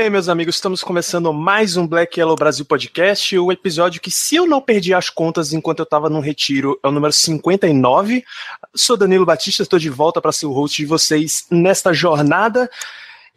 bem, 0.00 0.10
meus 0.10 0.28
amigos, 0.28 0.54
estamos 0.54 0.80
começando 0.80 1.32
mais 1.32 1.76
um 1.76 1.84
Black 1.84 2.20
Yellow 2.20 2.36
Brasil 2.36 2.64
Podcast, 2.64 3.36
o 3.36 3.50
episódio 3.50 4.00
que, 4.00 4.12
se 4.12 4.36
eu 4.36 4.46
não 4.46 4.60
perdi 4.60 4.94
as 4.94 5.10
contas 5.10 5.52
enquanto 5.52 5.80
eu 5.80 5.82
estava 5.82 6.08
num 6.08 6.20
retiro, 6.20 6.78
é 6.84 6.86
o 6.86 6.92
número 6.92 7.12
59. 7.12 8.24
Sou 8.76 8.96
Danilo 8.96 9.26
Batista, 9.26 9.64
estou 9.64 9.76
de 9.76 9.90
volta 9.90 10.20
para 10.20 10.30
ser 10.30 10.46
o 10.46 10.52
host 10.52 10.80
de 10.80 10.86
vocês 10.86 11.46
nesta 11.50 11.92
jornada. 11.92 12.70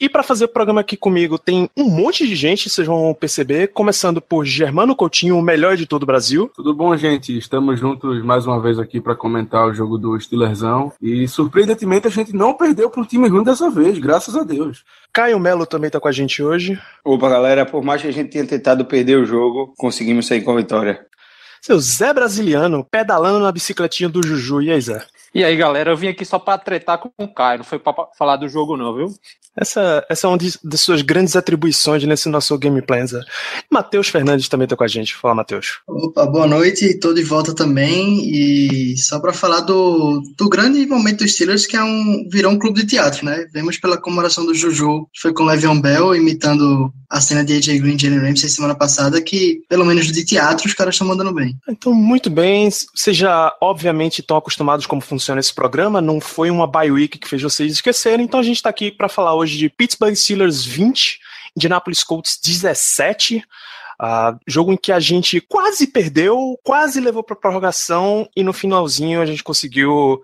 E 0.01 0.09
para 0.09 0.23
fazer 0.23 0.45
o 0.45 0.47
programa 0.47 0.81
aqui 0.81 0.97
comigo 0.97 1.37
tem 1.37 1.69
um 1.77 1.83
monte 1.83 2.27
de 2.27 2.35
gente, 2.35 2.67
vocês 2.67 2.87
vão 2.87 3.13
perceber, 3.13 3.67
começando 3.67 4.19
por 4.19 4.43
Germano 4.43 4.95
Coutinho, 4.95 5.37
o 5.37 5.43
melhor 5.43 5.77
de 5.77 5.85
todo 5.85 6.01
o 6.01 6.05
Brasil. 6.07 6.51
Tudo 6.55 6.73
bom, 6.73 6.97
gente? 6.97 7.37
Estamos 7.37 7.79
juntos 7.79 8.25
mais 8.25 8.47
uma 8.47 8.59
vez 8.59 8.79
aqui 8.79 8.99
para 8.99 9.15
comentar 9.15 9.67
o 9.67 9.75
jogo 9.75 9.99
do 9.99 10.19
Steelersão. 10.19 10.91
E 10.99 11.27
surpreendentemente 11.27 12.07
a 12.07 12.09
gente 12.09 12.33
não 12.33 12.55
perdeu 12.55 12.89
para 12.89 12.99
um 12.99 13.05
time 13.05 13.29
ruim 13.29 13.43
dessa 13.43 13.69
vez, 13.69 13.99
graças 13.99 14.35
a 14.35 14.41
Deus. 14.41 14.83
Caio 15.13 15.39
Melo 15.39 15.67
também 15.67 15.85
está 15.85 15.99
com 15.99 16.07
a 16.07 16.11
gente 16.11 16.41
hoje. 16.41 16.81
Opa, 17.05 17.29
galera, 17.29 17.63
por 17.63 17.83
mais 17.83 18.01
que 18.01 18.07
a 18.07 18.11
gente 18.11 18.31
tenha 18.31 18.47
tentado 18.47 18.83
perder 18.83 19.19
o 19.19 19.25
jogo, 19.25 19.71
conseguimos 19.77 20.25
sair 20.25 20.41
com 20.41 20.53
a 20.53 20.57
vitória. 20.57 21.05
Seu 21.61 21.79
Zé 21.79 22.11
Brasiliano, 22.11 22.83
pedalando 22.89 23.39
na 23.39 23.51
bicicletinha 23.51 24.09
do 24.09 24.25
Juju. 24.25 24.63
E 24.63 24.71
aí, 24.71 24.81
Zé? 24.81 25.05
E 25.33 25.43
aí, 25.43 25.55
galera, 25.55 25.91
eu 25.91 25.97
vim 25.97 26.09
aqui 26.09 26.25
só 26.25 26.37
pra 26.37 26.57
tretar 26.57 26.97
com 26.97 27.09
o 27.17 27.33
Caio, 27.33 27.59
não 27.59 27.65
foi 27.65 27.79
pra 27.79 27.93
falar 28.17 28.35
do 28.35 28.49
jogo, 28.49 28.75
não, 28.75 28.93
viu? 28.93 29.07
Essa, 29.55 30.05
essa 30.09 30.27
é 30.27 30.29
uma 30.29 30.37
de, 30.37 30.57
de 30.63 30.77
suas 30.77 31.01
grandes 31.01 31.35
atribuições 31.35 32.03
nesse 32.03 32.29
nosso 32.29 32.57
gameplay, 32.57 33.05
Zé. 33.05 33.19
Matheus 33.69 34.07
Fernandes 34.07 34.47
também 34.47 34.67
tá 34.67 34.77
com 34.77 34.83
a 34.83 34.87
gente. 34.87 35.15
Fala, 35.15 35.35
Matheus. 35.35 35.79
Opa, 35.87 36.25
boa 36.25 36.47
noite, 36.47 36.99
tô 36.99 37.13
de 37.13 37.23
volta 37.23 37.53
também. 37.53 38.21
E 38.29 38.97
só 38.97 39.19
para 39.19 39.33
falar 39.33 39.61
do, 39.61 40.21
do 40.37 40.49
grande 40.49 40.85
momento 40.85 41.19
dos 41.19 41.33
Steelers, 41.33 41.65
que 41.65 41.75
é 41.75 41.83
um, 41.83 42.27
virou 42.31 42.51
um 42.51 42.59
clube 42.59 42.81
de 42.81 42.87
teatro, 42.87 43.25
né? 43.25 43.45
Vemos 43.53 43.77
pela 43.77 43.97
comemoração 43.97 44.45
do 44.45 44.55
Juju, 44.55 45.07
que 45.13 45.21
foi 45.21 45.33
com 45.33 45.43
o 45.43 45.45
Le'Veon 45.47 45.81
Bell, 45.81 46.15
imitando 46.15 46.91
a 47.09 47.19
cena 47.19 47.43
de 47.43 47.57
AJ 47.57 47.79
Green 47.81 47.95
e 47.95 47.99
Jalen 47.99 48.19
Ramsey 48.19 48.47
semana 48.47 48.73
passada, 48.73 49.21
que 49.21 49.63
pelo 49.67 49.83
menos 49.83 50.09
de 50.09 50.23
teatro 50.23 50.65
os 50.65 50.73
caras 50.73 50.95
estão 50.95 51.05
mandando 51.05 51.33
bem. 51.33 51.57
Então, 51.67 51.93
muito 51.93 52.29
bem. 52.29 52.69
Vocês 52.95 53.17
já, 53.17 53.53
obviamente, 53.61 54.21
estão 54.21 54.37
acostumados 54.37 54.85
como 54.85 55.01
funciona 55.01 55.20
esse 55.39 55.53
programa. 55.53 56.01
Não 56.01 56.19
foi 56.19 56.49
uma 56.49 56.67
bye 56.67 56.91
week 56.91 57.17
que 57.17 57.27
fez 57.27 57.41
vocês 57.41 57.71
esquecerem. 57.71 58.25
Então, 58.25 58.39
a 58.39 58.43
gente 58.43 58.61
tá 58.61 58.69
aqui 58.69 58.91
para 58.91 59.09
falar 59.09 59.35
hoje 59.35 59.57
de 59.57 59.69
Pittsburgh 59.69 60.15
Steelers 60.15 60.65
20, 60.65 61.19
Indianapolis 61.55 62.03
Colts 62.03 62.39
17. 62.43 63.43
Uh, 64.01 64.39
jogo 64.47 64.73
em 64.73 64.77
que 64.77 64.91
a 64.91 64.99
gente 64.99 65.39
quase 65.39 65.85
perdeu, 65.85 66.59
quase 66.63 66.99
levou 66.99 67.23
para 67.23 67.35
prorrogação 67.35 68.27
e 68.35 68.41
no 68.41 68.51
finalzinho 68.51 69.21
a 69.21 69.25
gente 69.27 69.43
conseguiu 69.43 70.21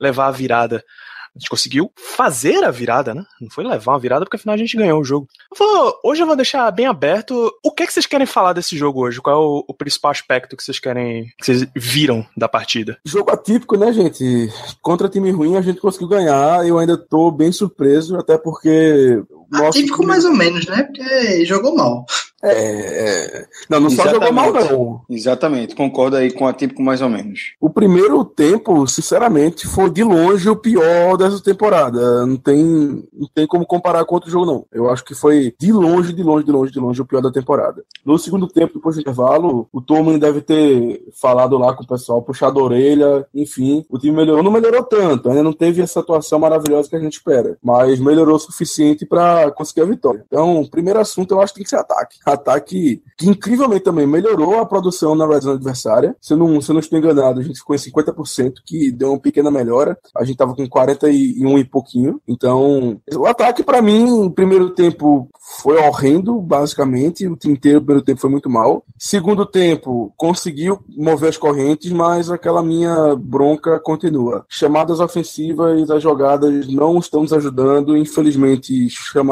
levar 0.00 0.28
a 0.28 0.30
virada. 0.30 0.84
A 1.34 1.38
gente 1.38 1.48
conseguiu 1.48 1.92
fazer 1.96 2.64
a 2.64 2.70
virada, 2.70 3.14
né? 3.14 3.24
Não 3.40 3.50
foi 3.50 3.64
levar 3.64 3.92
uma 3.92 3.98
virada, 3.98 4.24
porque 4.24 4.36
afinal 4.36 4.54
a 4.54 4.58
gente 4.58 4.76
ganhou 4.76 5.00
o 5.00 5.04
jogo. 5.04 5.28
Vou, 5.56 6.00
hoje 6.04 6.22
eu 6.22 6.26
vou 6.26 6.36
deixar 6.36 6.70
bem 6.70 6.86
aberto. 6.86 7.52
O 7.64 7.72
que, 7.72 7.82
é 7.82 7.86
que 7.86 7.92
vocês 7.92 8.06
querem 8.06 8.26
falar 8.26 8.52
desse 8.52 8.76
jogo 8.76 9.02
hoje? 9.02 9.20
Qual 9.20 9.34
é 9.34 9.38
o, 9.38 9.64
o, 9.68 9.74
principal 9.74 10.10
aspecto 10.10 10.56
que 10.56 10.62
vocês 10.62 10.78
querem. 10.78 11.26
que 11.38 11.44
vocês 11.44 11.66
viram 11.74 12.26
da 12.36 12.48
partida? 12.48 12.98
Jogo 13.04 13.30
atípico, 13.30 13.76
né, 13.76 13.92
gente? 13.92 14.48
Contra 14.82 15.08
time 15.08 15.30
ruim 15.30 15.56
a 15.56 15.62
gente 15.62 15.80
conseguiu 15.80 16.08
ganhar. 16.08 16.66
Eu 16.66 16.78
ainda 16.78 16.96
tô 16.96 17.30
bem 17.30 17.52
surpreso, 17.52 18.16
até 18.16 18.36
porque. 18.36 19.22
Atípico 19.52 19.96
time... 19.96 20.06
mais 20.06 20.24
ou 20.24 20.34
menos, 20.34 20.66
né? 20.66 20.82
Porque 20.82 21.44
jogou 21.44 21.74
mal. 21.74 22.04
É, 22.42 22.52
é... 22.52 23.46
Não, 23.68 23.80
não 23.80 23.90
só 23.90 24.08
jogou 24.08 24.32
mal, 24.32 24.52
não. 24.52 25.00
Exatamente, 25.10 25.74
concordo 25.74 26.16
aí 26.16 26.30
com 26.30 26.46
atípico 26.46 26.82
mais 26.82 27.02
ou 27.02 27.08
menos. 27.08 27.54
O 27.60 27.68
primeiro 27.68 28.24
tempo, 28.24 28.86
sinceramente, 28.86 29.66
foi 29.66 29.90
de 29.90 30.04
longe 30.04 30.48
o 30.48 30.56
pior 30.56 31.16
dessa 31.16 31.42
temporada. 31.42 32.26
Não 32.26 32.36
tem, 32.36 32.64
não 33.12 33.28
tem 33.34 33.46
como 33.46 33.66
comparar 33.66 34.04
com 34.04 34.14
outro 34.14 34.30
jogo, 34.30 34.46
não. 34.46 34.66
Eu 34.72 34.88
acho 34.88 35.04
que 35.04 35.14
foi 35.14 35.54
de 35.58 35.72
longe, 35.72 36.12
de 36.12 36.22
longe, 36.22 36.44
de 36.44 36.52
longe, 36.52 36.72
de 36.72 36.78
longe 36.78 37.02
o 37.02 37.06
pior 37.06 37.20
da 37.20 37.32
temporada. 37.32 37.82
No 38.04 38.18
segundo 38.18 38.46
tempo, 38.46 38.74
depois 38.74 38.94
do 38.94 39.00
intervalo, 39.00 39.68
o 39.72 39.80
Thoman 39.80 40.18
deve 40.18 40.40
ter 40.40 41.02
falado 41.20 41.58
lá 41.58 41.74
com 41.74 41.82
o 41.82 41.86
pessoal, 41.86 42.22
puxado 42.22 42.60
a 42.60 42.62
orelha, 42.62 43.26
enfim. 43.34 43.84
O 43.88 43.98
time 43.98 44.16
melhorou, 44.16 44.42
não 44.42 44.52
melhorou 44.52 44.84
tanto, 44.84 45.28
ainda 45.28 45.42
não 45.42 45.52
teve 45.52 45.82
essa 45.82 46.00
atuação 46.00 46.38
maravilhosa 46.38 46.88
que 46.88 46.96
a 46.96 47.00
gente 47.00 47.14
espera, 47.14 47.58
mas 47.62 47.98
melhorou 47.98 48.36
o 48.36 48.40
suficiente 48.40 49.04
para 49.04 49.37
conseguir 49.52 49.82
a 49.82 49.86
vitória. 49.86 50.24
Então, 50.26 50.66
primeiro 50.70 51.00
assunto 51.00 51.34
eu 51.34 51.40
acho 51.40 51.52
que 51.52 51.58
tem 51.58 51.64
que 51.64 51.70
ser 51.70 51.76
ataque 51.76 52.18
ataque 52.24 53.02
que 53.16 53.28
incrivelmente 53.28 53.84
também 53.84 54.06
melhorou 54.06 54.58
a 54.58 54.66
produção 54.66 55.14
na 55.14 55.26
red 55.26 55.40
zone 55.40 55.56
adversária. 55.56 56.16
Se 56.20 56.32
eu 56.32 56.36
não, 56.36 56.60
se 56.60 56.70
eu 56.70 56.74
não 56.74 56.80
estou 56.80 56.98
enganado, 56.98 57.40
a 57.40 57.42
gente 57.42 57.58
ficou 57.58 57.74
em 57.74 57.78
50%, 57.78 58.54
que 58.64 58.90
deu 58.90 59.10
uma 59.10 59.18
pequena 59.18 59.50
melhora. 59.50 59.98
A 60.16 60.24
gente 60.24 60.34
estava 60.34 60.54
com 60.54 60.68
41 60.68 61.58
e 61.58 61.64
pouquinho. 61.64 62.20
Então, 62.26 63.00
o 63.14 63.26
ataque 63.26 63.62
para 63.62 63.82
mim, 63.82 64.30
primeiro 64.30 64.70
tempo 64.70 65.28
foi 65.62 65.76
horrendo, 65.78 66.40
basicamente. 66.40 67.26
O 67.26 67.36
time 67.36 67.54
inteiro, 67.54 67.80
primeiro 67.80 68.04
tempo, 68.04 68.20
foi 68.20 68.30
muito 68.30 68.48
mal. 68.48 68.84
Segundo 68.96 69.44
tempo, 69.44 70.12
conseguiu 70.16 70.78
mover 70.96 71.30
as 71.30 71.36
correntes, 71.36 71.90
mas 71.90 72.30
aquela 72.30 72.62
minha 72.62 73.16
bronca 73.16 73.80
continua. 73.80 74.44
Chamadas 74.48 75.00
ofensivas, 75.00 75.90
as 75.90 76.02
jogadas 76.02 76.68
não 76.68 76.98
estão 76.98 77.22
nos 77.22 77.32
ajudando. 77.32 77.96
Infelizmente, 77.96 78.88
chamadas 78.90 79.27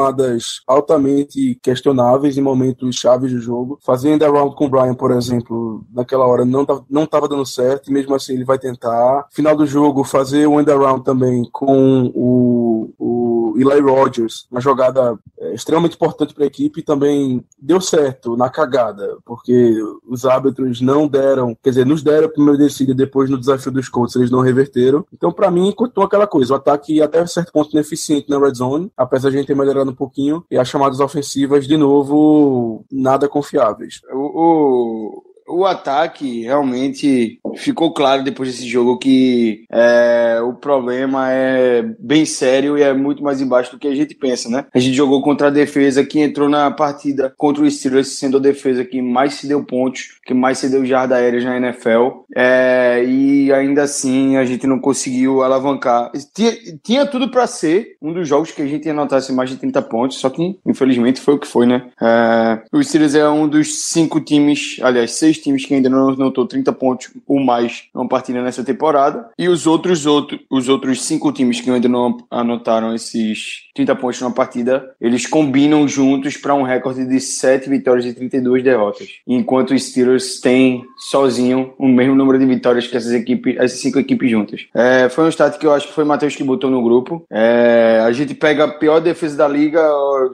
altamente 0.65 1.59
questionáveis 1.61 2.37
em 2.37 2.41
momentos 2.41 2.95
chaves 2.95 3.31
do 3.31 3.39
jogo. 3.39 3.79
Fazer 3.81 4.11
end 4.11 4.23
around 4.23 4.55
com 4.55 4.65
o 4.65 4.69
Brian, 4.69 4.95
por 4.95 5.11
exemplo, 5.11 5.83
naquela 5.93 6.25
hora 6.25 6.45
não 6.45 6.65
tava, 6.65 6.85
não 6.89 7.05
tava 7.05 7.27
dando 7.27 7.45
certo, 7.45 7.89
e 7.89 7.93
mesmo 7.93 8.15
assim 8.15 8.33
ele 8.33 8.45
vai 8.45 8.57
tentar. 8.57 9.27
Final 9.31 9.55
do 9.55 9.65
jogo, 9.65 10.03
fazer 10.03 10.47
o 10.47 10.59
end 10.59 10.71
around 10.71 11.03
também 11.03 11.47
com 11.51 12.11
o, 12.13 12.93
o 12.97 13.36
Eli 13.61 13.79
Rogers, 13.79 14.47
uma 14.51 14.61
jogada 14.61 15.17
é, 15.39 15.53
extremamente 15.53 15.95
importante 15.95 16.33
para 16.33 16.43
a 16.43 16.47
equipe, 16.47 16.81
também 16.81 17.43
deu 17.59 17.79
certo 17.79 18.35
na 18.35 18.49
cagada, 18.49 19.17
porque 19.25 19.75
os 20.07 20.25
árbitros 20.25 20.81
não 20.81 21.07
deram, 21.07 21.55
quer 21.61 21.69
dizer, 21.69 21.85
nos 21.85 22.03
deram 22.03 22.27
a 22.27 22.31
primeira 22.31 22.57
descida 22.57 22.93
depois 22.93 23.29
no 23.29 23.39
desafio 23.39 23.71
dos 23.71 23.89
Colts, 23.89 24.15
eles 24.15 24.31
não 24.31 24.41
reverteram. 24.41 25.05
Então, 25.13 25.31
para 25.31 25.51
mim, 25.51 25.71
continua 25.71 26.05
aquela 26.05 26.27
coisa, 26.27 26.53
o 26.53 26.57
ataque 26.57 27.01
até 27.01 27.25
certo 27.25 27.51
ponto 27.51 27.71
ineficiente 27.71 28.29
na 28.29 28.39
red 28.39 28.55
zone, 28.55 28.91
apesar 28.97 29.29
de 29.29 29.35
a 29.35 29.39
gente 29.39 29.47
ter 29.47 29.55
melhorado 29.55 29.91
um 29.91 29.95
pouquinho, 29.95 30.43
e 30.49 30.57
as 30.57 30.67
chamadas 30.67 30.99
ofensivas, 30.99 31.67
de 31.67 31.77
novo, 31.77 32.85
nada 32.91 33.27
confiáveis. 33.27 34.01
O, 34.11 35.23
o, 35.47 35.57
o 35.59 35.65
ataque 35.65 36.41
realmente 36.41 37.39
ficou 37.55 37.93
claro 37.93 38.23
depois 38.23 38.49
desse 38.49 38.67
jogo 38.67 38.97
que 38.97 39.65
é, 39.71 40.39
o 40.41 40.53
problema 40.53 41.31
é 41.31 41.83
bem 41.99 42.25
sério 42.25 42.77
e 42.77 42.81
é 42.81 42.93
muito 42.93 43.23
mais 43.23 43.41
embaixo 43.41 43.71
do 43.71 43.79
que 43.79 43.87
a 43.87 43.95
gente 43.95 44.15
pensa, 44.15 44.49
né? 44.49 44.65
A 44.73 44.79
gente 44.79 44.95
jogou 44.95 45.21
contra 45.21 45.47
a 45.47 45.51
defesa 45.51 46.03
que 46.03 46.19
entrou 46.19 46.49
na 46.49 46.69
partida 46.71 47.33
contra 47.37 47.63
o 47.63 47.69
Steelers, 47.69 48.17
sendo 48.17 48.37
a 48.37 48.41
defesa 48.41 48.83
que 48.83 49.01
mais 49.01 49.35
se 49.35 49.47
deu 49.47 49.63
pontos, 49.63 50.19
que 50.25 50.33
mais 50.33 50.57
se 50.57 50.69
deu 50.69 50.85
jarda 50.85 51.15
aérea 51.15 51.43
na 51.43 51.57
NFL, 51.57 52.23
é, 52.35 53.03
e 53.07 53.51
ainda 53.51 53.83
assim 53.83 54.37
a 54.37 54.45
gente 54.45 54.65
não 54.67 54.79
conseguiu 54.79 55.41
alavancar. 55.41 56.11
Tinha, 56.33 56.53
tinha 56.83 57.05
tudo 57.05 57.29
para 57.29 57.47
ser 57.47 57.97
um 58.01 58.13
dos 58.13 58.27
jogos 58.27 58.51
que 58.51 58.61
a 58.61 58.67
gente 58.67 58.89
anotasse 58.89 59.31
mais 59.31 59.49
de 59.49 59.57
30 59.57 59.81
pontos, 59.83 60.17
só 60.17 60.29
que 60.29 60.57
infelizmente 60.65 61.21
foi 61.21 61.35
o 61.35 61.39
que 61.39 61.47
foi, 61.47 61.65
né? 61.65 61.89
É, 62.01 62.59
o 62.71 62.83
Steelers 62.83 63.15
é 63.15 63.27
um 63.29 63.47
dos 63.47 63.85
cinco 63.89 64.19
times, 64.19 64.77
aliás, 64.81 65.11
seis 65.11 65.37
times 65.37 65.65
que 65.65 65.73
ainda 65.73 65.89
não 65.89 66.09
anotou 66.09 66.47
30 66.47 66.71
pontos 66.73 67.09
ou 67.37 67.43
mais 67.43 67.83
numa 67.93 68.07
partida 68.07 68.41
nessa 68.41 68.63
temporada. 68.63 69.29
E 69.37 69.47
os 69.47 69.67
outros, 69.67 70.05
outro, 70.05 70.39
os 70.49 70.67
outros 70.67 71.03
cinco 71.03 71.31
times 71.31 71.61
que 71.61 71.69
ainda 71.69 71.87
não 71.87 72.17
anotaram 72.31 72.93
esses 72.93 73.67
30 73.75 73.95
pontos 73.95 74.19
numa 74.21 74.33
partida, 74.33 74.95
eles 74.99 75.27
combinam 75.27 75.87
juntos 75.87 76.35
para 76.35 76.55
um 76.55 76.63
recorde 76.63 77.05
de 77.05 77.19
7 77.19 77.69
vitórias 77.69 78.05
e 78.05 78.13
32 78.13 78.63
derrotas. 78.63 79.07
Enquanto 79.27 79.73
os 79.73 79.83
Steelers 79.83 80.39
têm 80.39 80.83
sozinho 80.97 81.73
o 81.77 81.87
mesmo 81.87 82.15
número 82.15 82.39
de 82.39 82.45
vitórias 82.45 82.87
que 82.87 82.97
essas 82.97 83.13
equipes, 83.13 83.55
essas 83.57 83.79
cinco 83.79 83.99
equipes 83.99 84.29
juntas. 84.31 84.65
É, 84.73 85.09
foi 85.09 85.25
um 85.25 85.29
stat 85.29 85.57
que 85.57 85.65
eu 85.65 85.73
acho 85.73 85.87
que 85.87 85.93
foi 85.93 86.03
o 86.03 86.07
Matheus 86.07 86.35
que 86.35 86.43
botou 86.43 86.71
no 86.71 86.81
grupo. 86.81 87.25
É, 87.29 88.01
a 88.03 88.11
gente 88.11 88.33
pega 88.33 88.63
a 88.63 88.67
pior 88.67 88.99
defesa 88.99 89.37
da 89.37 89.47
liga, 89.47 89.81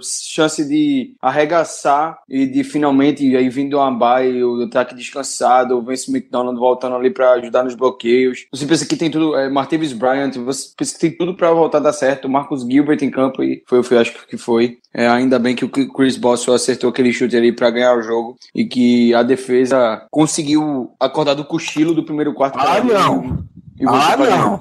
chance 0.01 0.65
de 0.65 1.15
arregaçar 1.21 2.19
e 2.29 2.45
de 2.45 2.63
finalmente 2.63 3.35
aí 3.35 3.50
vindo 3.50 3.77
uma 3.77 3.91
bye, 3.91 4.44
o 4.44 4.63
ataque 4.63 4.95
descansado, 4.95 5.77
o 5.77 5.81
Vince 5.81 6.09
McDonald 6.09 6.57
voltando 6.57 6.92
ali 6.97 7.09
pra 7.09 7.33
ajudar 7.33 7.63
nos 7.63 7.75
bloqueios. 7.75 8.45
Você 8.51 8.65
pensa 8.65 8.85
que 8.85 8.95
tem 8.95 9.09
tudo, 9.09 9.35
é, 9.35 9.49
Martavis 9.49 9.93
Bryant, 9.93 10.33
você 10.37 10.69
pensa 10.77 10.93
que 10.93 10.99
tem 10.99 11.17
tudo 11.17 11.35
pra 11.35 11.51
voltar 11.51 11.79
a 11.79 11.81
dar 11.81 11.93
certo. 11.93 12.29
Marcos 12.29 12.63
Gilbert 12.63 12.99
em 13.01 13.11
campo 13.11 13.43
e 13.43 13.63
foi, 13.67 13.83
foi 13.83 13.97
acho 13.97 14.27
que 14.27 14.37
foi. 14.37 14.77
É, 14.93 15.07
ainda 15.07 15.39
bem 15.39 15.55
que 15.55 15.65
o 15.65 15.69
Chris 15.69 16.17
Boswell 16.17 16.55
acertou 16.55 16.89
aquele 16.89 17.11
chute 17.11 17.35
ali 17.35 17.51
pra 17.51 17.71
ganhar 17.71 17.97
o 17.97 18.01
jogo 18.03 18.37
e 18.53 18.65
que 18.65 19.13
a 19.13 19.23
defesa 19.23 20.05
conseguiu 20.11 20.91
acordar 20.99 21.33
do 21.33 21.45
cochilo 21.45 21.95
do 21.95 22.03
primeiro 22.03 22.33
quarto. 22.33 22.59
Ah, 22.59 22.83
não. 22.83 23.43
Ah, 23.87 24.17
não. 24.17 24.59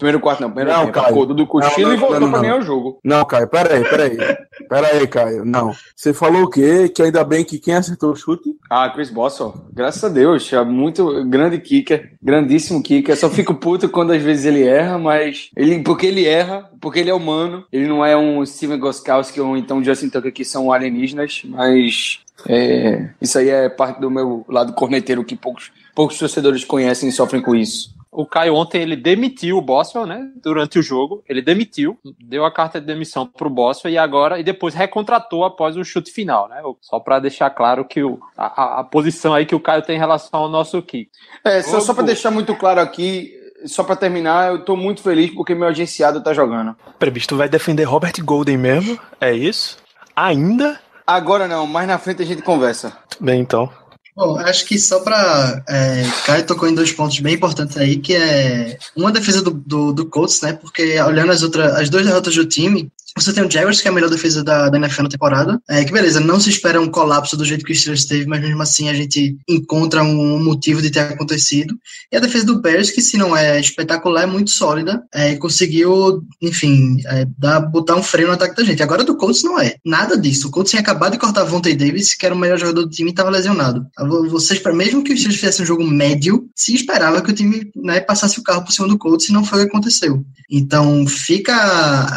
Primeiro 0.00 0.18
quarto 0.18 0.40
não, 0.40 0.50
primeiro 0.50 0.70
Não, 0.70 0.86
tempo. 0.86 0.94
Caio. 0.94 1.08
Acordou 1.08 1.36
do 1.36 1.46
cochilo 1.46 1.76
Não, 1.76 1.88
não, 1.88 1.94
e 1.94 1.96
voltou 1.98 2.20
não, 2.20 2.30
pra 2.30 2.38
não. 2.38 2.42
ganhar 2.42 2.58
o 2.58 2.62
jogo. 2.62 2.98
Não, 3.04 3.22
Caio, 3.26 3.46
peraí, 3.48 3.84
peraí. 3.84 4.16
Peraí, 4.66 5.06
Caio. 5.06 5.44
Não. 5.44 5.74
Você 5.94 6.14
falou 6.14 6.44
o 6.44 6.48
quê? 6.48 6.88
Que 6.88 7.02
ainda 7.02 7.22
bem 7.22 7.44
que 7.44 7.58
quem 7.58 7.74
acertou 7.74 8.12
o 8.12 8.16
chute? 8.16 8.56
Ah, 8.70 8.88
Chris 8.88 9.10
Boswell, 9.10 9.54
graças 9.70 10.02
a 10.02 10.08
Deus, 10.08 10.50
é 10.54 10.64
muito 10.64 11.22
grande 11.26 11.58
kicker, 11.58 12.12
grandíssimo 12.22 12.82
kicker. 12.82 13.14
Só 13.14 13.28
fico 13.28 13.54
puto 13.54 13.90
quando 13.90 14.12
às 14.12 14.22
vezes 14.22 14.46
ele 14.46 14.64
erra, 14.64 14.96
mas 14.98 15.50
ele 15.54 15.82
porque 15.82 16.06
ele 16.06 16.26
erra, 16.26 16.70
porque 16.80 16.98
ele 17.00 17.10
é 17.10 17.14
humano. 17.14 17.66
Ele 17.70 17.86
não 17.86 18.02
é 18.02 18.16
um 18.16 18.44
Steven 18.46 18.78
Goskowski 18.78 19.38
ou 19.38 19.54
então 19.54 19.84
Justin 19.84 20.08
Tucker 20.08 20.32
que 20.32 20.46
são 20.46 20.72
alienígenas, 20.72 21.42
mas 21.44 22.20
é, 22.48 23.10
isso 23.20 23.38
aí 23.38 23.50
é 23.50 23.68
parte 23.68 24.00
do 24.00 24.10
meu 24.10 24.46
lado 24.48 24.72
corneteiro 24.72 25.22
que 25.24 25.36
poucos 25.36 25.70
poucos 25.94 26.18
torcedores 26.18 26.64
conhecem 26.64 27.10
e 27.10 27.12
sofrem 27.12 27.42
com 27.42 27.54
isso. 27.54 27.94
O 28.12 28.26
Caio 28.26 28.54
ontem 28.56 28.82
ele 28.82 28.96
demitiu 28.96 29.56
o 29.56 29.62
Boswell, 29.62 30.04
né? 30.06 30.28
Durante 30.42 30.78
o 30.80 30.82
jogo, 30.82 31.22
ele 31.28 31.40
demitiu, 31.40 31.96
deu 32.18 32.44
a 32.44 32.50
carta 32.52 32.80
de 32.80 32.86
demissão 32.86 33.24
pro 33.24 33.48
Boswell 33.48 33.94
e 33.94 33.98
agora 33.98 34.40
e 34.40 34.42
depois 34.42 34.74
recontratou 34.74 35.44
após 35.44 35.76
o 35.76 35.84
chute 35.84 36.10
final, 36.10 36.48
né? 36.48 36.60
Só 36.80 36.98
para 36.98 37.20
deixar 37.20 37.50
claro 37.50 37.84
que 37.84 38.02
o, 38.02 38.18
a, 38.36 38.80
a- 38.80 38.84
posição 38.84 39.32
aí 39.32 39.46
que 39.46 39.54
o 39.54 39.60
Caio 39.60 39.82
tem 39.82 39.94
em 39.94 39.98
relação 40.00 40.40
ao 40.40 40.48
nosso 40.48 40.82
kick. 40.82 41.08
É, 41.44 41.62
só, 41.62 41.78
só 41.78 41.94
para 41.94 42.02
deixar 42.04 42.32
muito 42.32 42.54
claro 42.56 42.80
aqui, 42.80 43.32
só 43.64 43.84
para 43.84 43.94
terminar, 43.94 44.50
eu 44.50 44.64
tô 44.64 44.74
muito 44.74 45.02
feliz 45.02 45.32
porque 45.32 45.54
meu 45.54 45.68
agenciado 45.68 46.20
tá 46.20 46.34
jogando. 46.34 46.74
Peraí, 46.98 47.14
tu 47.20 47.36
vai 47.36 47.48
defender 47.48 47.84
Robert 47.84 48.14
Golden 48.24 48.56
mesmo? 48.58 48.98
É 49.20 49.32
isso? 49.32 49.78
Ainda? 50.16 50.80
Agora 51.06 51.46
não, 51.46 51.66
mais 51.66 51.86
na 51.86 51.98
frente 51.98 52.22
a 52.22 52.26
gente 52.26 52.42
conversa. 52.42 52.96
Bem, 53.20 53.40
então. 53.40 53.70
Bom, 54.20 54.36
acho 54.36 54.66
que 54.66 54.78
só 54.78 55.00
para 55.00 55.64
é, 55.66 56.04
Caio 56.26 56.44
tocou 56.44 56.68
em 56.68 56.74
dois 56.74 56.92
pontos 56.92 57.18
bem 57.20 57.36
importantes 57.36 57.74
aí, 57.78 57.96
que 57.96 58.14
é 58.14 58.78
uma 58.94 59.10
defesa 59.10 59.40
do, 59.40 59.50
do, 59.50 59.94
do 59.94 60.04
Colts, 60.04 60.42
né? 60.42 60.52
Porque 60.52 61.00
olhando 61.00 61.32
as 61.32 61.42
outras, 61.42 61.74
as 61.76 61.88
duas 61.88 62.04
derrotas 62.04 62.34
do 62.34 62.44
time, 62.44 62.92
você 63.16 63.32
tem 63.32 63.44
o 63.44 63.50
Jaguars, 63.50 63.80
que 63.80 63.88
é 63.88 63.90
a 63.90 63.94
melhor 63.94 64.10
defesa 64.10 64.44
da, 64.44 64.68
da 64.68 64.78
NFL 64.78 65.02
na 65.02 65.08
temporada. 65.08 65.60
É, 65.68 65.84
que 65.84 65.92
beleza, 65.92 66.20
não 66.20 66.38
se 66.38 66.50
espera 66.50 66.80
um 66.80 66.88
colapso 66.88 67.36
do 67.36 67.44
jeito 67.44 67.64
que 67.64 67.72
o 67.72 67.74
Steelers 67.74 68.04
teve, 68.04 68.26
mas 68.26 68.40
mesmo 68.40 68.62
assim 68.62 68.88
a 68.88 68.94
gente 68.94 69.36
encontra 69.48 70.02
um 70.02 70.42
motivo 70.42 70.80
de 70.80 70.90
ter 70.90 71.00
acontecido. 71.00 71.74
E 72.12 72.16
a 72.16 72.20
defesa 72.20 72.46
do 72.46 72.60
Bears, 72.60 72.90
que 72.90 73.02
se 73.02 73.16
não 73.16 73.36
é 73.36 73.58
espetacular, 73.58 74.22
é 74.22 74.26
muito 74.26 74.50
sólida. 74.50 75.02
É, 75.12 75.34
conseguiu, 75.36 76.22
enfim, 76.40 76.98
é, 77.06 77.26
dar, 77.38 77.60
botar 77.60 77.96
um 77.96 78.02
freio 78.02 78.28
no 78.28 78.34
ataque 78.34 78.56
da 78.56 78.64
gente. 78.64 78.82
Agora 78.82 79.04
do 79.04 79.16
Colts 79.16 79.42
não 79.42 79.58
é. 79.58 79.76
Nada 79.84 80.16
disso. 80.16 80.48
O 80.48 80.50
Colts 80.50 80.70
tinha 80.70 80.80
acabado 80.80 81.12
de 81.12 81.18
cortar 81.18 81.44
Vontae 81.44 81.74
Davis, 81.74 82.14
que 82.14 82.24
era 82.24 82.34
o 82.34 82.38
melhor 82.38 82.58
jogador 82.58 82.84
do 82.84 82.90
time 82.90 83.10
e 83.10 83.12
estava 83.12 83.30
lesionado. 83.30 83.86
Vocês, 84.28 84.62
mesmo 84.74 85.02
que 85.02 85.12
o 85.12 85.16
Steelers 85.16 85.40
fizesse 85.40 85.62
um 85.62 85.66
jogo 85.66 85.84
médio, 85.84 86.48
se 86.54 86.74
esperava 86.74 87.20
que 87.20 87.30
o 87.30 87.34
time 87.34 87.70
né, 87.74 88.00
passasse 88.00 88.38
o 88.38 88.42
carro 88.42 88.64
por 88.64 88.72
cima 88.72 88.88
do 88.88 88.98
Colts 88.98 89.28
e 89.28 89.32
não 89.32 89.44
foi 89.44 89.60
o 89.60 89.62
que 89.62 89.68
aconteceu. 89.68 90.24
Então 90.50 91.06
fica 91.06 91.52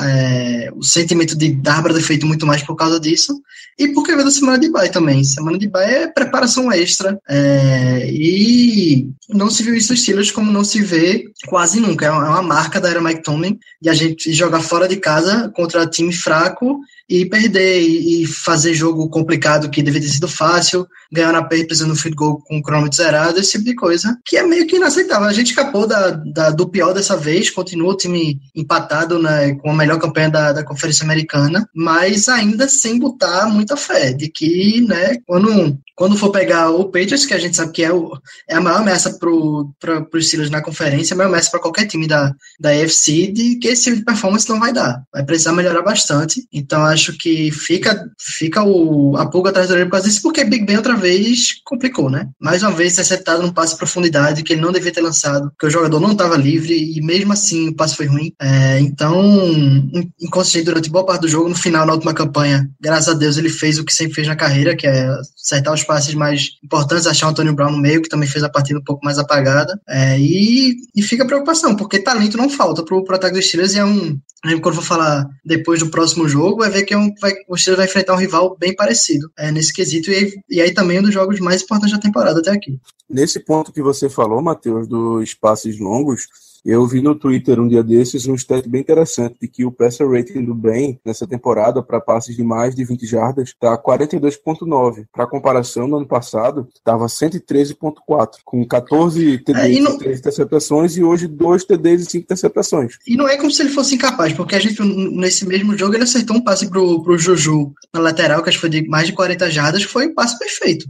é, 0.04 0.72
sentimento 0.84 1.38
de 1.38 1.50
ter 1.94 2.02
feito 2.02 2.26
muito 2.26 2.46
mais 2.46 2.62
por 2.62 2.76
causa 2.76 3.00
disso 3.00 3.42
e 3.78 3.88
porque 3.90 4.14
veio 4.14 4.26
da 4.26 4.32
semana 4.32 4.60
de 4.60 4.70
bye 4.70 4.90
também. 4.90 5.24
Semana 5.24 5.58
de 5.58 5.68
bye 5.68 5.84
é 5.84 6.08
preparação 6.08 6.72
extra 6.72 7.20
é, 7.28 8.10
e 8.12 9.08
não 9.30 9.50
se 9.50 9.64
viu 9.64 9.74
isso 9.74 9.96
Steelers 9.96 10.32
como 10.32 10.52
não 10.52 10.64
se 10.64 10.82
vê 10.82 11.26
quase 11.48 11.80
nunca. 11.80 12.06
É 12.06 12.10
é 12.10 12.12
uma 12.12 12.42
marca 12.42 12.80
da 12.80 12.90
era 12.90 13.02
Mike 13.02 13.24
Tomlin 13.24 13.58
de 13.82 13.90
a 13.90 13.94
gente 13.94 14.32
jogar 14.34 14.62
fora 14.62 14.88
de 14.88 14.98
casa 14.98 15.52
contra 15.56 15.88
time 15.88 16.14
fraco 16.14 16.80
e 17.10 17.26
perder 17.26 17.82
e, 17.82 18.26
fazer 18.26 18.74
jogo 18.74 19.10
complicado 19.10 19.70
que 19.70 19.84
deveria 19.84 20.08
ter 20.08 20.14
sido 20.14 20.28
fácil, 20.28 20.88
ganhar 21.12 21.32
na 21.32 21.44
perda 21.44 21.74
no 21.86 21.96
field 21.96 22.16
goal 22.16 22.42
com 22.46 22.58
o 22.58 22.62
cronômetro 22.64 22.98
zerado, 22.98 23.40
esse 23.40 23.52
tipo 23.54 23.66
de 23.66 23.76
coisa, 23.76 24.18
que 24.26 24.38
é 24.38 24.44
meio 24.44 24.66
que 24.68 24.76
inaceitável. 24.78 25.28
A 25.28 25.34
gente 25.34 25.48
escapou 25.48 25.86
da, 25.88 26.12
da- 26.12 26.50
do 26.50 26.68
pior 26.68 26.94
dessa 26.94 27.16
vez, 27.18 27.50
continua 27.50 27.94
o 27.94 27.98
time 27.98 28.40
empatado 28.56 29.20
né, 29.22 29.54
com 29.56 29.72
a 29.72 29.76
melhor 29.76 30.00
campanha 30.00 30.30
da, 30.30 30.54
da 30.54 30.64
Conferência 30.64 31.04
Americana, 31.04 31.68
mas 31.76 32.28
ainda 32.30 32.68
sem 32.68 33.00
botar 33.00 33.48
muita 33.48 33.76
fé 33.76 34.14
de 34.14 34.30
que, 34.30 34.82
né, 34.82 35.18
quando, 35.26 35.78
quando 35.96 36.18
for 36.18 36.32
pegar 36.32 36.72
o 36.72 36.86
Patriots, 36.86 37.26
que 37.26 37.34
a 37.34 37.40
gente 37.40 37.56
sabe 37.56 37.72
que 37.72 37.84
é, 37.84 37.92
o, 37.92 38.12
é 38.50 38.56
a 38.56 38.62
maior 38.62 38.80
ameaça 38.80 39.18
para 39.20 39.30
os 39.30 40.28
Steelers 40.28 40.50
na 40.50 40.62
conferência, 40.62 41.14
a 41.14 41.18
maior 41.18 41.30
ameaça 41.30 41.52
para 41.52 41.60
qualquer 41.60 41.86
time 41.86 42.08
da, 42.08 42.34
da 42.60 42.70
AFC, 42.72 43.32
de 43.32 43.56
que 43.58 43.68
esse 43.68 43.86
tipo 43.86 43.98
de 43.98 44.04
performance 44.04 44.50
não 44.50 44.60
vai 44.60 44.74
dar. 44.74 45.04
Vai 45.14 45.24
precisar 45.24 45.54
melhorar 45.54 45.82
bastante. 45.82 46.48
Então 46.52 46.84
acho 46.84 47.18
que 47.18 47.52
fica, 47.52 48.10
fica 48.20 48.64
o, 48.64 49.16
a 49.18 49.26
pulga 49.26 49.50
atrás 49.50 49.68
da 49.68 49.74
orelha 49.74 49.86
por 49.88 49.94
causa 49.94 50.08
disso, 50.08 50.22
porque 50.22 50.44
Big 50.44 50.66
Ben 50.66 50.78
outra 50.78 50.96
vez 50.96 51.62
complicou, 51.64 52.10
né? 52.10 52.28
Mais 52.40 52.64
uma 52.64 52.72
vez 52.72 52.94
interceptado 52.94 53.42
num 53.44 53.52
passe 53.52 53.76
em 53.76 53.78
profundidade 53.78 54.44
que 54.44 54.54
ele 54.54 54.62
não 54.62 54.72
devia 54.72 54.92
ter 54.92 55.02
lançado, 55.02 55.50
porque 55.52 55.68
o 55.68 55.70
jogador 55.70 56.00
não 56.00 56.14
estava 56.14 56.36
livre 56.36 56.74
e 56.74 57.02
mesmo 57.02 57.34
assim 57.34 57.70
o 57.70 57.76
passe 57.76 57.96
foi 57.96 58.08
ruim. 58.08 58.34
É, 58.42 58.80
então, 58.80 59.24
in- 59.24 60.12
inconsciente 60.20 60.66
durante 60.66 60.90
boa 60.90 61.06
parte 61.06 61.22
do 61.22 61.28
jogo, 61.28 61.50
no 61.50 61.56
final, 61.56 61.86
na 61.86 61.94
última 61.94 62.14
campanha, 62.14 62.70
graças 62.80 63.14
a 63.14 63.18
Deus 63.18 63.38
ele 63.38 63.50
fez 63.50 63.78
o 63.78 63.86
que 63.86 63.94
sempre 63.94 64.16
fez 64.16 64.28
na 64.28 64.36
carreira, 64.36 64.76
que 64.76 64.88
é 64.88 65.08
acertar 65.44 65.74
os 65.74 65.83
passes 65.84 66.14
mais 66.14 66.58
importantes, 66.64 67.08
achar 67.08 67.28
o 67.28 67.30
Antônio 67.30 67.54
Brown 67.54 67.72
no 67.72 67.78
meio, 67.78 68.02
que 68.02 68.10
também 68.10 68.28
fez 68.28 68.44
a 68.44 68.50
partida 68.50 68.80
um 68.80 68.84
pouco 68.84 69.04
mais 69.04 69.18
apagada. 69.18 69.80
É, 69.88 70.20
e, 70.20 70.76
e 70.96 71.02
fica 71.02 71.24
a 71.24 71.28
preocupação, 71.28 71.76
porque 71.76 72.00
talento 72.00 72.38
não 72.38 72.50
falta 72.50 72.84
pro, 72.84 73.04
pro 73.04 73.16
ataque 73.16 73.36
dos 73.36 73.46
Steelers 73.46 73.74
e 73.74 73.80
é 73.80 73.86
um. 73.86 74.18
né, 74.46 74.60
Quando 74.62 74.76
for 74.76 74.84
falar 74.84 75.28
depois 75.46 75.80
do 75.80 75.90
próximo 75.90 76.28
jogo, 76.28 76.60
vai 76.60 76.70
ver 76.70 76.84
que 76.84 76.94
é 76.94 76.98
um, 76.98 77.14
vai, 77.22 77.34
o 77.48 77.58
Steelers 77.58 77.78
vai 77.78 77.88
enfrentar 77.88 78.14
um 78.14 78.20
rival 78.20 78.58
bem 78.60 78.76
parecido 78.76 79.30
é, 79.38 79.52
nesse 79.52 79.74
quesito, 79.74 80.12
e 80.12 80.16
aí, 80.16 80.34
e 80.50 80.62
aí 80.62 80.74
também 80.74 81.00
um 81.00 81.04
dos 81.04 81.14
jogos 81.14 81.40
mais 81.40 81.62
importantes 81.62 81.94
da 81.94 82.02
temporada 82.02 82.40
até 82.40 82.52
aqui. 82.52 82.80
Nesse 83.10 83.40
ponto 83.40 83.72
que 83.72 83.82
você 83.82 84.10
falou, 84.10 84.42
Matheus, 84.42 84.88
dos 84.88 85.34
passes 85.34 85.80
longos, 85.80 86.28
eu 86.66 86.86
vi 86.88 87.02
no 87.02 87.14
Twitter 87.16 87.60
um 87.60 87.68
dia 87.68 87.84
desses 87.84 88.26
um 88.28 88.36
stat 88.36 88.68
bem 88.70 88.82
interessante 88.82 89.36
de 89.42 89.48
que 89.48 89.66
o 89.66 89.72
passer 89.72 90.10
rating 90.10 90.44
do 90.44 90.56
Ben 90.56 91.00
nessa 91.06 91.28
temporada 91.28 91.84
para 91.84 92.00
passes 92.00 92.36
de 92.36 92.44
mais 92.44 92.74
de 92.76 92.84
20 92.86 93.06
jardas 93.06 93.50
está 93.50 93.78
42.9. 93.78 95.06
Para 95.12 95.28
comparação, 95.28 95.88
no 95.88 95.98
ano 95.98 96.08
passado 96.08 96.68
estava 96.74 97.08
113.4, 97.08 98.40
com 98.46 98.66
14 98.66 99.38
TDs 99.40 99.64
É, 99.64 99.72
e 99.72 99.80
não- 99.80 99.96
e 99.96 99.98
3 100.00 100.20
interceptações 100.20 100.96
e 100.98 101.04
hoje 101.04 101.28
2 101.28 101.64
TDs 101.66 102.02
e 102.02 102.06
5 102.06 102.24
interceptações. 102.26 102.98
E 103.08 103.16
não 103.16 103.28
é 103.28 103.38
como 103.38 103.52
se 103.52 103.62
ele 103.62 103.70
fosse 103.70 103.96
incapaz, 103.96 104.34
porque 104.34 104.56
a 104.56 104.60
gente, 104.60 104.82
nesse 104.84 105.46
mesmo 105.46 105.78
jogo, 105.78 105.96
ele 105.96 106.04
acertou 106.04 106.38
um 106.38 106.44
passe 106.44 106.70
pro, 106.70 107.04
pro 107.04 107.18
Juju 107.18 107.74
na 107.94 108.00
lateral, 108.00 108.42
que 108.42 108.50
acho 108.50 108.58
que 108.58 108.62
foi 108.62 108.70
de 108.70 108.88
mais 108.88 109.08
de 109.08 109.14
40 109.14 109.50
jardas, 109.50 109.86
que 109.86 109.92
foi 109.92 110.08
um 110.08 110.14
passe 110.14 110.38
perfeito. 110.40 110.86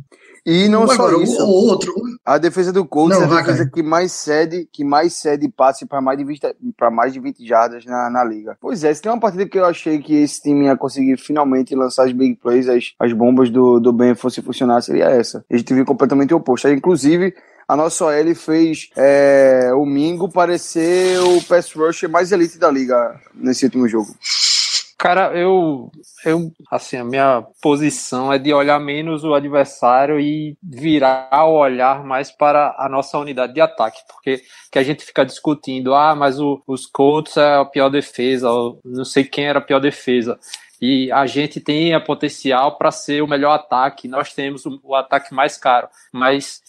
E 0.45 0.67
não 0.67 0.83
Agora, 0.83 0.97
só 0.97 1.21
isso. 1.21 1.41
o 1.41 1.49
outro, 1.49 1.93
A 2.25 2.37
defesa 2.37 2.73
do 2.73 2.85
Colts 2.85 3.17
Não, 3.17 3.23
é 3.25 3.39
a 3.39 3.41
defesa 3.41 3.65
que 3.65 3.81
mais 3.81 4.11
cede, 4.11 4.67
que 4.71 4.83
mais 4.83 5.13
cede 5.13 5.47
passe 5.47 5.85
para 5.85 6.01
mais 6.01 6.17
de 6.17 6.25
20, 6.25 6.41
para 6.75 6.91
mais 6.91 7.13
de 7.13 7.19
20 7.21 7.47
jardas 7.47 7.85
na, 7.85 8.09
na 8.09 8.23
liga. 8.25 8.57
Pois 8.59 8.83
é, 8.83 8.93
se 8.93 9.01
tem 9.01 9.09
uma 9.11 9.21
partida 9.21 9.45
que 9.45 9.57
eu 9.57 9.65
achei 9.65 9.99
que 9.99 10.15
esse 10.15 10.41
time 10.41 10.65
ia 10.65 10.75
conseguir 10.75 11.17
finalmente 11.17 11.73
lançar 11.73 12.05
as 12.05 12.11
big 12.11 12.35
plays, 12.35 12.67
as, 12.67 12.93
as 12.99 13.13
bombas 13.13 13.49
do, 13.49 13.79
do 13.79 13.93
Ben 13.93 14.15
fosse 14.15 14.41
funcionar, 14.41 14.81
seria 14.81 15.05
essa. 15.05 15.45
A 15.49 15.55
gente 15.55 15.73
viu 15.73 15.85
completamente 15.85 16.33
o 16.33 16.37
oposto. 16.37 16.67
Inclusive, 16.67 17.33
a 17.65 17.77
nossa 17.77 18.05
OL 18.05 18.35
fez 18.35 18.89
é, 18.97 19.71
o 19.73 19.85
Mingo 19.85 20.27
parecer 20.27 21.19
o 21.19 21.41
pass 21.43 21.71
rusher 21.71 22.09
mais 22.09 22.33
elite 22.33 22.57
da 22.57 22.69
liga 22.69 23.17
nesse 23.33 23.63
último 23.63 23.87
jogo. 23.87 24.13
Cara, 24.97 25.35
eu, 25.37 25.91
eu, 26.25 26.51
assim, 26.71 26.95
a 26.97 27.03
minha 27.03 27.43
posição 27.61 28.31
é 28.31 28.37
de 28.39 28.53
olhar 28.53 28.79
menos 28.79 29.23
o 29.25 29.33
adversário 29.33 30.19
e 30.19 30.55
virar 30.63 31.29
o 31.45 31.55
olhar 31.57 32.03
mais 32.05 32.31
para 32.31 32.73
a 32.77 32.87
nossa 32.87 33.17
unidade 33.17 33.53
de 33.53 33.59
ataque, 33.59 33.99
porque 34.07 34.41
que 34.71 34.79
a 34.79 34.83
gente 34.83 35.03
fica 35.03 35.25
discutindo, 35.25 35.93
ah, 35.93 36.15
mas 36.15 36.39
o- 36.39 36.61
os 36.65 36.85
Colts 36.85 37.35
é 37.37 37.55
a 37.57 37.65
pior 37.65 37.89
defesa, 37.89 38.47
não 38.85 39.03
sei 39.03 39.25
quem 39.25 39.45
era 39.45 39.59
a 39.59 39.61
pior 39.61 39.79
defesa. 39.79 40.39
E 40.85 41.09
a 41.13 41.25
gente 41.25 41.61
tem 41.61 41.93
a 41.93 42.01
potencial 42.01 42.77
para 42.77 42.91
ser 42.91 43.23
o 43.23 43.27
melhor 43.27 43.53
ataque, 43.53 44.05
nós 44.05 44.33
temos 44.33 44.65
o, 44.65 44.93
ataque 44.93 45.33
mais 45.33 45.57
caro, 45.57 45.87
mas 46.11 46.61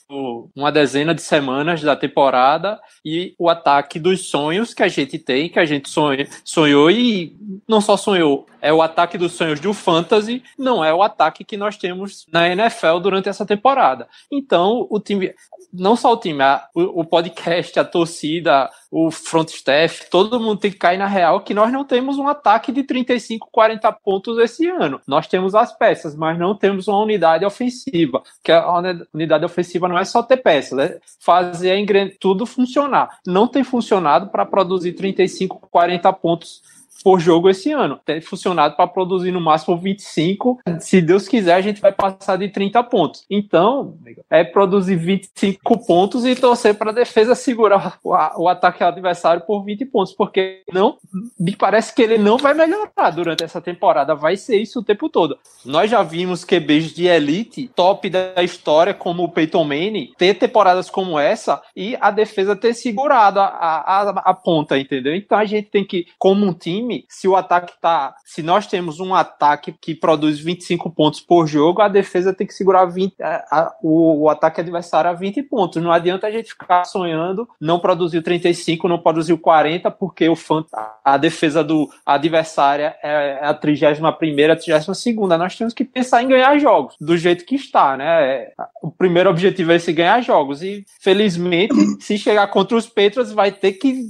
uma 0.55 0.71
dezena 0.71 1.13
de 1.13 1.21
semanas 1.21 1.83
da 1.83 1.97
temporada 1.97 2.81
e 3.05 3.35
o 3.37 3.49
ataque 3.49 3.99
dos 3.99 4.29
sonhos 4.31 4.73
que 4.73 4.85
a 4.85 4.89
gente 4.89 5.19
tem, 5.19 5.49
que 5.49 5.59
a 5.59 5.65
gente 5.65 5.89
sonha, 5.89 6.29
sonhou 6.45 6.93
e 6.93 7.37
não 7.67 7.81
só 7.81 7.97
sonhou, 7.97 8.47
é 8.65 8.73
o 8.73 8.81
ataque 8.81 9.19
dos 9.19 9.33
sonhos 9.33 9.61
do 9.61 9.75
Fantasy, 9.75 10.43
não 10.59 10.83
é 10.83 10.93
o 10.93 11.03
ataque 11.03 11.45
que 11.45 11.55
nós 11.55 11.77
temos 11.77 12.25
na 12.33 12.49
NFL 12.49 12.99
durante 12.99 13.29
essa 13.29 13.45
temporada. 13.45 14.09
Então, 14.33 14.87
o 14.89 14.99
time, 14.99 15.35
não 15.71 15.95
só 15.95 16.15
o 16.15 16.17
time, 16.17 16.43
a, 16.43 16.67
o, 16.75 17.03
o 17.03 17.05
podcast, 17.05 17.79
a 17.79 17.85
torcida, 17.85 18.71
o 18.91 19.11
front 19.11 19.51
staff, 19.51 20.09
todo 20.09 20.41
mundo 20.41 20.61
tem 20.61 20.71
que 20.71 20.79
cair 20.79 20.97
na 20.97 21.07
real 21.07 21.43
que 21.43 21.53
nós 21.53 21.71
não 21.71 21.85
temos 21.85 22.17
um 22.17 22.27
ataque 22.27 22.73
de 22.73 22.83
35, 22.85 23.51
40 23.53 23.93
pontos 23.93 24.39
esse 24.39 24.67
ano. 24.67 24.99
Nós 25.07 25.27
temos 25.27 25.55
as 25.55 25.77
peças, 25.77 26.17
mas 26.17 26.39
não 26.39 26.57
temos 26.57 26.89
uma 26.89 27.01
unidade 27.01 27.45
ofensiva. 27.45 28.23
Que 28.43 28.51
a 28.51 28.67
unidade 29.13 29.45
ofensiva 29.45 29.87
não 29.89 29.99
é 29.99 30.07
só 30.07 30.23
ter 30.23 30.39
peças, 30.39 30.79
é 30.79 30.99
fazer 31.21 31.85
tudo 32.19 32.47
funcionar. 32.47 33.19
Não 33.27 33.47
tem 33.47 33.63
funcionado 33.63 34.29
para 34.29 34.47
produzir 34.47 34.93
35, 34.95 35.69
40 35.71 36.11
pontos 36.15 36.63
por 37.03 37.21
jogo 37.21 37.49
esse 37.51 37.73
ano. 37.73 37.99
Tem 38.05 38.21
funcionado 38.21 38.77
para 38.77 38.87
produzir 38.87 39.31
no 39.31 39.41
máximo 39.41 39.77
25. 39.77 40.61
Se 40.81 41.01
Deus 41.01 41.29
quiser, 41.29 41.55
a 41.55 41.61
gente 41.61 41.81
vai 41.81 41.93
passar 41.93 42.37
de 42.37 42.49
30 42.49 42.83
pontos. 42.85 43.25
Então, 43.31 43.97
é 44.31 44.45
produzir 44.45 44.97
25 44.97 45.87
pontos 45.87 46.25
e 46.25 46.35
torcer 46.35 46.75
para 46.75 46.91
a 46.91 46.95
defesa 46.95 47.35
segurar 47.35 47.99
o, 48.03 48.11
o 48.11 48.49
ataque 48.49 48.83
adversário 48.83 49.43
por 49.47 49.65
20 49.65 49.85
pontos, 49.87 50.13
porque 50.13 50.63
não 50.73 50.97
me 51.39 51.55
parece 51.57 51.95
que 51.95 52.03
ele 52.03 52.19
não 52.19 52.39
vai 52.39 52.55
melhorar 52.55 53.11
durante 53.11 53.45
essa 53.45 53.61
temporada. 53.61 54.15
Vai 54.15 54.37
ser 54.37 54.57
isso 54.57 54.81
o 54.81 54.85
tempo 54.85 55.09
todo. 55.09 55.39
Nós 55.65 55.91
já 55.91 56.03
vimos 56.03 56.45
QBs 56.45 56.93
de 56.95 57.07
elite, 57.07 57.71
top 57.75 58.11
da 58.11 58.43
história, 58.43 58.93
como 58.93 59.25
o 59.25 59.31
Peyton 59.31 59.65
Manning, 59.65 60.13
ter 60.17 60.35
temporadas 60.35 60.91
como 60.91 61.19
essa 61.19 61.63
e 61.75 61.97
a 62.01 62.11
defesa 62.11 62.57
ter 62.57 62.75
segurado 62.75 63.41
a, 63.41 63.47
a, 63.47 64.09
a 64.31 64.35
ponta, 64.35 64.79
entendeu? 64.79 65.15
Então 65.15 65.39
a 65.39 65.45
gente 65.45 65.71
tem 65.71 65.85
que, 65.85 66.07
como 66.19 66.47
um 66.47 66.53
time, 66.53 66.84
time, 66.85 67.05
se 67.09 67.27
o 67.27 67.35
ataque 67.35 67.73
tá. 67.81 68.15
Se 68.25 68.43
nós 68.43 68.67
temos 68.67 69.01
um 69.01 69.15
ataque 69.15 69.75
que 69.81 69.95
produz 69.95 70.39
25 70.39 70.91
pontos 70.91 71.21
por 71.21 71.47
jogo, 71.47 71.81
a 71.81 71.89
defesa 71.89 72.33
tem 72.33 72.47
que 72.47 72.55
segurar 72.55 72.85
20, 72.85 73.15
a, 73.23 73.45
a, 73.51 73.75
o, 73.83 74.25
o, 74.25 74.29
ataque 74.29 74.61
adversário 74.61 75.11
a 75.11 75.15
20 75.15 75.43
pontos. 75.45 75.83
Não 75.83 75.91
adianta 75.91 76.27
a 76.27 76.31
gente 76.31 76.51
ficar 76.51 76.85
sonhando, 76.85 77.49
não 77.61 77.79
produziu 77.79 78.23
35, 78.23 78.89
não 78.89 78.99
produziu 78.99 79.39
40, 79.39 79.91
porque 79.91 80.29
o 80.29 80.37
fã, 80.37 80.65
a 81.05 81.17
defesa 81.17 81.65
do 81.65 81.89
adversário 82.05 82.93
é 83.03 83.39
a 83.43 83.55
31, 83.55 84.07
a 84.07 84.13
32. 84.13 84.87
Nós 85.39 85.57
temos 85.57 85.75
que 85.75 85.85
pensar 85.85 86.23
em 86.23 86.29
ganhar 86.29 86.59
jogos, 86.59 86.95
do 87.01 87.17
jeito 87.17 87.45
que 87.45 87.55
está, 87.55 87.97
né? 87.97 88.49
O 88.83 88.91
primeiro 88.91 89.31
objetivo 89.31 89.73
é 89.73 89.77
esse 89.77 89.93
ganhar 89.93 90.21
jogos. 90.21 90.63
E 90.63 90.85
felizmente, 91.01 91.75
se 92.01 92.19
chegar 92.19 92.47
contra 92.49 92.77
os 92.77 92.87
Patriots, 92.87 93.33
vai 93.33 93.51
ter 93.51 93.73
que 93.73 94.05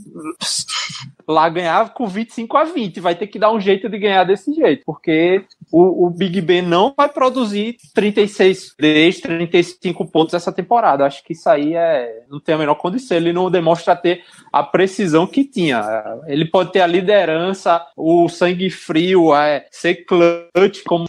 lá 1.27 1.49
ganhar 1.49 1.93
com 1.95 2.07
25 2.07 2.57
a 2.57 2.65
20. 2.65 3.01
Vai 3.01 3.15
ter 3.15 3.27
que 3.27 3.39
dar 3.39 3.53
um 3.53 3.61
jeito 3.61 3.89
de 3.89 3.99
ganhar 3.99 4.25
desse 4.25 4.53
jeito, 4.53 4.83
porque 4.85 5.45
o, 5.73 6.07
o 6.07 6.11
Big 6.11 6.41
Ben 6.41 6.63
não 6.63 6.95
vai 6.97 7.09
produzir 7.09 7.77
36, 7.95 8.75
10, 8.79 9.21
35 9.21 10.07
pontos 10.07 10.35
essa 10.35 10.53
temporada. 10.53 11.05
Acho 11.05 11.23
que 11.25 11.33
isso 11.33 11.49
aí 11.49 11.75
é, 11.75 12.25
não 12.29 12.41
tem 12.41 12.55
a 12.55 12.59
menor 12.59 12.77
condição. 12.77 13.17
Ele 13.17 13.33
não 13.33 13.51
demonstra 13.51 13.97
ter 13.97 14.23
a 14.53 14.63
precisão 14.63 15.27
que 15.27 15.45
tinha. 15.45 15.83
Ele 16.27 16.45
pode 16.45 16.73
ter 16.73 16.81
a 16.81 16.87
liderança, 16.87 17.85
o 17.97 18.29
sangue 18.29 18.71
frio, 18.71 19.35
é, 19.35 19.67
ser 19.71 20.05
clutch, 20.05 20.83
como 20.87 21.07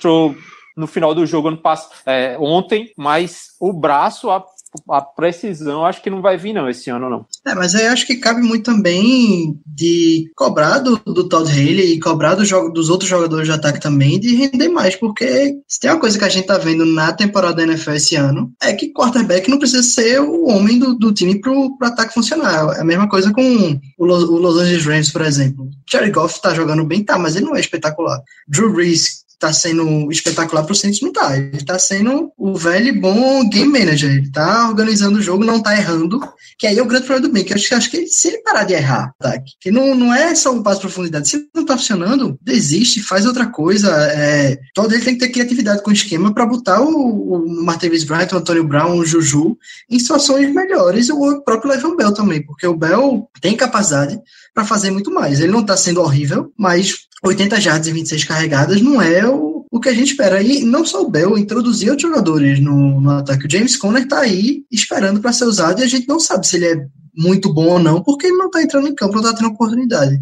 no 0.76 0.88
final 0.88 1.16
do 1.16 1.26
jogo 1.26 1.48
ano 1.48 1.58
passado, 1.58 1.94
é, 2.06 2.36
ontem, 2.38 2.92
mas 2.98 3.56
o 3.60 3.72
braço, 3.72 4.30
a 4.30 4.44
a 4.90 5.02
precisão 5.02 5.86
acho 5.86 6.02
que 6.02 6.10
não 6.10 6.22
vai 6.22 6.38
vir 6.38 6.54
não 6.54 6.70
esse 6.70 6.90
ano 6.90 7.10
não. 7.10 7.26
É, 7.46 7.54
mas 7.56 7.76
aí 7.76 7.88
acho 7.88 8.06
que 8.06 8.18
cabe 8.18 8.42
muito 8.42 8.64
também 8.64 9.60
de 9.66 10.32
cobrar 10.36 10.80
do, 10.80 10.98
do 11.06 11.28
Todd 11.28 11.50
Haley 11.50 11.94
e 11.94 12.00
cobrar 12.00 12.36
do 12.36 12.46
jogo, 12.46 12.72
dos 12.72 12.90
outros 12.90 13.10
jogadores 13.10 13.48
de 13.48 13.54
ataque 13.54 13.80
também 13.80 14.20
de 14.20 14.36
render 14.36 14.70
mais, 14.70 14.96
porque 14.96 15.56
se 15.68 15.80
tem 15.80 15.92
uma 15.92 16.00
coisa 16.00 16.18
que 16.18 16.26
a 16.26 16.30
gente 16.30 16.48
tá 16.48 16.58
vendo 16.58 16.86
na 16.86 17.12
temporada 17.14 17.56
da 17.56 17.64
NFL 17.64 17.92
esse 17.92 18.16
ano, 18.16 18.52
é 18.62 18.74
que 18.74 18.94
quarterback 18.94 19.50
não 19.50 19.60
precisa 19.60 19.84
ser 19.84 20.20
o 20.22 20.48
homem 20.48 20.80
do, 20.80 20.96
do 20.96 21.14
time 21.14 21.40
pro, 21.40 21.78
pro 21.78 21.88
ataque 21.88 22.14
funcionar. 22.14 22.76
É 22.78 22.82
a 22.82 22.86
mesma 22.86 23.10
coisa 23.10 23.32
com 23.32 23.80
o, 23.98 24.06
Los, 24.06 24.24
o 24.24 24.38
Los 24.38 24.58
Angeles 24.58 24.86
Rams, 24.86 25.12
por 25.12 25.22
exemplo. 25.22 25.70
Jerry 25.90 26.12
Goff 26.12 26.42
tá 26.42 26.54
jogando 26.54 26.86
bem, 26.86 27.04
tá, 27.04 27.18
mas 27.18 27.36
ele 27.36 27.46
não 27.46 27.56
é 27.56 27.60
espetacular. 27.60 28.22
Drew 28.48 28.72
Brees 28.74 29.25
tá 29.46 29.54
sendo 29.54 30.12
espetacular 30.12 30.64
pro 30.64 30.74
Saints, 30.74 31.02
não 31.02 31.12
tá. 31.12 31.38
Ele 31.38 31.64
tá 31.64 31.78
sendo 31.78 32.32
o 32.38 32.56
velho 32.56 33.00
bom 33.00 33.48
game 33.48 33.80
manager. 33.80 34.12
Ele 34.12 34.32
tá 34.32 34.68
organizando 34.68 35.20
o 35.20 35.22
jogo, 35.22 35.46
não 35.46 35.62
tá 35.62 35.78
errando, 35.78 36.20
que 36.58 36.66
aí 36.66 36.80
é 36.80 36.82
o 36.82 36.86
grande 36.86 37.06
problema 37.06 37.32
do 37.32 37.38
eu 37.38 37.56
acho, 37.56 37.76
acho 37.76 37.92
que 37.92 38.08
se 38.08 38.30
ele 38.30 38.38
parar 38.40 38.64
de 38.64 38.74
errar, 38.74 39.14
tá? 39.20 39.36
que 39.60 39.70
não, 39.70 39.94
não 39.94 40.14
é 40.14 40.34
só 40.34 40.52
um 40.52 40.64
passo 40.64 40.78
de 40.78 40.88
profundidade, 40.88 41.28
se 41.28 41.48
não 41.54 41.66
tá 41.66 41.78
funcionando, 41.78 42.40
desiste, 42.42 43.04
faz 43.04 43.26
outra 43.26 43.48
coisa. 43.48 43.92
É, 44.12 44.58
todo 44.74 44.94
ele 44.94 45.04
tem 45.04 45.14
que 45.14 45.20
ter 45.20 45.32
criatividade 45.32 45.84
com 45.84 45.92
o 45.92 45.94
esquema 45.94 46.34
para 46.34 46.46
botar 46.46 46.82
o, 46.82 46.90
o 46.90 47.64
Martavis 47.64 48.04
Bryant, 48.04 48.32
o 48.32 48.38
Antônio 48.38 48.64
Brown, 48.64 48.98
o 48.98 49.06
Juju 49.06 49.58
em 49.90 50.00
situações 50.00 50.52
melhores, 50.54 51.10
o 51.10 51.42
próprio 51.42 51.72
Levan 51.72 51.96
Bell 51.96 52.14
também, 52.14 52.44
porque 52.44 52.66
o 52.66 52.76
Bell 52.76 53.30
tem 53.42 53.56
capacidade 53.56 54.20
para 54.54 54.66
fazer 54.66 54.90
muito 54.90 55.12
mais. 55.12 55.40
Ele 55.40 55.52
não 55.52 55.64
tá 55.64 55.76
sendo 55.76 56.02
horrível, 56.02 56.52
mas 56.58 56.96
80 57.26 57.60
jardas 57.60 57.88
e 57.88 57.92
26 57.92 58.24
carregadas 58.24 58.82
não 58.82 59.02
é 59.02 59.28
o, 59.28 59.66
o 59.72 59.80
que 59.80 59.90
a 59.90 59.94
gente 59.94 60.12
espera. 60.12 60.42
E 60.42 60.64
não 60.64 60.86
só 60.86 61.02
o 61.02 61.10
Bell, 61.10 61.38
introduzir 61.38 61.90
outros 61.90 62.10
jogadores 62.10 62.60
no, 62.60 63.02
no 63.02 63.10
ataque. 63.12 63.48
O 63.48 63.52
James 63.52 63.76
Conner 63.76 64.04
está 64.04 64.20
aí 64.20 64.64
esperando 64.72 65.20
para 65.20 65.34
ser 65.34 65.46
usado 65.46 65.82
e 65.82 65.84
a 65.84 65.88
gente 65.88 66.08
não 66.08 66.20
sabe 66.20 66.48
se 66.48 66.58
ele 66.58 66.66
é 66.66 66.88
muito 67.18 67.54
bom 67.54 67.68
ou 67.68 67.80
não, 67.80 68.04
porque 68.04 68.28
ele 68.28 68.38
não 68.38 68.48
está 68.48 68.62
entrando 68.62 68.88
em 68.88 68.96
campo, 68.96 69.14
não 69.14 69.22
está 69.22 69.34
tendo 69.34 69.50
oportunidade. 69.50 70.20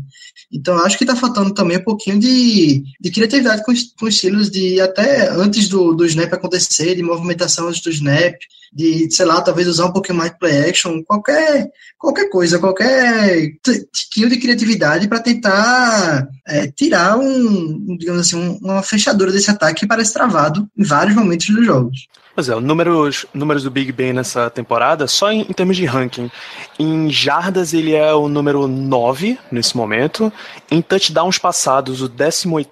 Então, 0.52 0.78
acho 0.78 0.98
que 0.98 1.04
está 1.04 1.16
faltando 1.16 1.54
também 1.54 1.78
um 1.78 1.84
pouquinho 1.84 2.20
de, 2.20 2.84
de 3.00 3.12
criatividade 3.12 3.64
com 3.66 3.74
com 4.00 4.06
os 4.06 4.16
Steelers, 4.16 4.52
de 4.52 4.80
até 4.80 5.30
antes 5.30 5.68
do, 5.68 5.94
do 5.94 6.06
snap 6.06 6.32
acontecer, 6.32 6.96
de 6.96 7.02
movimentação 7.02 7.68
antes 7.68 7.82
do 7.82 7.90
snap, 7.90 8.36
de, 8.74 9.10
sei 9.12 9.26
lá, 9.26 9.42
talvez 9.42 9.68
usar 9.68 9.86
um 9.86 9.92
pouquinho 9.92 10.18
mais 10.18 10.32
de 10.32 10.40
play 10.40 10.70
action, 10.70 11.04
qualquer, 11.04 11.70
qualquer 11.98 12.30
coisa, 12.30 12.60
qualquer 12.60 13.52
tiquinho 13.92 14.30
de 14.30 14.38
criatividade 14.38 15.08
para 15.08 15.20
tentar 15.20 16.28
é, 16.48 16.68
tirar 16.68 17.18
um, 17.18 17.96
digamos 17.98 18.22
assim, 18.22 18.36
um, 18.36 18.60
uma 18.62 18.82
fechadura 18.82 19.32
desse 19.32 19.52
ataque 19.52 19.82
que 19.82 19.88
parece 19.88 20.14
travado 20.14 20.68
em 20.78 20.84
vários 20.84 21.16
momentos 21.16 21.48
dos 21.50 21.66
jogos. 21.66 22.08
Pois 22.36 22.50
é, 22.50 22.60
números, 22.60 23.28
números 23.32 23.62
do 23.62 23.70
Big 23.70 23.92
Ben 23.92 24.12
nessa 24.12 24.50
temporada, 24.50 25.06
só 25.06 25.32
em, 25.32 25.42
em, 25.42 25.54
termos 25.54 25.78
de 25.78 25.86
ranking. 25.86 26.32
Em 26.80 27.08
jardas, 27.12 27.76
ele 27.76 27.94
é 27.94 28.12
o 28.12 28.28
número 28.28 28.68
9 28.68 29.38
nesse 29.52 29.78
momento. 29.78 30.34
Em 30.72 30.82
touchdowns 30.82 31.38
passados, 31.38 32.02
o 32.02 32.10
18 32.10 32.72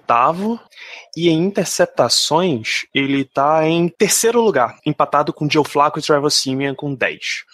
e 1.16 1.28
em 1.28 1.44
interceptações, 1.44 2.86
ele 2.94 3.24
tá 3.24 3.66
em 3.66 3.88
terceiro 3.88 4.40
lugar, 4.40 4.78
empatado 4.86 5.32
com 5.32 5.48
Joe 5.48 5.66
Flacco 5.66 5.98
e 5.98 6.02
Trevor 6.02 6.30
Simeon 6.30 6.74
com 6.74 6.94
10. 6.94 7.44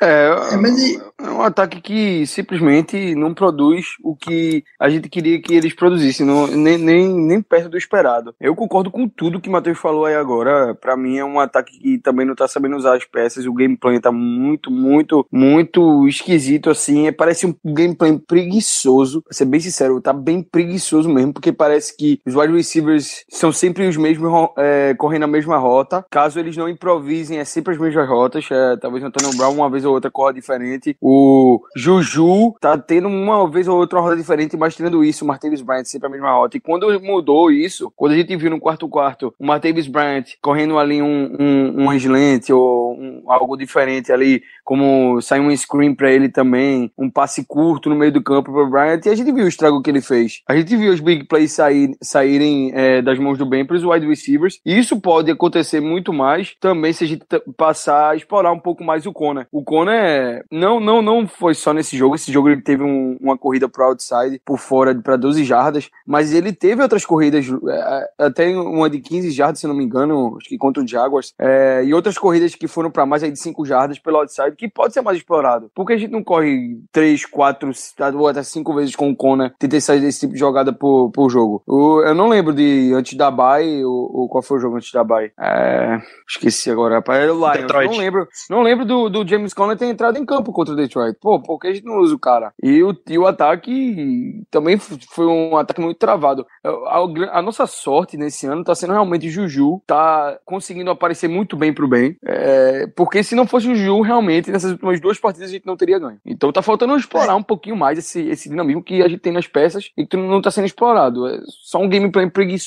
É, 0.00 0.28
é, 0.28 1.24
é, 1.24 1.30
um 1.30 1.40
ataque 1.40 1.80
que 1.80 2.26
simplesmente 2.26 3.14
não 3.14 3.32
produz 3.32 3.86
o 4.02 4.14
que 4.14 4.62
a 4.78 4.90
gente 4.90 5.08
queria 5.08 5.40
que 5.40 5.54
eles 5.54 5.74
produzissem, 5.74 6.26
não, 6.26 6.46
nem, 6.46 6.76
nem, 6.76 7.08
nem 7.08 7.40
perto 7.40 7.70
do 7.70 7.78
esperado. 7.78 8.34
Eu 8.38 8.54
concordo 8.54 8.90
com 8.90 9.08
tudo 9.08 9.40
que 9.40 9.48
o 9.48 9.52
Matheus 9.52 9.78
falou 9.78 10.04
aí 10.04 10.14
agora. 10.14 10.74
Para 10.74 10.96
mim 10.96 11.16
é 11.16 11.24
um 11.24 11.40
ataque 11.40 11.78
que 11.78 11.98
também 11.98 12.26
não 12.26 12.34
tá 12.34 12.46
sabendo 12.46 12.76
usar 12.76 12.96
as 12.96 13.04
peças. 13.04 13.46
O 13.46 13.54
gameplay 13.54 13.98
tá 13.98 14.12
muito, 14.12 14.70
muito, 14.70 15.26
muito 15.32 16.06
esquisito 16.06 16.68
assim. 16.68 17.06
É, 17.06 17.12
parece 17.12 17.46
um 17.46 17.54
gameplay 17.64 18.18
preguiçoso. 18.18 19.22
Pra 19.22 19.32
ser 19.32 19.46
bem 19.46 19.60
sincero, 19.60 20.00
tá 20.00 20.12
bem 20.12 20.42
preguiçoso 20.42 21.08
mesmo, 21.08 21.32
porque 21.32 21.52
parece 21.52 21.96
que 21.96 22.20
os 22.26 22.34
wide 22.34 22.52
receivers 22.52 22.95
são 23.28 23.52
sempre 23.52 23.86
os 23.86 23.96
mesmos 23.96 24.50
é, 24.58 24.94
correndo 24.94 25.24
a 25.24 25.28
mesma 25.28 25.56
rota. 25.56 26.04
Caso 26.10 26.38
eles 26.38 26.56
não 26.56 26.68
improvisem, 26.68 27.38
é 27.38 27.44
sempre 27.44 27.74
as 27.74 27.80
mesmas 27.80 28.08
rotas. 28.08 28.46
É, 28.50 28.76
talvez 28.76 29.02
o 29.02 29.06
Antônio 29.06 29.36
Brown 29.36 29.54
uma 29.54 29.70
vez 29.70 29.84
ou 29.84 29.94
outra 29.94 30.10
corra 30.10 30.32
diferente. 30.32 30.96
O 31.00 31.60
Juju 31.76 32.54
tá 32.60 32.76
tendo 32.78 33.08
uma 33.08 33.48
vez 33.50 33.68
ou 33.68 33.78
outra 33.78 34.00
roda 34.00 34.16
diferente, 34.16 34.56
mas 34.56 34.74
tirando 34.74 35.04
isso, 35.04 35.24
o 35.24 35.28
Martavis 35.28 35.62
Bryant 35.62 35.84
sempre 35.84 36.08
a 36.08 36.10
mesma 36.10 36.32
rota. 36.32 36.56
E 36.56 36.60
quando 36.60 36.86
mudou 37.00 37.50
isso, 37.50 37.92
quando 37.96 38.12
a 38.12 38.16
gente 38.16 38.36
viu 38.36 38.50
no 38.50 38.60
quarto 38.60 38.88
quarto 38.88 39.34
o 39.38 39.46
Martavis 39.46 39.86
Bryant 39.86 40.24
correndo 40.40 40.78
ali 40.78 41.02
um, 41.02 41.36
um, 41.38 41.82
um 41.82 42.54
ou 42.54 42.98
um, 42.98 43.22
algo 43.26 43.56
diferente 43.56 44.12
ali, 44.12 44.42
como 44.64 45.20
saiu 45.20 45.44
um 45.44 45.56
screen 45.56 45.94
para 45.94 46.10
ele 46.10 46.28
também, 46.28 46.90
um 46.98 47.10
passe 47.10 47.44
curto 47.44 47.88
no 47.88 47.96
meio 47.96 48.12
do 48.12 48.22
campo 48.22 48.52
para 48.52 48.64
Bryant, 48.66 49.06
e 49.06 49.08
a 49.08 49.14
gente 49.14 49.32
viu 49.32 49.44
o 49.44 49.48
estrago 49.48 49.82
que 49.82 49.90
ele 49.90 50.00
fez. 50.00 50.42
A 50.46 50.56
gente 50.56 50.76
viu 50.76 50.92
os 50.92 51.00
big 51.00 51.24
plays 51.24 51.52
sair, 51.52 51.96
saírem 52.02 52.72
é, 52.74 52.85
é, 52.86 53.02
das 53.02 53.18
mãos 53.18 53.38
do 53.38 53.46
Ben 53.46 53.64
para 53.64 53.76
os 53.76 53.84
wide 53.84 54.06
receivers. 54.06 54.60
E 54.64 54.78
isso 54.78 55.00
pode 55.00 55.30
acontecer 55.30 55.80
muito 55.80 56.12
mais 56.12 56.54
também 56.60 56.92
se 56.92 57.04
a 57.04 57.06
gente 57.06 57.24
passar 57.56 58.10
a 58.10 58.16
explorar 58.16 58.52
um 58.52 58.58
pouco 58.60 58.84
mais 58.84 59.06
o 59.06 59.12
Conner. 59.12 59.46
O 59.50 59.62
Conner 59.64 60.44
não, 60.50 60.78
não, 60.80 61.02
não 61.02 61.26
foi 61.26 61.54
só 61.54 61.72
nesse 61.72 61.96
jogo. 61.96 62.14
Esse 62.14 62.32
jogo 62.32 62.48
ele 62.48 62.62
teve 62.62 62.82
um- 62.82 63.16
uma 63.20 63.36
corrida 63.36 63.68
pro 63.68 63.84
outside 63.84 64.40
por 64.44 64.58
fora 64.58 64.94
para 64.94 65.16
12 65.16 65.44
jardas, 65.44 65.90
mas 66.06 66.32
ele 66.32 66.52
teve 66.52 66.82
outras 66.82 67.04
corridas, 67.04 67.46
é, 67.68 68.24
até 68.26 68.48
uma 68.56 68.88
de 68.88 69.00
15 69.00 69.30
jardas, 69.30 69.60
se 69.60 69.66
não 69.66 69.74
me 69.74 69.84
engano, 69.84 70.36
acho 70.38 70.48
que 70.48 70.58
contra 70.58 70.82
o 70.82 70.86
Jaguars, 70.86 71.32
é, 71.38 71.82
e 71.84 71.92
outras 71.94 72.18
corridas 72.18 72.54
que 72.54 72.68
foram 72.68 72.90
para 72.90 73.06
mais 73.06 73.22
aí 73.22 73.30
de 73.30 73.38
5 73.38 73.64
jardas 73.64 73.98
pelo 73.98 74.18
outside, 74.18 74.56
que 74.56 74.68
pode 74.68 74.92
ser 74.94 75.02
mais 75.02 75.16
explorado. 75.18 75.70
Porque 75.74 75.92
a 75.94 75.96
gente 75.96 76.10
não 76.12 76.22
corre 76.22 76.78
3, 76.92 77.24
4, 77.26 77.70
ou 78.14 78.28
até 78.28 78.42
5 78.42 78.74
vezes 78.74 78.94
com 78.94 79.10
o 79.10 79.16
Conner 79.16 79.52
tentar 79.58 79.80
sair 79.80 80.00
desse 80.00 80.20
tipo 80.20 80.32
de 80.34 80.38
jogada 80.38 80.72
por, 80.72 81.10
por 81.10 81.30
jogo. 81.30 81.62
Eu 81.66 82.14
não 82.14 82.28
lembro 82.28 82.52
de 82.54 82.62
antes 82.94 83.16
da 83.16 83.30
bye, 83.30 83.84
o, 83.84 83.90
o- 84.24 84.28
qual 84.28 84.42
foi 84.42 84.58
o 84.58 84.60
jogo 84.60 84.76
antes 84.76 84.90
da 84.92 85.02
bye? 85.04 85.30
É, 85.40 86.00
esqueci 86.28 86.70
agora, 86.70 86.96
rapaz. 86.96 87.22
Era 87.22 87.32
o 87.34 87.38
Lions. 87.38 87.52
Detroit. 87.58 87.90
Não 87.90 87.98
lembro, 87.98 88.28
não 88.50 88.62
lembro 88.62 88.84
do, 88.84 89.08
do 89.08 89.26
James 89.26 89.52
Conner 89.54 89.76
ter 89.76 89.86
entrado 89.86 90.18
em 90.18 90.24
campo 90.24 90.52
contra 90.52 90.74
o 90.74 90.76
Detroit. 90.76 91.16
Pô, 91.20 91.40
por 91.40 91.58
que 91.58 91.68
a 91.68 91.72
gente 91.74 91.84
não 91.84 91.98
usa 91.98 92.14
o 92.14 92.18
cara? 92.18 92.52
E 92.62 92.82
o, 92.82 92.94
e 93.08 93.18
o 93.18 93.26
ataque 93.26 94.42
também 94.50 94.76
foi 94.78 95.26
um 95.26 95.56
ataque 95.56 95.80
muito 95.80 95.98
travado. 95.98 96.46
A, 96.64 96.98
a 97.00 97.06
gra- 97.06 97.30
a 97.32 97.42
nossa 97.42 97.66
sorte 97.66 98.16
nesse 98.16 98.46
ano 98.46 98.64
tá 98.64 98.74
sendo 98.74 98.92
realmente 98.92 99.28
Juju, 99.28 99.80
tá 99.86 100.38
conseguindo 100.44 100.90
aparecer 100.90 101.28
muito 101.28 101.56
bem 101.56 101.72
pro 101.72 101.88
bem. 101.88 102.16
É, 102.24 102.86
porque 102.96 103.22
se 103.22 103.34
não 103.34 103.46
fosse 103.46 103.68
o 103.68 103.74
Juju, 103.74 104.00
realmente, 104.00 104.50
nessas 104.50 104.72
últimas 104.72 105.00
duas 105.00 105.18
partidas 105.18 105.50
a 105.50 105.52
gente 105.52 105.66
não 105.66 105.76
teria 105.76 105.98
ganho. 105.98 106.18
Então 106.24 106.52
tá 106.52 106.62
faltando 106.62 106.96
explorar 106.96 107.34
um 107.36 107.42
pouquinho 107.42 107.76
mais 107.76 107.98
esse, 107.98 108.20
esse 108.28 108.48
dinamismo 108.48 108.82
que 108.82 109.02
a 109.02 109.08
gente 109.08 109.20
tem 109.20 109.32
nas 109.32 109.46
peças 109.46 109.90
e 109.96 110.06
que 110.06 110.16
não 110.16 110.40
tá 110.42 110.50
sendo 110.50 110.66
explorado. 110.66 111.26
É 111.26 111.38
só 111.46 111.78
um 111.78 111.88
gameplay 111.88 112.28
preguiçoso, 112.28 112.65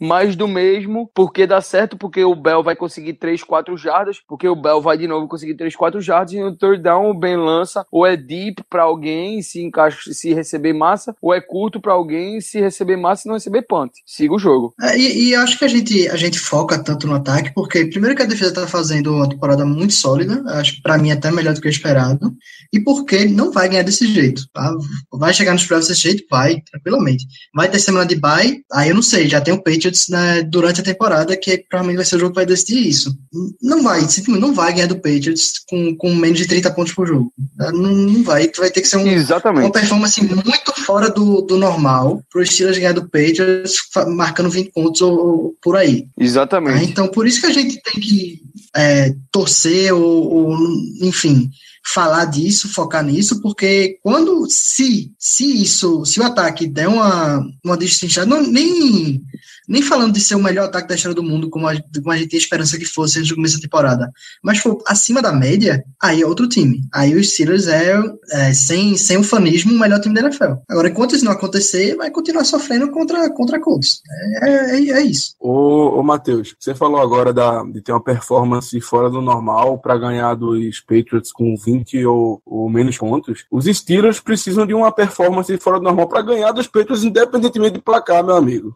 mais 0.00 0.36
do 0.36 0.46
mesmo, 0.48 1.10
porque 1.14 1.46
dá 1.46 1.60
certo, 1.60 1.96
porque 1.96 2.24
o 2.24 2.34
Bell 2.34 2.62
vai 2.62 2.76
conseguir 2.76 3.14
3, 3.14 3.42
4 3.42 3.76
jardas, 3.76 4.20
porque 4.26 4.48
o 4.48 4.56
Bell 4.56 4.80
vai 4.80 4.96
de 4.96 5.06
novo 5.06 5.28
conseguir 5.28 5.54
3, 5.54 5.74
4 5.74 6.00
jardas, 6.00 6.32
e 6.32 6.40
no 6.40 6.56
third 6.56 6.82
down 6.82 7.10
o 7.10 7.14
Ben 7.14 7.36
lança, 7.36 7.84
ou 7.90 8.06
é 8.06 8.16
deep 8.16 8.62
pra 8.68 8.82
alguém 8.82 9.42
se 9.42 9.62
encaixa, 9.62 10.12
se 10.12 10.32
receber 10.34 10.72
massa, 10.72 11.14
ou 11.20 11.34
é 11.34 11.40
curto 11.40 11.80
pra 11.80 11.92
alguém 11.92 12.40
se 12.40 12.60
receber 12.60 12.96
massa 12.96 13.22
e 13.24 13.28
não 13.28 13.34
receber 13.34 13.62
punt. 13.62 13.90
Siga 14.06 14.34
o 14.34 14.38
jogo. 14.38 14.74
É, 14.80 14.98
E, 14.98 15.28
e 15.28 15.32
eu 15.32 15.40
acho 15.40 15.58
que 15.58 15.64
a 15.64 15.68
gente, 15.68 16.08
a 16.08 16.16
gente 16.16 16.38
foca 16.38 16.78
tanto 16.82 17.06
no 17.06 17.14
ataque, 17.14 17.52
porque 17.54 17.86
primeiro 17.86 18.16
que 18.16 18.22
a 18.22 18.26
defesa 18.26 18.50
está 18.50 18.66
fazendo 18.66 19.14
uma 19.14 19.28
temporada 19.28 19.64
muito 19.64 19.92
sólida, 19.92 20.42
acho 20.58 20.80
para 20.82 20.98
mim 20.98 21.10
até 21.10 21.30
melhor 21.30 21.54
do 21.54 21.60
que 21.60 21.68
o 21.68 21.70
esperado, 21.70 22.34
e 22.72 22.80
porque 22.80 23.24
não 23.24 23.50
vai 23.50 23.68
ganhar 23.68 23.82
desse 23.82 24.06
jeito, 24.06 24.46
tá? 24.52 24.72
Vai 25.12 25.32
chegar 25.32 25.52
nos 25.52 25.66
playoffs 25.66 25.88
desse 25.88 26.02
jeito? 26.02 26.24
Vai, 26.30 26.60
tranquilamente. 26.70 27.26
Vai 27.54 27.68
ter 27.68 27.78
semana 27.78 28.06
de 28.06 28.16
bye, 28.16 28.62
aí 28.72 28.90
eu 28.90 28.94
não 28.94 29.02
sei, 29.02 29.26
já 29.30 29.40
tem 29.40 29.54
o 29.54 29.62
Patriots 29.62 30.08
né, 30.08 30.42
durante 30.42 30.80
a 30.80 30.84
temporada, 30.84 31.36
que 31.36 31.58
provavelmente 31.58 31.96
vai 31.96 32.04
ser 32.04 32.16
o 32.16 32.18
jogo 32.18 32.32
que 32.32 32.36
vai 32.36 32.46
decidir 32.46 32.88
isso. 32.88 33.16
Não 33.62 33.82
vai, 33.82 34.00
não 34.28 34.54
vai 34.54 34.72
ganhar 34.72 34.86
do 34.86 34.96
Patriots 34.96 35.60
com, 35.68 35.96
com 35.96 36.14
menos 36.14 36.38
de 36.38 36.46
30 36.46 36.70
pontos 36.72 36.92
por 36.92 37.06
jogo. 37.06 37.32
Tá? 37.56 37.72
Não, 37.72 37.90
não 37.90 38.22
vai, 38.22 38.50
vai 38.56 38.70
ter 38.70 38.80
que 38.80 38.88
ser 38.88 38.96
um, 38.96 39.02
uma 39.02 39.12
Exatamente. 39.12 39.72
performance 39.72 40.22
muito 40.22 40.72
fora 40.84 41.10
do, 41.10 41.42
do 41.42 41.56
normal 41.56 42.22
pro 42.30 42.44
Steelers 42.44 42.78
ganhar 42.78 42.92
do 42.92 43.08
Patriots 43.08 43.76
marcando 44.08 44.50
20 44.50 44.72
pontos 44.72 45.00
ou, 45.00 45.18
ou 45.18 45.54
por 45.62 45.76
aí. 45.76 46.02
tá? 46.02 46.08
Exatamente. 46.18 46.90
Então, 46.90 47.08
por 47.08 47.26
isso 47.26 47.40
que 47.40 47.46
a 47.46 47.52
gente 47.52 47.80
tem 47.82 48.00
que 48.00 48.40
é, 48.76 49.14
torcer 49.30 49.92
ou, 49.92 50.32
ou, 50.32 50.58
enfim, 51.02 51.50
falar 51.84 52.26
disso, 52.26 52.72
focar 52.72 53.04
nisso, 53.04 53.40
porque 53.40 53.98
quando, 54.02 54.46
se, 54.48 55.12
se 55.18 55.62
isso, 55.62 56.04
se 56.04 56.20
o 56.20 56.24
ataque 56.24 56.66
der 56.66 56.88
uma, 56.88 57.44
uma 57.64 57.76
distinção, 57.76 58.26
não, 58.26 58.42
nem, 58.42 59.22
nem 59.68 59.82
falando 59.82 60.12
de 60.12 60.20
ser 60.20 60.34
o 60.34 60.42
melhor 60.42 60.66
ataque 60.66 60.88
da 60.88 60.94
história 60.94 61.14
do 61.14 61.22
mundo, 61.22 61.48
como 61.50 61.68
a, 61.68 61.74
como 61.74 62.12
a 62.12 62.16
gente 62.16 62.28
tinha 62.28 62.40
esperança 62.40 62.78
que 62.78 62.84
fosse 62.84 63.18
antes 63.18 63.30
do 63.30 63.36
começo 63.36 63.56
da 63.56 63.62
temporada, 63.62 64.10
mas 64.42 64.58
for 64.58 64.82
acima 64.86 65.22
da 65.22 65.32
média, 65.32 65.84
aí 66.00 66.22
é 66.22 66.26
outro 66.26 66.48
time. 66.48 66.82
Aí 66.92 67.14
os 67.14 67.32
Steelers 67.32 67.66
é, 67.66 68.00
é 68.32 68.52
sem, 68.52 68.96
sem 68.96 69.16
o 69.16 69.24
fanismo, 69.24 69.72
o 69.72 69.78
melhor 69.78 70.00
time 70.00 70.14
da 70.14 70.22
NFL. 70.22 70.54
Agora, 70.68 70.88
enquanto 70.88 71.14
isso 71.14 71.24
não 71.24 71.32
acontecer, 71.32 71.96
vai 71.96 72.10
continuar 72.10 72.44
sofrendo 72.44 72.90
contra, 72.90 73.30
contra 73.30 73.60
Colts. 73.60 74.02
É, 74.42 74.76
é, 74.76 74.90
é 74.90 75.02
isso. 75.02 75.34
Ô, 75.38 75.98
ô 75.98 76.02
Matheus, 76.02 76.54
você 76.58 76.74
falou 76.74 77.00
agora 77.00 77.32
da, 77.32 77.62
de 77.64 77.80
ter 77.80 77.92
uma 77.92 78.02
performance 78.02 78.78
fora 78.80 79.10
do 79.10 79.20
normal 79.20 79.78
para 79.78 79.98
ganhar 79.98 80.34
dos 80.34 80.80
Patriots 80.80 81.32
com 81.32 81.56
20 81.56 82.04
ou, 82.06 82.42
ou 82.44 82.68
menos 82.68 82.98
pontos. 82.98 83.44
Os 83.50 83.66
Steelers 83.66 84.20
precisam 84.20 84.66
de 84.66 84.74
uma 84.74 84.92
performance 84.92 85.56
fora 85.58 85.78
do 85.78 85.84
normal 85.84 86.08
para 86.08 86.22
ganhar 86.22 86.52
dos 86.52 86.66
Patriots, 86.66 87.04
independentemente 87.04 87.74
de 87.74 87.82
placar, 87.82 88.24
meu 88.24 88.36
amigo. 88.36 88.74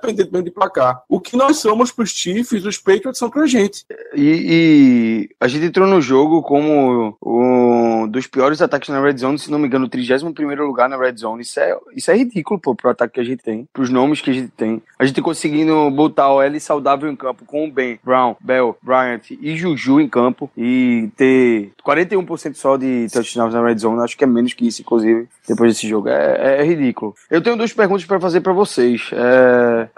Independentemente 0.00 0.44
de 0.44 0.50
placar. 0.50 1.02
O 1.08 1.20
que 1.20 1.36
nós 1.36 1.58
somos 1.58 1.92
pros 1.92 2.10
Chiefs, 2.10 2.64
os 2.64 2.78
Patriots 2.78 3.18
são 3.18 3.30
pra 3.30 3.46
gente. 3.46 3.84
E, 4.14 5.28
e 5.28 5.30
a 5.38 5.46
gente 5.46 5.66
entrou 5.66 5.86
no 5.86 6.00
jogo 6.00 6.42
como 6.42 7.16
um 7.24 8.08
dos 8.08 8.26
piores 8.26 8.62
ataques 8.62 8.88
na 8.88 9.00
Red 9.00 9.18
Zone, 9.18 9.38
se 9.38 9.50
não 9.50 9.58
me 9.58 9.66
engano, 9.66 9.86
o 9.86 9.88
31 9.88 10.32
lugar 10.64 10.88
na 10.88 10.96
Red 10.96 11.16
Zone. 11.16 11.42
Isso 11.42 11.60
é, 11.60 11.76
isso 11.94 12.10
é 12.10 12.16
ridículo, 12.16 12.58
pro 12.60 12.90
ataque 12.90 13.14
que 13.14 13.20
a 13.20 13.24
gente 13.24 13.42
tem, 13.42 13.68
pros 13.72 13.90
nomes 13.90 14.20
que 14.20 14.30
a 14.30 14.34
gente 14.34 14.48
tem. 14.48 14.82
A 14.98 15.04
gente 15.04 15.20
conseguindo 15.22 15.90
botar 15.90 16.32
o 16.32 16.42
L 16.42 16.58
saudável 16.60 17.10
em 17.10 17.16
campo 17.16 17.44
com 17.44 17.66
o 17.66 17.70
Ben, 17.70 17.98
Brown, 18.02 18.36
Bell, 18.40 18.76
Bryant 18.82 19.30
e 19.30 19.56
Juju 19.56 20.00
em 20.00 20.08
campo 20.08 20.50
e 20.56 21.10
ter 21.16 21.72
41% 21.86 22.54
só 22.54 22.76
de 22.76 23.06
touchdowns 23.12 23.54
na 23.54 23.64
Red 23.64 23.78
Zone, 23.78 24.02
acho 24.02 24.16
que 24.16 24.24
é 24.24 24.26
menos 24.26 24.54
que 24.54 24.66
isso, 24.66 24.82
inclusive, 24.82 25.28
depois 25.46 25.74
desse 25.74 25.88
jogo. 25.88 26.08
É, 26.08 26.60
é 26.60 26.64
ridículo. 26.64 27.14
Eu 27.30 27.42
tenho 27.42 27.56
duas 27.56 27.72
perguntas 27.72 28.04
pra 28.04 28.20
fazer 28.20 28.40
pra 28.40 28.52
vocês. 28.52 29.10
É, 29.12 29.88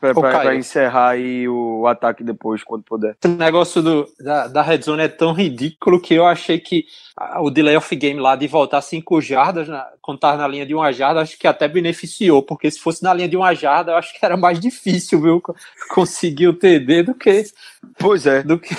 pra, 0.00 0.14
pra- 0.14 0.40
pra 0.40 0.54
encerrar 0.54 1.10
aí 1.10 1.48
o 1.48 1.86
ataque 1.86 2.22
depois, 2.24 2.62
quando 2.62 2.82
puder. 2.82 3.16
Esse 3.22 3.34
negócio 3.34 3.82
do, 3.82 4.08
da, 4.20 4.46
da 4.46 4.62
Red 4.62 4.82
Zone 4.82 5.02
é 5.02 5.08
tão 5.08 5.32
ridículo 5.32 6.00
que 6.00 6.14
eu 6.14 6.26
achei 6.26 6.58
que 6.58 6.84
ah, 7.16 7.40
o 7.42 7.50
delay 7.50 7.76
of 7.76 7.94
game 7.96 8.18
lá 8.20 8.36
de 8.36 8.46
voltar 8.46 8.80
cinco 8.82 9.20
jardas, 9.20 9.68
na, 9.68 9.86
quando 10.18 10.38
na 10.38 10.48
linha 10.48 10.66
de 10.66 10.74
uma 10.74 10.92
jarda, 10.92 11.20
acho 11.20 11.38
que 11.38 11.46
até 11.46 11.68
beneficiou, 11.68 12.42
porque 12.42 12.70
se 12.70 12.80
fosse 12.80 13.02
na 13.02 13.12
linha 13.14 13.28
de 13.28 13.36
uma 13.36 13.54
jarda, 13.54 13.92
eu 13.92 13.96
acho 13.96 14.12
que 14.18 14.24
era 14.24 14.36
mais 14.36 14.58
difícil, 14.58 15.20
viu? 15.20 15.40
co- 15.40 15.54
Conseguir 15.90 16.48
o 16.48 16.54
TD 16.54 17.02
do 17.02 17.14
que 17.14 17.44
Pois 17.98 18.26
é. 18.26 18.42
do 18.42 18.58
que, 18.58 18.74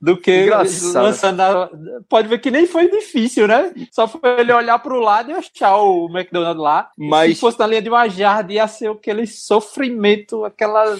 do 0.00 0.16
que 0.16 0.42
Engraçado. 0.44 1.02
lançando. 1.04 1.40
a- 1.40 1.70
pode 2.08 2.28
ver 2.28 2.38
que 2.38 2.50
nem 2.50 2.66
foi 2.66 2.88
difícil, 2.90 3.46
né? 3.48 3.72
Só 3.90 4.06
foi 4.06 4.20
ele 4.40 4.52
olhar 4.52 4.78
pro 4.78 5.00
lado 5.00 5.30
e 5.30 5.34
achar 5.34 5.76
o 5.76 6.08
McDonald 6.08 6.60
lá. 6.60 6.90
Mas- 6.96 7.34
se 7.34 7.40
fosse 7.40 7.58
na 7.58 7.66
linha 7.66 7.82
de 7.82 7.88
uma 7.88 8.08
jarda, 8.08 8.52
ia 8.52 8.66
ser 8.68 8.90
aquele 8.90 9.26
sofrimento, 9.26 10.44
aquela 10.44 10.96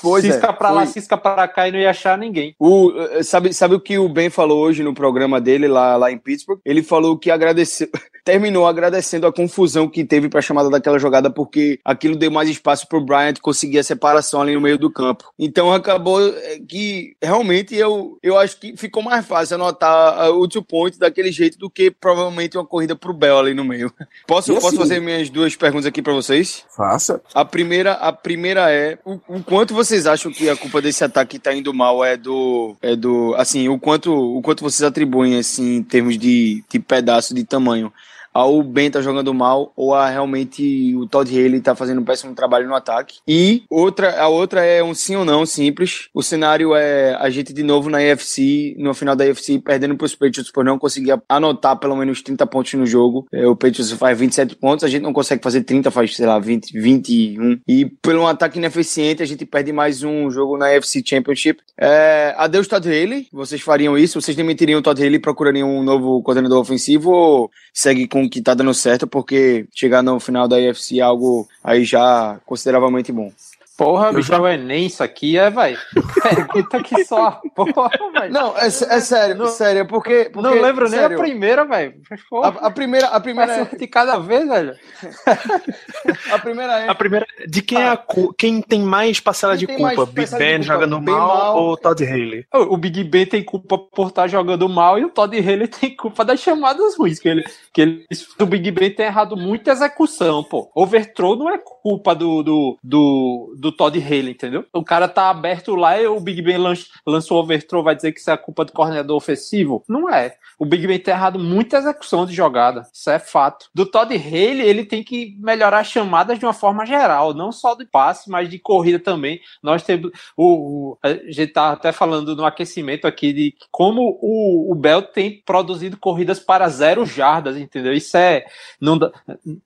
Pois 0.00 0.24
é, 0.24 0.32
cisca 0.32 0.52
pra 0.52 0.70
lá, 0.70 0.84
foi. 0.84 0.92
cisca 0.92 1.16
pra 1.16 1.48
cá 1.48 1.68
e 1.68 1.72
não 1.72 1.78
ia 1.78 1.90
achar 1.90 2.16
ninguém. 2.18 2.54
O, 2.58 2.92
eh, 2.96 3.22
sabe, 3.22 3.52
sabe 3.52 3.74
o 3.74 3.80
que 3.80 3.98
o 3.98 4.08
Ben 4.08 4.30
falou 4.30 4.60
hoje 4.60 4.82
no 4.82 4.94
programa 4.94 5.40
dele 5.40 5.68
lá, 5.68 5.96
lá 5.96 6.10
em 6.12 6.18
Pittsburgh? 6.18 6.60
Ele 6.64 6.82
falou 6.82 7.18
que 7.18 7.30
agradeceu, 7.30 7.88
terminou 8.24 8.66
agradecendo 8.66 9.26
a 9.26 9.32
confusão 9.32 9.88
que 9.88 10.04
teve 10.04 10.28
para 10.28 10.38
a 10.40 10.42
chamada 10.42 10.68
daquela 10.70 10.98
jogada, 10.98 11.30
porque 11.30 11.78
aquilo 11.84 12.16
deu 12.16 12.30
mais 12.30 12.48
espaço 12.48 12.86
pro 12.88 13.00
Bryant 13.00 13.38
conseguir 13.40 13.78
a 13.78 13.84
separação 13.84 14.40
ali 14.42 14.54
no 14.54 14.60
meio 14.60 14.78
do 14.78 14.90
campo. 14.90 15.24
Então 15.38 15.72
acabou 15.72 16.20
eh, 16.28 16.58
que 16.68 17.16
realmente 17.22 17.74
eu, 17.74 18.18
eu 18.22 18.36
acho 18.38 18.58
que 18.60 18.76
ficou 18.76 19.02
mais 19.02 19.26
fácil 19.26 19.54
anotar 19.56 20.18
ah, 20.18 20.30
o 20.30 20.46
two 20.46 20.62
point 20.62 20.98
daquele 20.98 21.32
jeito 21.32 21.58
do 21.58 21.70
que 21.70 21.90
provavelmente 21.90 22.56
uma 22.56 22.66
corrida 22.66 22.94
pro 22.94 23.12
Bell 23.14 23.38
ali 23.38 23.54
no 23.54 23.64
meio. 23.64 23.92
Posso, 24.26 24.52
E 24.52 24.54
posso 24.54 24.68
assim- 24.68 24.76
fazer 24.76 25.00
minhas 25.00 25.30
duas 25.30 25.56
perguntas 25.56 25.86
aqui 25.86 26.02
para 26.02 26.12
vocês? 26.12 26.64
Faça. 26.76 27.20
A 27.34 27.44
primeira, 27.44 27.92
a 27.94 28.12
primeira 28.12 28.70
é 28.70 28.98
o, 29.04 29.18
o 29.28 29.42
quanto 29.42 29.74
vocês 29.88 30.06
acham 30.06 30.30
que 30.30 30.50
a 30.50 30.56
culpa 30.56 30.82
desse 30.82 31.02
ataque 31.02 31.38
tá 31.38 31.54
indo 31.54 31.72
mal 31.72 32.04
é 32.04 32.16
do 32.16 32.76
é 32.82 32.94
do 32.94 33.34
assim, 33.36 33.68
o 33.68 33.78
quanto 33.78 34.12
o 34.12 34.42
quanto 34.42 34.62
vocês 34.62 34.82
atribuem 34.82 35.38
assim 35.38 35.76
em 35.76 35.82
termos 35.82 36.18
de, 36.18 36.62
de 36.68 36.78
pedaço 36.78 37.34
de 37.34 37.42
tamanho 37.42 37.92
ao 38.38 38.62
Ben 38.62 38.88
tá 38.88 39.00
jogando 39.00 39.34
mal 39.34 39.72
ou 39.74 39.92
a 39.92 40.08
realmente 40.08 40.94
o 40.94 41.06
Todd 41.08 41.28
Haley 41.28 41.60
tá 41.60 41.74
fazendo 41.74 42.00
um 42.00 42.04
péssimo 42.04 42.34
trabalho 42.34 42.68
no 42.68 42.74
ataque. 42.74 43.18
E 43.26 43.64
outra, 43.68 44.20
a 44.20 44.28
outra 44.28 44.64
é 44.64 44.82
um 44.82 44.94
sim 44.94 45.16
ou 45.16 45.24
não 45.24 45.44
simples. 45.44 46.08
O 46.14 46.22
cenário 46.22 46.72
é 46.74 47.16
a 47.16 47.28
gente 47.30 47.52
de 47.52 47.64
novo 47.64 47.90
na 47.90 47.98
AFC, 47.98 48.76
no 48.78 48.94
final 48.94 49.16
da 49.16 49.24
AFC, 49.24 49.58
perdendo 49.58 49.96
pros 49.96 50.14
Patriots 50.14 50.52
por 50.52 50.64
não 50.64 50.78
conseguir 50.78 51.20
anotar 51.28 51.76
pelo 51.78 51.96
menos 51.96 52.22
30 52.22 52.46
pontos 52.46 52.74
no 52.74 52.86
jogo. 52.86 53.26
É, 53.32 53.44
o 53.44 53.56
Patriots 53.56 53.90
faz 53.92 54.16
27 54.16 54.54
pontos, 54.54 54.84
a 54.84 54.88
gente 54.88 55.02
não 55.02 55.12
consegue 55.12 55.42
fazer 55.42 55.62
30, 55.62 55.90
faz, 55.90 56.14
sei 56.14 56.26
lá, 56.26 56.38
20, 56.38 56.78
21. 56.78 57.60
E 57.66 57.86
pelo 58.00 58.22
um 58.22 58.26
ataque 58.28 58.58
ineficiente, 58.58 59.22
a 59.22 59.26
gente 59.26 59.44
perde 59.44 59.72
mais 59.72 60.04
um 60.04 60.30
jogo 60.30 60.56
na 60.56 60.66
AFC 60.66 61.02
Championship. 61.04 61.60
É, 61.76 62.34
adeus 62.36 62.68
Todd 62.68 62.86
Haley, 62.86 63.26
vocês 63.32 63.60
fariam 63.60 63.98
isso? 63.98 64.20
Vocês 64.20 64.36
demitiriam 64.36 64.78
o 64.78 64.82
Todd 64.82 65.00
Haley 65.00 65.16
e 65.16 65.20
procurariam 65.20 65.68
um 65.68 65.82
novo 65.82 66.22
coordenador 66.22 66.60
ofensivo 66.60 67.10
ou 67.10 67.50
segue 67.72 68.06
com 68.06 68.27
que 68.28 68.40
tá 68.40 68.54
dando 68.54 68.74
certo, 68.74 69.06
porque 69.06 69.66
chegar 69.74 70.02
no 70.02 70.18
final 70.20 70.46
da 70.48 70.56
AFC 70.56 70.98
é 70.98 71.02
algo 71.02 71.48
aí 71.62 71.84
já 71.84 72.40
consideravelmente 72.44 73.12
bom. 73.12 73.32
Porra, 73.78 74.08
Eu 74.08 74.14
bicho, 74.14 74.28
já- 74.28 74.50
é 74.50 74.54
Enem 74.54 74.86
isso 74.86 75.02
aqui, 75.04 75.38
é, 75.38 75.48
velho. 75.48 75.78
Pergunta 76.22 76.82
que 76.82 77.04
só 77.04 77.26
a 77.28 77.32
porra, 77.54 77.90
velho. 78.12 78.32
Não, 78.32 78.58
é, 78.58 78.66
é 78.66 78.70
sério, 78.70 79.36
Não- 79.36 79.46
sério, 79.46 79.82
é 79.82 79.84
porque, 79.84 80.28
porque 80.32 80.48
Não 80.48 80.60
lembro 80.60 80.88
nem 80.90 80.98
sério, 80.98 81.16
a 81.16 81.20
primeira, 81.22 81.64
velho. 81.64 81.94
A, 82.42 82.48
a 82.66 82.70
primeira, 82.72 83.06
a 83.06 83.20
primeira, 83.20 83.54
uma 83.56 83.64
de 83.78 83.86
cada 83.86 84.18
vez, 84.18 84.48
velho. 84.48 84.74
a 86.32 86.38
primeira 86.38 86.80
é 86.80 86.88
A 86.88 86.94
primeira, 86.94 87.26
de 87.46 87.62
quem 87.62 87.80
é 87.80 87.88
a 87.88 87.96
cu- 87.96 88.34
quem 88.36 88.60
tem 88.60 88.80
mais 88.82 89.20
parcela 89.20 89.56
Quem 89.56 89.66
de 89.66 89.74
culpa? 89.76 90.06
Big 90.06 90.30
Ben 90.36 90.60
jogando 90.62 90.98
Bem 91.00 91.14
mal, 91.14 91.28
mal. 91.28 91.62
ou 91.62 91.76
Todd 91.76 92.04
Haley? 92.04 92.46
O 92.52 92.76
Big 92.76 93.04
Ben 93.04 93.26
tem 93.26 93.42
culpa 93.44 93.78
por 93.78 94.08
estar 94.08 94.26
jogando 94.26 94.68
mal 94.68 94.98
e 94.98 95.04
o 95.04 95.10
Todd 95.10 95.36
Haley 95.38 95.68
tem 95.68 95.94
culpa 95.96 96.24
das 96.24 96.40
chamadas 96.40 96.96
ruins. 96.96 97.18
Que 97.20 97.28
ele, 97.28 97.44
que 97.72 97.80
ele, 97.80 98.06
o 98.40 98.46
Big 98.46 98.70
Ben 98.72 98.90
tem 98.90 99.06
errado 99.06 99.36
muita 99.36 99.70
execução, 99.70 100.42
pô. 100.42 100.68
Overthrow 100.74 101.36
não 101.36 101.48
é 101.48 101.58
culpa 101.58 102.14
do, 102.14 102.42
do, 102.42 102.78
do, 102.82 103.54
do 103.58 103.67
Todd 103.72 103.96
Haley, 103.98 104.30
entendeu? 104.30 104.64
O 104.72 104.84
cara 104.84 105.08
tá 105.08 105.30
aberto 105.30 105.74
lá 105.74 106.00
e 106.00 106.06
o 106.06 106.20
Big 106.20 106.42
Ben 106.42 106.58
lanç- 106.58 106.88
lançou 107.06 107.40
overthrow, 107.40 107.82
vai 107.82 107.94
dizer 107.94 108.12
que 108.12 108.20
isso 108.20 108.30
é 108.30 108.36
culpa 108.36 108.64
do 108.64 108.72
coordenador 108.72 109.16
ofensivo? 109.16 109.82
Não 109.88 110.08
é. 110.08 110.36
O 110.58 110.66
Big 110.66 110.86
Ben 110.86 110.98
tem 110.98 111.14
errado 111.14 111.38
muita 111.38 111.76
execução 111.78 112.26
de 112.26 112.34
jogada. 112.34 112.82
Isso 112.92 113.08
é 113.10 113.18
fato. 113.18 113.66
Do 113.74 113.86
Todd 113.86 114.12
Haley, 114.14 114.60
ele 114.60 114.84
tem 114.84 115.02
que 115.04 115.36
melhorar 115.38 115.80
as 115.80 115.86
chamadas 115.88 116.38
de 116.38 116.44
uma 116.44 116.52
forma 116.52 116.84
geral, 116.84 117.32
não 117.34 117.52
só 117.52 117.74
de 117.74 117.84
passe, 117.84 118.28
mas 118.30 118.48
de 118.48 118.58
corrida 118.58 118.98
também. 118.98 119.40
Nós 119.62 119.82
temos. 119.82 120.10
O, 120.36 120.92
o- 120.92 120.98
a 121.02 121.08
gente 121.30 121.48
tá 121.52 121.72
até 121.72 121.92
falando 121.92 122.34
no 122.34 122.44
aquecimento 122.44 123.06
aqui 123.06 123.32
de 123.32 123.54
como 123.70 124.18
o, 124.20 124.72
o 124.72 124.74
Bell 124.74 125.02
tem 125.02 125.42
produzido 125.44 125.96
corridas 125.96 126.38
para 126.40 126.68
zero 126.68 127.04
jardas, 127.06 127.56
entendeu? 127.56 127.92
Isso 127.92 128.16
é. 128.16 128.44
Não, 128.80 128.98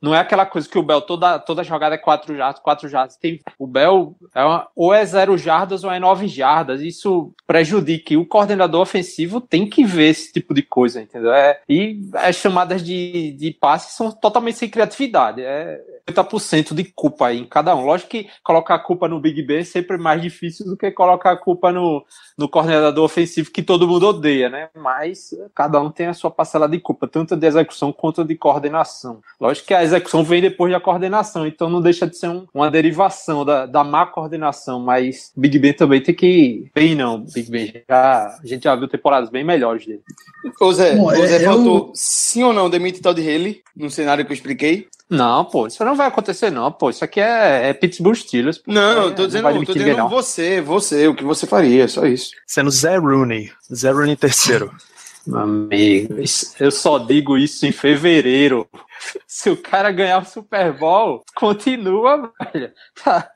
não 0.01 0.15
é 0.15 0.19
aquela 0.19 0.47
coisa 0.47 0.69
que 0.69 0.79
o 0.79 0.83
Bell, 0.83 1.01
toda, 1.01 1.38
toda 1.38 1.65
jogada 1.65 1.95
é 1.95 1.99
quatro 1.99 2.37
jardas, 2.37 2.61
quatro 2.62 2.88
jardas. 2.88 3.17
Tem, 3.17 3.41
o 3.59 3.67
Bell 3.67 3.92
é 4.35 4.45
uma- 4.45 4.69
ou 4.75 4.93
é 4.93 5.05
zero 5.05 5.37
jardas 5.37 5.85
ou 5.85 5.91
é 5.91 5.99
nove 5.99 6.27
jardas. 6.29 6.81
Isso 6.81 7.33
prejudica. 7.47 8.15
E 8.15 8.17
o 8.17 8.27
coordenador 8.27 8.81
ofensivo 8.81 9.41
tem 9.41 9.69
que 9.69 9.85
ver 9.85 10.11
esse 10.11 10.33
tipo 10.33 10.55
de 10.55 10.63
coisa, 10.63 11.01
entendeu? 11.03 11.33
É, 11.33 11.61
e 11.69 12.01
as 12.15 12.37
chamadas 12.37 12.83
de, 12.83 13.33
de 13.33 13.53
passe 13.53 13.97
são 13.97 14.11
totalmente 14.11 14.59
sem 14.59 14.69
criatividade. 14.69 15.43
É 15.43 15.81
80% 16.09 16.75
de 16.75 16.85
culpa 16.85 17.29
aí 17.29 17.38
em 17.41 17.45
cada 17.45 17.75
um. 17.77 17.85
Lógico 17.85 18.11
que 18.11 18.29
colocar 18.43 18.75
a 18.75 18.79
culpa 18.79 19.09
no 19.09 19.21
Big 19.21 19.43
Ben 19.43 19.59
é 19.61 19.65
sempre 19.65 19.97
mais 19.99 20.21
difícil 20.21 20.67
do 20.67 20.77
que 20.77 20.91
colocar 20.91 21.33
a 21.33 21.37
culpa 21.37 21.73
no, 21.73 22.05
no 22.37 22.49
coordenador 22.49 23.05
ofensivo 23.05 23.51
que 23.51 23.62
todo 23.62 23.87
mundo 23.87 24.07
odeia, 24.09 24.49
né? 24.49 24.69
Mas 24.77 25.31
cada 25.55 25.81
um 25.81 25.91
tem 25.91 26.07
a 26.07 26.15
sua 26.15 26.31
parcela 26.31 26.69
de 26.69 26.79
culpa, 26.79 27.07
tanto 27.07 27.37
de 27.37 27.47
execução 27.47 27.93
quanto 27.93 28.25
de 28.25 28.35
coordenação. 28.37 29.21
Lógico 29.41 29.69
que 29.69 29.75
a 29.75 29.83
execução 29.83 30.25
vem 30.25 30.41
depois 30.43 30.73
da 30.73 30.81
coordenação, 30.81 31.47
então 31.47 31.69
não 31.71 31.81
deixa 31.81 32.07
de 32.07 32.17
ser 32.17 32.29
um- 32.29 32.47
uma 32.53 32.71
derivação 32.71 33.45
da, 33.45 33.67
da 33.67 33.85
má 33.85 34.07
coordenação, 34.07 34.81
mas 34.81 35.33
Big 35.37 35.59
Ben 35.59 35.73
também 35.73 36.01
tem 36.01 36.15
que. 36.15 36.71
Bem, 36.75 36.95
não, 36.95 37.21
Big 37.21 37.51
Ben. 37.51 37.83
Já, 37.88 38.38
a 38.43 38.47
gente 38.47 38.65
já 38.65 38.75
viu 38.75 38.88
temporadas 38.88 39.31
bem 39.31 39.45
melhores 39.45 39.87
dele. 39.87 40.01
Ô 40.61 40.73
Zé, 40.73 40.97
Bom, 40.97 41.07
ô 41.07 41.27
Zé 41.27 41.37
eu- 41.45 41.51
faltou 41.53 41.93
sim 41.95 42.43
ou 42.43 42.53
não 42.53 42.69
demite 42.69 43.01
Todd 43.01 43.21
Haley 43.21 43.62
no 43.77 43.91
cenário 43.91 44.25
que 44.25 44.33
eu 44.33 44.35
expliquei? 44.35 44.88
Não, 45.11 45.45
pô, 45.45 45.67
isso 45.67 45.85
não 45.85 45.95
vai 45.95 46.07
acontecer, 46.09 46.51
não, 46.51 46.73
pô. 46.73 46.88
Isso 46.91 47.05
aqui 47.05 47.21
é, 47.21 47.69
é 47.69 47.73
Pittsburgh 47.75 48.17
Steelers. 48.17 48.59
pô. 48.59 48.73
Não, 48.73 49.03
É, 49.03 49.05
eu 49.07 49.15
tô 49.15 49.27
dizendo, 49.27 49.65
tô 49.65 49.73
dizendo 49.75 49.97
não. 49.99 50.09
você, 50.09 50.61
você, 50.61 51.07
o 51.09 51.15
que 51.15 51.25
você 51.25 51.47
faria, 51.47 51.87
só 51.87 52.07
isso. 52.07 52.31
Sendo 52.47 52.71
Zé 52.71 52.97
Rooney. 52.97 53.51
Zé 53.75 53.91
Rooney 53.91 54.17
terceiro. 54.17 54.73
Meu 55.27 55.38
amigo, 55.41 56.19
isso- 56.21 56.55
eu 56.59 56.71
só 56.71 56.99
digo 56.99 57.37
isso 57.38 57.65
em 57.67 57.73
fevereiro. 57.73 58.67
Se 59.27 59.51
o 59.51 59.57
cara 59.57 59.91
ganhar 59.93 60.19
o 60.23 60.25
Super 60.25 60.73
Bowl, 60.77 61.23
continua, 61.37 62.33
velho. 62.53 62.73
Tá. 63.05 63.29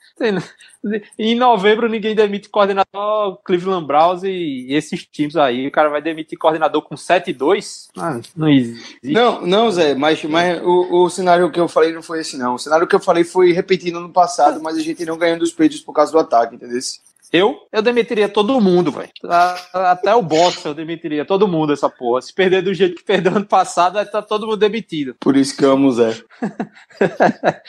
Em 1.18 1.35
novembro 1.35 1.88
ninguém 1.88 2.14
demite 2.14 2.48
coordenador 2.48 3.38
Cleveland 3.44 3.87
Browns 3.87 4.22
e 4.22 4.66
esses 4.70 5.05
times 5.05 5.37
aí. 5.37 5.66
O 5.66 5.70
cara 5.70 5.90
vai 5.90 6.00
demitir 6.00 6.38
coordenador 6.38 6.81
com 6.83 6.94
7-2? 6.94 7.88
Ah, 7.98 8.20
não 8.35 8.48
existe. 8.48 8.98
Não, 9.02 9.46
não, 9.46 9.70
Zé, 9.70 9.94
mas, 9.94 10.22
mas 10.24 10.62
o, 10.62 11.05
o 11.05 11.11
cenário 11.11 11.50
que 11.50 11.61
eu 11.61 11.68
falei 11.68 11.92
não 11.92 12.02
foi 12.02 12.20
esse, 12.20 12.38
não. 12.38 12.55
O 12.55 12.59
cenário 12.59 12.87
que 12.87 12.94
eu 12.94 13.00
falei 13.00 13.24
foi 13.24 13.52
repetindo 13.52 14.00
no 14.00 14.12
passado, 14.12 14.62
mas 14.62 14.76
a 14.76 14.81
gente 14.81 15.05
não 15.05 15.18
ganhando 15.18 15.42
os 15.42 15.52
peitos 15.52 15.81
por 15.81 15.92
causa 15.92 16.12
do 16.12 16.18
ataque, 16.18 16.55
entendeu? 16.55 16.79
Eu? 17.32 17.56
Eu 17.72 17.82
demitiria 17.82 18.28
todo 18.28 18.60
mundo, 18.60 18.90
velho. 18.92 19.10
Até 19.72 20.14
o 20.14 20.22
Boston 20.22 20.68
eu 20.70 20.74
demitiria 20.74 21.24
todo 21.24 21.48
mundo 21.48 21.72
essa 21.72 21.88
porra. 21.88 22.22
Se 22.22 22.32
perder 22.32 22.62
do 22.62 22.72
jeito 22.72 22.96
que 22.96 23.04
perdeu 23.04 23.34
ano 23.34 23.44
passado, 23.46 23.94
vai 23.94 24.04
estar 24.04 24.22
todo 24.22 24.46
mundo 24.46 24.56
demitido. 24.58 25.14
Por 25.20 25.36
isso 25.36 25.56
que 25.56 25.64
eu 25.64 25.72
amo 25.72 25.88
o 25.88 25.92
Zé. 25.92 26.14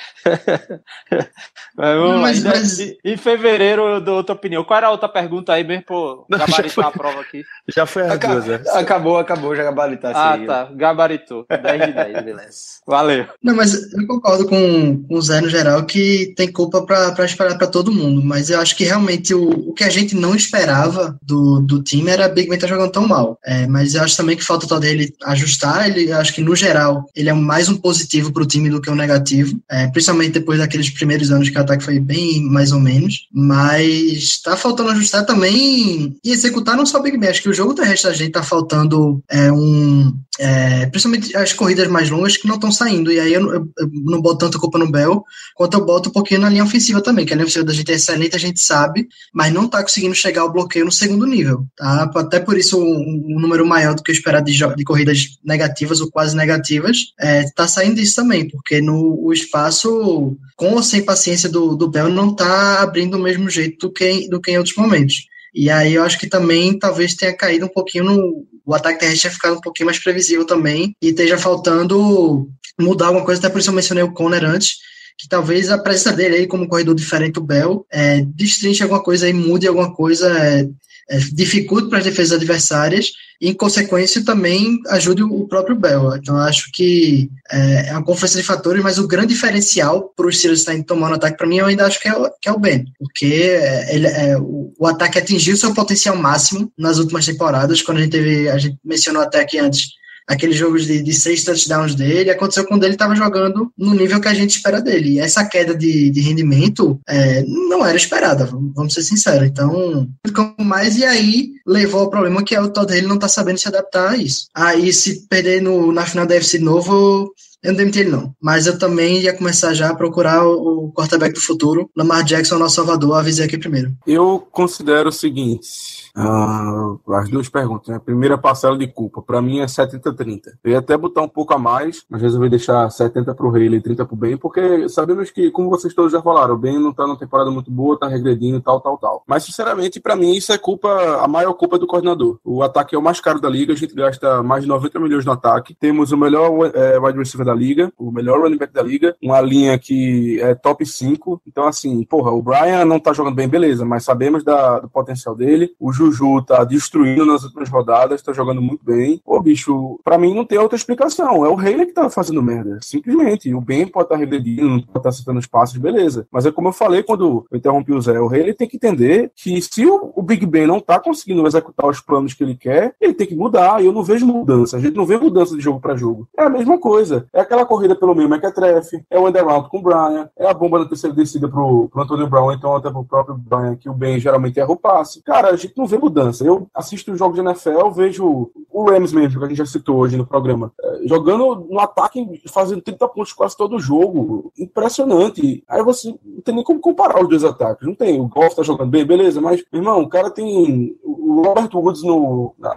Mas. 1.76 1.98
Mas- 2.22 2.38
Ainda- 2.38 2.50
mas- 2.50 2.80
Em 2.80 2.98
em 3.04 3.18
fevereiro 3.18 3.82
eu 3.88 4.02
dou 4.02 4.18
outra 4.18 4.34
opinião. 4.36 4.64
Qual 4.64 4.78
era 4.78 4.88
a 4.88 4.92
outra 4.92 5.08
pergunta 5.10 5.54
aí 5.54 5.64
mesmo, 5.64 6.26
já 6.30 6.38
Gabaritar 6.38 6.70
foi. 6.72 6.84
a 6.84 6.92
prova 6.92 7.22
aqui. 7.22 7.44
Já 7.68 7.86
foi 7.86 8.04
as 8.04 8.20
duas, 8.20 8.46
Zé. 8.46 8.62
Acabou, 8.74 9.18
acabou, 9.18 9.56
já 9.56 9.64
gabaritasse 9.64 10.18
Ah, 10.20 10.34
aí. 10.34 10.46
tá. 10.46 10.70
Gabaritou. 10.74 11.46
10 11.50 11.86
de 11.86 11.94
10, 11.94 12.24
beleza. 12.24 12.58
Valeu. 12.86 13.26
Não, 13.44 13.56
mas 13.56 13.94
eu 13.94 14.08
concordo 14.08 14.48
com, 14.48 15.04
com 15.04 15.16
o 15.16 15.22
Zé 15.22 15.40
no 15.42 15.50
geral 15.50 15.84
que 15.86 16.34
tem 16.36 16.52
culpa 16.52 16.84
para 16.86 17.26
esperar 17.26 17.58
para 17.58 17.68
todo 17.68 17.92
mundo, 17.92 18.22
mas 18.24 18.50
eu 18.50 18.60
acho 18.60 18.76
que 18.76 18.84
realmente 18.84 19.34
o, 19.34 19.47
o 19.50 19.74
que 19.74 19.84
a 19.84 19.90
gente 19.90 20.16
não 20.16 20.36
esperava 20.36 21.18
do, 21.22 21.60
do 21.60 21.82
time 21.82 22.10
era 22.10 22.28
Big 22.28 22.48
Ben 22.48 22.56
estar 22.56 22.68
jogando 22.68 22.92
tão 22.92 23.08
mal. 23.08 23.38
É, 23.46 23.68
mas 23.68 23.94
eu 23.96 24.02
acho 24.04 24.18
também 24.18 24.36
que 24.36 24.44
falta 24.44 24.66
o 24.66 24.70
tal 24.70 24.80
dele 24.80 25.14
ajustar. 25.26 25.90
Ele, 25.90 26.12
acho 26.12 26.34
que 26.34 26.42
no 26.42 26.56
geral 26.56 27.06
ele 27.16 27.30
é 27.30 27.34
mais 27.34 27.70
um 27.70 27.76
positivo 27.78 28.32
para 28.32 28.44
o 28.44 28.48
time 28.48 28.70
do 28.70 28.82
que 28.82 28.90
um 28.90 28.96
negativo, 28.96 29.60
é, 29.70 29.88
principalmente 29.88 30.34
depois 30.34 30.60
daqueles 30.60 30.90
primeiros 30.90 31.32
anos 31.32 31.50
que 31.50 31.58
o 31.58 31.62
ataque 31.62 31.84
foi 31.84 32.00
bem 32.00 32.42
mais 32.44 32.72
ou 32.72 32.80
menos. 32.80 33.28
Mas 33.34 34.40
tá 34.42 34.56
faltando 34.58 34.90
ajustar 34.92 35.26
também 35.26 36.16
e 36.24 36.32
executar 36.32 36.76
não 36.76 36.86
só 36.86 37.00
Big 37.02 37.18
Ben. 37.18 37.30
Acho 37.30 37.42
que 37.42 37.50
o 37.50 37.54
jogo 37.54 37.74
terrestre 37.74 38.10
da 38.10 38.16
gente 38.16 38.32
tá 38.32 38.44
faltando 38.44 39.22
é, 39.30 39.52
um 39.52 40.14
é, 40.40 40.86
principalmente 40.88 41.36
as 41.36 41.52
corridas 41.54 41.88
mais 41.88 42.10
longas 42.12 42.38
que 42.38 42.48
não 42.48 42.56
estão 42.56 42.72
saindo. 42.72 43.12
E 43.12 43.20
aí 43.20 43.34
eu, 43.34 43.42
eu- 43.54 43.68
eu 43.80 43.90
não 44.06 44.22
boto 44.22 44.38
tanta 44.38 44.60
culpa 44.60 44.78
no 44.78 44.90
Bell, 44.92 45.24
quanto 45.56 45.76
eu 45.78 45.86
boto 45.86 46.10
um 46.10 46.12
pouquinho 46.12 46.42
na 46.42 46.50
linha 46.50 46.64
ofensiva 46.64 47.02
também, 47.02 47.26
que 47.26 47.34
a 47.34 47.36
linha 47.36 47.46
ofensiva 47.46 47.66
da 47.66 47.74
gente 47.74 47.92
é 47.92 47.96
excelente, 47.96 48.36
a 48.36 48.40
gente 48.40 48.60
sabe, 48.60 49.08
mas 49.38 49.54
não 49.54 49.68
tá 49.68 49.84
conseguindo 49.84 50.16
chegar 50.16 50.42
ao 50.42 50.52
bloqueio 50.52 50.84
no 50.84 50.92
segundo 50.92 51.24
nível. 51.28 51.64
Tá? 51.78 52.10
Até 52.16 52.40
por 52.40 52.58
isso 52.58 52.82
um, 52.82 53.36
um 53.36 53.40
número 53.40 53.68
maior 53.68 53.94
do 53.94 54.02
que 54.02 54.10
eu 54.10 54.16
esperava 54.16 54.44
de, 54.44 54.58
de 54.58 54.84
corridas 54.84 55.38
negativas 55.46 56.02
ou 56.02 56.10
quase 56.10 56.36
negativas, 56.36 57.14
é, 57.20 57.46
tá 57.56 57.68
saindo 57.68 57.98
disso 57.98 58.16
também, 58.16 58.48
porque 58.48 58.82
no 58.82 59.24
o 59.24 59.32
espaço, 59.32 60.36
com 60.56 60.74
ou 60.74 60.82
sem 60.82 61.04
paciência 61.04 61.48
do, 61.48 61.76
do 61.76 61.88
Bell, 61.88 62.10
não 62.10 62.34
tá 62.34 62.82
abrindo 62.82 63.16
do 63.16 63.24
mesmo 63.24 63.48
jeito 63.48 63.88
do 63.88 63.94
que, 63.94 64.10
em- 64.10 64.28
do 64.28 64.42
que 64.42 64.50
em 64.50 64.58
outros 64.58 64.76
momentos. 64.76 65.28
E 65.54 65.70
aí 65.70 65.94
eu 65.94 66.02
acho 66.02 66.18
que 66.18 66.26
também 66.26 66.78
talvez 66.80 67.14
tenha 67.14 67.36
caído 67.36 67.68
um 67.68 67.70
pouquinho 67.70 68.06
no. 68.06 68.44
O 68.66 68.74
ataque 68.74 69.00
terrestre 69.00 69.22
tenha 69.22 69.34
ficado 69.34 69.58
um 69.58 69.62
pouquinho 69.62 69.86
mais 69.86 70.00
previsível 70.00 70.46
também. 70.46 70.96
E 71.00 71.10
esteja 71.10 71.38
faltando 71.38 72.50
mudar 72.80 73.08
alguma 73.08 73.24
coisa, 73.24 73.40
até 73.40 73.50
por 73.50 73.60
isso 73.60 73.70
eu 73.70 73.76
mencionei 73.76 74.04
o 74.04 74.12
Conner 74.14 74.44
antes. 74.44 74.78
Que 75.20 75.28
talvez 75.28 75.70
a 75.72 75.78
presença 75.78 76.12
dele 76.14 76.36
aí 76.36 76.48
como 76.48 76.68
corredor 76.68 76.94
diferente 76.94 77.34
do 77.34 77.42
Bell 77.44 77.86
é, 77.92 78.22
destrinche 78.36 78.84
alguma 78.84 79.02
coisa 79.02 79.26
aí, 79.26 79.34
mude 79.34 79.68
alguma 79.68 79.94
coisa, 79.94 80.30
é, 80.30 80.68
é, 81.10 81.18
dificulte 81.32 81.90
para 81.90 82.00
as 82.00 82.04
defesas 82.06 82.34
adversárias 82.38 83.12
e, 83.42 83.50
em 83.50 83.54
consequência, 83.54 84.24
também 84.26 84.78
ajude 84.90 85.24
o 85.24 85.28
o 85.42 85.48
próprio 85.48 85.76
Bell. 85.76 86.16
Então, 86.18 86.36
acho 86.38 86.70
que 86.74 87.30
é, 87.52 87.88
é 87.90 87.92
uma 87.94 88.04
conferência 88.04 88.42
de 88.42 88.46
fatores, 88.48 88.84
mas 88.84 88.98
o 89.00 89.08
grande 89.08 89.34
diferencial 89.34 90.12
para 90.16 90.28
os 90.28 90.38
Steelers 90.38 90.60
estarem 90.60 90.84
tomando 90.84 91.16
ataque, 91.16 91.38
para 91.38 91.48
mim, 91.48 91.58
eu 91.58 91.66
ainda 91.66 91.86
acho 91.86 92.00
que 92.02 92.08
é, 92.10 92.14
o- 92.16 92.30
que 92.42 92.50
é 92.50 92.52
o 92.52 92.60
Ben, 92.60 92.84
porque 93.00 93.26
é, 93.26 93.96
ele, 93.96 94.08
é, 94.08 94.38
o, 94.38 94.74
o 94.78 94.86
ataque 94.88 95.18
atingiu 95.18 95.56
seu 95.56 95.74
potencial 95.74 96.16
máximo 96.16 96.72
nas 96.78 96.98
últimas 97.00 97.26
temporadas, 97.26 97.82
quando 97.82 98.00
a 98.00 98.02
gente 98.02 98.12
teve, 98.12 98.50
a 98.50 98.58
gente 98.58 98.78
mencionou 98.84 99.22
até 99.22 99.40
aqui 99.40 99.58
antes, 99.60 99.88
aqueles 100.28 100.58
jogos 100.58 100.86
de, 100.86 101.02
de 101.02 101.14
seis 101.14 101.44
touchdowns 101.44 101.96
dele, 101.96 102.30
aconteceu 102.30 102.66
quando 102.66 102.84
ele 102.84 102.94
estava 102.94 103.16
jogando 103.16 103.72
no 103.78 103.94
nível 103.94 104.20
que 104.20 104.28
a 104.28 104.34
gente 104.34 104.58
espera 104.58 104.82
dele. 104.82 105.14
E 105.14 105.20
essa 105.20 105.46
queda 105.46 105.74
de, 105.74 106.10
de 106.10 106.22
rendimento 106.22 107.00
é, 107.08 107.44
não 107.44 107.86
era 107.86 107.96
esperada, 107.96 108.46
vamos 108.46 108.94
ser 108.94 109.04
sinceros. 109.04 109.48
Então, 109.48 110.08
ficou 110.26 110.54
mais 110.60 110.98
e 110.98 111.06
aí 111.06 111.52
levou 111.66 112.02
ao 112.02 112.10
problema 112.10 112.44
que 112.44 112.56
é 112.56 112.62
o 112.62 112.70
Todd 112.70 112.94
ele 112.94 113.08
não 113.08 113.18
tá 113.18 113.28
sabendo 113.28 113.60
se 113.60 113.68
adaptar 113.68 114.12
a 114.12 114.18
isso. 114.18 114.48
Aí, 114.54 114.92
se 114.92 115.28
perder 115.28 115.62
no, 115.62 115.92
na 115.92 116.06
final 116.06 116.26
da 116.26 116.36
UFC 116.36 116.58
de 116.58 116.64
novo, 116.64 117.34
eu 117.64 117.72
não 117.72 117.78
demiti 117.78 118.00
ele 118.00 118.12
não. 118.12 118.34
Mas 118.42 118.68
eu 118.68 118.78
também 118.78 119.20
ia 119.20 119.36
começar 119.36 119.74
já 119.74 119.90
a 119.90 119.96
procurar 119.96 120.46
o, 120.46 120.92
quarterback 120.96 121.34
do 121.34 121.42
futuro, 121.42 121.90
Lamar 121.96 122.24
Jackson, 122.24 122.58
nosso 122.58 122.76
salvador, 122.76 123.18
avisei 123.18 123.46
aqui 123.46 123.58
primeiro. 123.58 123.94
Eu 124.06 124.48
considero 124.52 125.10
o 125.10 125.12
seguinte. 125.12 126.12
ah, 126.16 126.96
as 127.20 127.30
duas 127.30 127.50
perguntas. 127.50 127.90
né? 127.90 128.00
Primeira 128.04 128.38
parcela 128.38 128.78
de 128.78 128.88
culpa, 128.88 129.22
para 129.22 129.42
mim 129.42 129.60
é 129.60 129.66
70-30. 129.66 130.42
Eu 130.64 130.72
ia 130.72 130.80
até 130.80 130.98
botar 130.98 131.22
um 131.22 131.28
pouco 131.28 131.54
a 131.54 131.60
mais, 131.60 132.04
mas 132.10 132.22
resolvi 132.22 132.50
deixar 132.50 132.90
70 132.90 133.34
pro 133.36 133.50
Haley 133.50 133.76
e 133.76 133.82
30 133.82 134.06
pro 134.06 134.16
Ben, 134.16 134.38
porque 134.38 134.88
sabemos 134.90 135.30
que, 135.30 135.52
como 135.52 135.70
vocês 135.70 135.94
todos 135.94 136.12
já 136.12 136.22
falaram, 136.22 136.56
o 136.56 136.58
Ben 136.58 136.80
não 136.80 136.94
tá 136.94 137.06
numa 137.06 137.20
temporada 137.20 137.52
muito 137.52 137.70
boa, 137.70 138.00
tá 138.00 138.08
regredindo, 138.08 138.62
tal, 138.62 138.82
tal, 138.82 138.98
tal. 138.98 139.24
Mas, 139.28 139.44
sinceramente, 139.44 140.00
para 140.00 140.16
mim, 140.16 140.34
isso 140.34 140.52
é 140.52 140.58
culpa, 140.58 140.90
a 141.22 141.28
maior 141.28 141.54
culpa 141.54 141.76
é 141.76 141.80
do 141.80 141.88
coordenador. 141.88 142.40
O 142.44 142.64
ataque 142.64 142.96
é 142.96 142.98
o 142.98 143.02
mais 143.02 143.20
caro 143.20 143.40
da 143.40 143.50
liga, 143.50 143.74
a 143.74 143.76
gente 143.76 143.94
gasta 143.94 144.42
mais 144.42 144.64
de 144.64 144.70
90 144.70 145.00
milhões 145.00 145.26
no 145.26 145.32
ataque. 145.32 145.76
Temos 145.76 146.12
o 146.12 146.18
melhor 146.18 146.52
é, 146.74 147.00
wide 147.00 147.18
receiver 147.18 147.47
da 147.48 147.54
liga, 147.54 147.92
o 147.98 148.12
melhor 148.12 148.42
running 148.42 148.58
back 148.58 148.74
da 148.74 148.82
liga, 148.82 149.16
uma 149.22 149.42
linha 149.42 149.78
que 149.80 150.40
é 150.42 150.54
top 150.54 150.86
5. 150.86 151.42
Então, 151.48 151.66
assim, 151.66 152.04
porra, 152.04 152.32
o 152.32 152.42
Brian 152.42 152.86
não 152.86 153.00
tá 153.00 153.14
jogando 153.14 153.36
bem, 153.36 153.48
beleza, 153.48 153.86
mas 153.86 154.04
sabemos 154.04 154.44
da, 154.44 154.80
do 154.80 154.90
potencial 154.90 155.36
dele. 155.36 155.72
O 155.80 155.92
Juju 155.92 156.42
tá 156.44 156.64
destruindo 156.64 157.26
nas 157.26 157.44
últimas 157.44 157.70
rodadas, 157.70 158.22
tá 158.22 158.34
jogando 158.34 158.62
muito 158.62 158.84
bem. 158.84 159.22
Pô, 159.26 159.40
bicho, 159.42 160.00
pra 160.04 160.18
mim 160.18 160.36
não 160.36 160.46
tem 160.46 160.58
outra 160.58 160.76
explicação. 160.76 161.46
É 161.46 161.50
o 161.50 161.58
Haley 161.58 161.88
que 161.88 161.94
tá 161.94 162.10
fazendo 162.10 162.44
merda. 162.44 162.80
Simplesmente. 162.82 163.54
O 163.54 163.62
Ben 163.62 163.88
pode 163.88 164.06
estar 164.06 164.16
tá 164.16 164.20
regredindo, 164.20 164.68
não 164.68 164.80
pode 164.80 164.90
estar 164.90 165.00
tá 165.02 165.10
acertando 165.10 165.40
os 165.40 165.48
passos, 165.48 165.78
beleza. 165.78 166.28
Mas 166.32 166.46
é 166.46 166.52
como 166.52 166.68
eu 166.68 166.74
falei 166.74 167.04
quando 167.04 167.46
eu 167.50 167.58
interrompi 167.58 167.94
o 167.94 168.02
Zé, 168.02 168.20
o 168.20 168.28
Haley 168.28 168.54
tem 168.54 168.68
que 168.68 168.78
entender 168.78 169.32
que 169.36 169.62
se 169.62 169.86
o, 169.86 170.12
o 170.16 170.22
Big 170.22 170.46
Ben 170.46 170.68
não 170.68 170.80
tá 170.80 171.00
conseguindo 171.00 171.46
executar 171.48 171.88
os 171.88 172.02
planos 172.02 172.34
que 172.34 172.44
ele 172.44 172.56
quer, 172.56 172.94
ele 173.00 173.14
tem 173.14 173.28
que 173.28 173.36
mudar. 173.36 173.82
E 173.82 173.86
eu 173.86 173.94
não 173.94 174.04
vejo 174.04 174.26
mudança. 174.26 174.78
A 174.78 174.80
gente 174.80 174.96
não 174.96 175.06
vê 175.06 175.18
mudança 175.18 175.56
de 175.56 175.62
jogo 175.62 175.80
para 175.80 175.96
jogo. 175.96 176.28
É 176.38 176.44
a 176.44 176.50
mesma 176.50 176.78
coisa. 176.78 177.28
É 177.38 177.42
aquela 177.42 177.68
corrida 177.68 177.96
pelo 177.96 178.16
meio 178.16 178.28
mequetrefe, 178.28 179.06
é 179.12 179.20
o 179.20 179.28
underround 179.28 179.70
com 179.70 179.78
o 179.78 179.82
Brian, 179.84 180.28
é 180.36 180.50
a 180.50 180.54
bomba 180.56 180.80
da 180.80 180.88
terceira 180.88 181.16
descida 181.16 181.48
pro, 181.48 181.88
pro 181.88 182.02
Antônio 182.02 182.26
Brown, 182.26 182.52
então 182.52 182.76
até 182.76 182.90
pro 182.90 183.06
próprio 183.06 183.38
Brian, 183.38 183.76
que 183.76 183.88
o 183.88 183.94
Ben 183.94 184.20
geralmente 184.20 184.60
erra 184.60 184.72
o 184.72 184.76
passe. 184.76 185.22
Cara, 185.22 185.50
a 185.50 185.56
gente 185.56 185.78
não 185.78 185.86
vê 185.86 186.00
mudança. 186.00 186.44
Eu 186.44 186.68
assisto 186.74 187.12
os 187.12 187.20
jogos 187.20 187.36
de 187.36 187.42
NFL, 187.42 187.92
vejo 187.92 188.50
o 188.72 188.90
Rams 188.90 189.14
mesmo, 189.14 189.38
que 189.38 189.46
a 189.46 189.50
gente 189.50 189.60
já 189.60 189.68
citou 189.68 189.98
hoje 189.98 190.18
no 190.18 190.26
programa, 190.26 190.74
é, 190.82 191.08
jogando 191.08 191.68
no 191.70 191.80
ataque, 191.80 192.42
fazendo 192.48 192.82
30 192.82 193.08
pontos 193.10 193.34
quase 193.34 193.56
todo 193.56 193.80
jogo. 193.80 194.52
Impressionante. 194.58 195.64
Aí 195.68 195.84
você 195.84 196.18
não 196.26 196.42
tem 196.42 196.56
nem 196.56 196.64
como 196.64 196.80
comparar 196.80 197.22
os 197.22 197.30
dois 197.30 197.44
ataques. 197.44 197.88
Não 197.88 197.94
tem. 197.94 198.20
O 198.20 198.28
Golf 198.28 198.56
tá 198.56 198.64
jogando 198.64 198.90
bem, 198.90 199.06
beleza, 199.06 199.40
mas, 199.40 199.64
irmão, 199.72 200.02
o 200.02 200.10
cara 200.10 200.32
tem. 200.32 200.98
O 201.04 201.44
Robert 201.44 201.70
Woods 201.72 202.02
no, 202.02 202.56
na, 202.58 202.74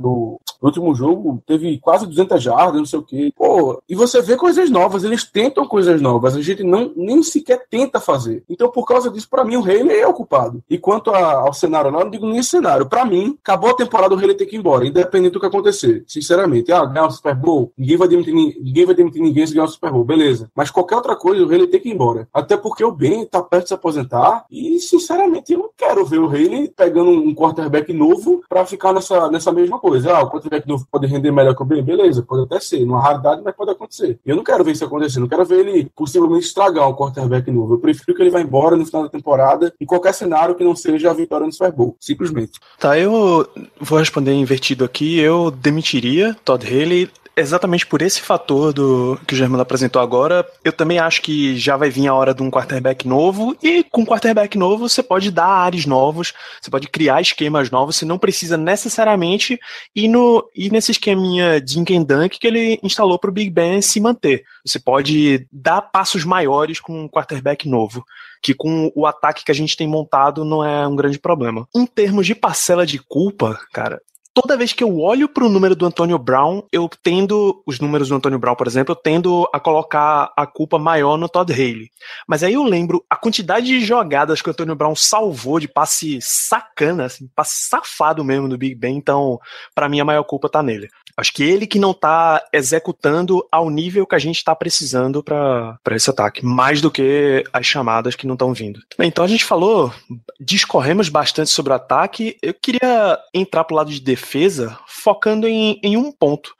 no, 0.00 0.40
no 0.60 0.68
último 0.68 0.94
jogo 0.94 1.42
teve 1.46 1.78
quase 1.78 2.06
200 2.06 2.42
jardas, 2.42 2.76
não 2.76 2.86
sei 2.86 2.98
o 2.98 3.02
quê. 3.02 3.32
Pô, 3.36 3.82
e 3.88 3.94
você 3.94 4.20
vê 4.20 4.36
coisas 4.36 4.70
novas, 4.70 5.04
eles 5.04 5.24
tentam 5.24 5.66
coisas 5.66 6.00
novas, 6.00 6.36
a 6.36 6.42
gente 6.42 6.62
não 6.62 6.92
nem 6.96 7.22
sequer 7.22 7.64
tenta 7.68 8.00
fazer. 8.00 8.44
Então, 8.48 8.70
por 8.70 8.86
causa 8.86 9.10
disso, 9.10 9.28
para 9.28 9.44
mim, 9.44 9.56
o 9.56 9.62
Haley 9.62 10.00
é 10.00 10.06
o 10.06 10.14
culpado. 10.14 10.62
E 10.68 10.78
quanto 10.78 11.10
a, 11.10 11.32
ao 11.40 11.52
cenário 11.52 11.90
lá, 11.90 12.04
não 12.04 12.10
digo 12.10 12.26
nem 12.26 12.42
cenário. 12.42 12.86
Para 12.86 13.04
mim, 13.04 13.38
acabou 13.42 13.70
a 13.70 13.74
temporada, 13.74 14.14
o 14.14 14.18
Haley 14.18 14.36
tem 14.36 14.46
que 14.46 14.56
ir 14.56 14.58
embora, 14.58 14.86
independente 14.86 15.32
do 15.32 15.40
que 15.40 15.46
acontecer. 15.46 16.04
Sinceramente, 16.06 16.72
ah, 16.72 16.84
ganhar 16.84 17.06
o 17.06 17.10
Super 17.10 17.34
Bowl, 17.34 17.72
ninguém 17.76 17.96
vai 17.96 18.08
demitir, 18.08 18.34
ninguém 18.34 18.86
vai 18.86 18.94
demitir 18.94 19.22
ninguém 19.22 19.46
se 19.46 19.54
ganhar 19.54 19.66
o 19.66 19.68
Super 19.68 19.90
Bowl, 19.92 20.04
beleza. 20.04 20.50
Mas 20.54 20.70
qualquer 20.70 20.96
outra 20.96 21.16
coisa, 21.16 21.42
o 21.42 21.46
Haley 21.46 21.66
tem 21.66 21.80
que 21.80 21.88
ir 21.88 21.94
embora. 21.94 22.28
Até 22.32 22.56
porque 22.56 22.84
o 22.84 22.92
Ben 22.92 23.24
tá 23.24 23.42
perto 23.42 23.64
de 23.64 23.68
se 23.68 23.74
aposentar 23.74 24.44
e, 24.50 24.78
sinceramente, 24.80 25.52
eu 25.52 25.58
não 25.58 25.70
quero 25.76 26.04
ver 26.04 26.18
o 26.18 26.28
Haley 26.28 26.72
pegando 26.76 27.10
um 27.10 27.34
quarterback 27.34 27.92
novo 27.92 28.42
para 28.48 28.66
ficar 28.66 28.92
nessa, 28.92 29.30
nessa 29.30 29.52
mesma 29.52 29.78
coisa. 29.78 30.12
Ah, 30.12 30.22
o 30.22 30.30
quarterback 30.50 30.68
novo 30.68 30.86
pode 30.90 31.06
render 31.06 31.30
melhor 31.30 31.54
que 31.54 31.62
o 31.62 31.64
Ben, 31.64 31.82
beleza, 31.82 32.22
pode 32.22 32.42
até 32.42 32.58
ser, 32.60 32.84
numa 32.84 33.00
raridade, 33.00 33.40
mas 33.44 33.54
pode 33.54 33.70
acontecer. 33.70 34.18
Eu 34.26 34.36
não 34.36 34.42
quero 34.42 34.64
ver 34.64 34.72
isso 34.72 34.84
acontecer, 34.84 35.20
não 35.20 35.28
quero 35.28 35.44
ver 35.44 35.66
ele 35.66 35.90
possivelmente 35.94 36.46
estragar 36.46 36.88
um 36.88 36.94
quarterback 36.94 37.50
novo. 37.50 37.74
Eu 37.74 37.78
prefiro 37.78 38.14
que 38.14 38.22
ele 38.22 38.30
vá 38.30 38.40
embora 38.40 38.76
no 38.76 38.84
final 38.84 39.04
da 39.04 39.08
temporada, 39.08 39.72
em 39.80 39.86
qualquer 39.86 40.12
cenário 40.12 40.54
que 40.54 40.64
não 40.64 40.74
seja 40.74 41.10
a 41.10 41.14
vitória 41.14 41.46
no 41.46 41.52
Super 41.52 41.72
Bowl, 41.72 41.96
simplesmente. 42.00 42.58
Tá, 42.78 42.98
eu 42.98 43.46
vou 43.80 43.98
responder 43.98 44.32
invertido 44.32 44.84
aqui. 44.84 45.18
Eu 45.18 45.50
demitiria 45.50 46.36
Todd 46.44 46.66
Haley 46.66 47.08
exatamente 47.40 47.86
por 47.86 48.02
esse 48.02 48.20
fator 48.20 48.72
do 48.72 49.18
que 49.26 49.34
o 49.34 49.36
Germano 49.36 49.62
apresentou 49.62 50.00
agora, 50.00 50.46
eu 50.64 50.72
também 50.72 50.98
acho 50.98 51.22
que 51.22 51.56
já 51.56 51.76
vai 51.76 51.90
vir 51.90 52.08
a 52.08 52.14
hora 52.14 52.34
de 52.34 52.42
um 52.42 52.50
quarterback 52.50 53.06
novo, 53.06 53.56
e 53.62 53.84
com 53.84 54.02
um 54.02 54.06
quarterback 54.06 54.56
novo 54.56 54.88
você 54.88 55.02
pode 55.02 55.30
dar 55.30 55.46
ares 55.46 55.86
novos, 55.86 56.32
você 56.60 56.70
pode 56.70 56.88
criar 56.88 57.20
esquemas 57.20 57.70
novos, 57.70 57.96
você 57.96 58.04
não 58.04 58.18
precisa 58.18 58.56
necessariamente 58.56 59.58
ir, 59.94 60.08
no, 60.08 60.48
ir 60.54 60.70
nesse 60.70 60.92
esqueminha 60.92 61.60
de 61.60 61.80
and 61.80 62.02
Dunk 62.02 62.38
que 62.38 62.46
ele 62.46 62.78
instalou 62.82 63.18
para 63.18 63.30
o 63.30 63.32
Big 63.32 63.50
Ben 63.50 63.80
se 63.80 64.00
manter. 64.00 64.44
Você 64.64 64.78
pode 64.78 65.46
dar 65.50 65.80
passos 65.82 66.24
maiores 66.24 66.78
com 66.78 67.04
um 67.04 67.08
quarterback 67.08 67.68
novo 67.68 68.04
que 68.42 68.54
com 68.54 68.90
o 68.94 69.06
ataque 69.06 69.44
que 69.44 69.52
a 69.52 69.54
gente 69.54 69.76
tem 69.76 69.86
montado 69.86 70.44
não 70.44 70.64
é 70.64 70.86
um 70.86 70.96
grande 70.96 71.18
problema. 71.18 71.68
Em 71.74 71.86
termos 71.86 72.26
de 72.26 72.34
parcela 72.34 72.86
de 72.86 72.98
culpa, 72.98 73.58
cara, 73.72 74.00
toda 74.34 74.56
vez 74.56 74.72
que 74.72 74.82
eu 74.82 74.98
olho 74.98 75.28
para 75.28 75.44
o 75.44 75.48
número 75.48 75.74
do 75.74 75.86
Antônio 75.86 76.18
Brown, 76.18 76.62
eu 76.72 76.88
tendo, 77.02 77.62
os 77.66 77.80
números 77.80 78.08
do 78.08 78.14
Antônio 78.14 78.38
Brown, 78.38 78.54
por 78.54 78.66
exemplo, 78.66 78.92
eu 78.92 78.96
tendo 78.96 79.48
a 79.52 79.60
colocar 79.60 80.32
a 80.36 80.46
culpa 80.46 80.78
maior 80.78 81.16
no 81.16 81.28
Todd 81.28 81.52
Haley. 81.52 81.90
Mas 82.26 82.42
aí 82.42 82.54
eu 82.54 82.62
lembro 82.62 83.04
a 83.08 83.16
quantidade 83.16 83.66
de 83.66 83.80
jogadas 83.84 84.40
que 84.40 84.48
o 84.48 84.52
Antônio 84.52 84.74
Brown 84.74 84.94
salvou 84.94 85.58
de 85.58 85.68
passe 85.68 86.18
sacana, 86.20 87.06
assim, 87.06 87.28
passe 87.34 87.68
safado 87.68 88.24
mesmo 88.24 88.48
do 88.48 88.58
Big 88.58 88.74
Ben, 88.74 88.96
então, 88.96 89.38
para 89.74 89.88
mim 89.88 90.00
a 90.00 90.04
maior 90.04 90.24
culpa 90.24 90.48
tá 90.48 90.62
nele. 90.62 90.88
Acho 91.20 91.34
que 91.34 91.42
ele 91.42 91.66
que 91.66 91.78
não 91.78 91.92
tá 91.92 92.42
executando 92.50 93.46
ao 93.52 93.68
nível 93.68 94.06
que 94.06 94.14
a 94.14 94.18
gente 94.18 94.42
tá 94.42 94.54
precisando 94.54 95.22
para 95.22 95.78
esse 95.90 96.08
ataque, 96.08 96.42
mais 96.42 96.80
do 96.80 96.90
que 96.90 97.44
as 97.52 97.66
chamadas 97.66 98.14
que 98.14 98.26
não 98.26 98.34
estão 98.34 98.54
vindo. 98.54 98.80
Bem, 98.96 99.08
então 99.08 99.22
a 99.22 99.28
gente 99.28 99.44
falou, 99.44 99.92
discorremos 100.40 101.10
bastante 101.10 101.50
sobre 101.50 101.72
o 101.72 101.76
ataque. 101.76 102.38
Eu 102.40 102.54
queria 102.54 103.18
entrar 103.34 103.64
pro 103.64 103.76
lado 103.76 103.90
de 103.90 104.00
defesa, 104.00 104.78
focando 104.86 105.46
em, 105.46 105.78
em 105.82 105.94
um 105.94 106.10
ponto. 106.10 106.54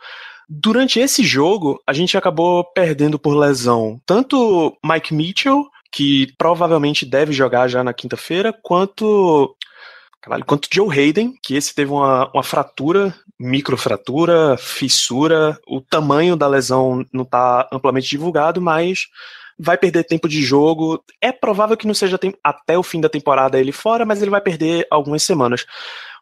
Durante 0.47 1.01
esse 1.01 1.23
jogo, 1.25 1.81
a 1.87 1.95
gente 1.95 2.19
acabou 2.19 2.63
perdendo 2.75 3.19
por 3.19 3.35
lesão 3.35 3.99
tanto 4.05 4.77
Mike 4.85 5.15
Mitchell, 5.15 5.67
que 5.91 6.35
provavelmente 6.37 7.07
deve 7.07 7.33
jogar 7.33 7.67
já 7.67 7.83
na 7.83 7.95
quinta-feira, 7.95 8.53
quanto 8.53 9.57
Caralho, 10.21 10.45
quanto 10.45 10.69
Joe 10.71 10.97
Hayden, 10.97 11.35
que 11.43 11.55
esse 11.55 11.75
teve 11.75 11.91
uma, 11.91 12.31
uma 12.35 12.43
fratura, 12.43 13.15
microfratura, 13.39 14.57
fissura, 14.59 15.59
o 15.67 15.81
tamanho 15.81 16.37
da 16.37 16.47
lesão 16.47 17.07
não 17.11 17.23
está 17.23 17.67
amplamente 17.73 18.09
divulgado, 18.11 18.61
mas 18.61 19.07
vai 19.59 19.79
perder 19.79 20.05
tempo 20.05 20.29
de 20.29 20.43
jogo. 20.43 21.03
É 21.21 21.33
provável 21.33 21.77
que 21.77 21.87
não 21.87 21.95
seja 21.95 22.19
até 22.45 22.79
o 22.79 22.83
fim 22.83 23.01
da 23.01 23.09
temporada 23.09 23.59
ele 23.59 23.73
fora, 23.73 24.05
mas 24.05 24.21
ele 24.21 24.31
vai 24.31 24.41
perder 24.43 24.87
algumas 24.91 25.23
semanas. 25.23 25.65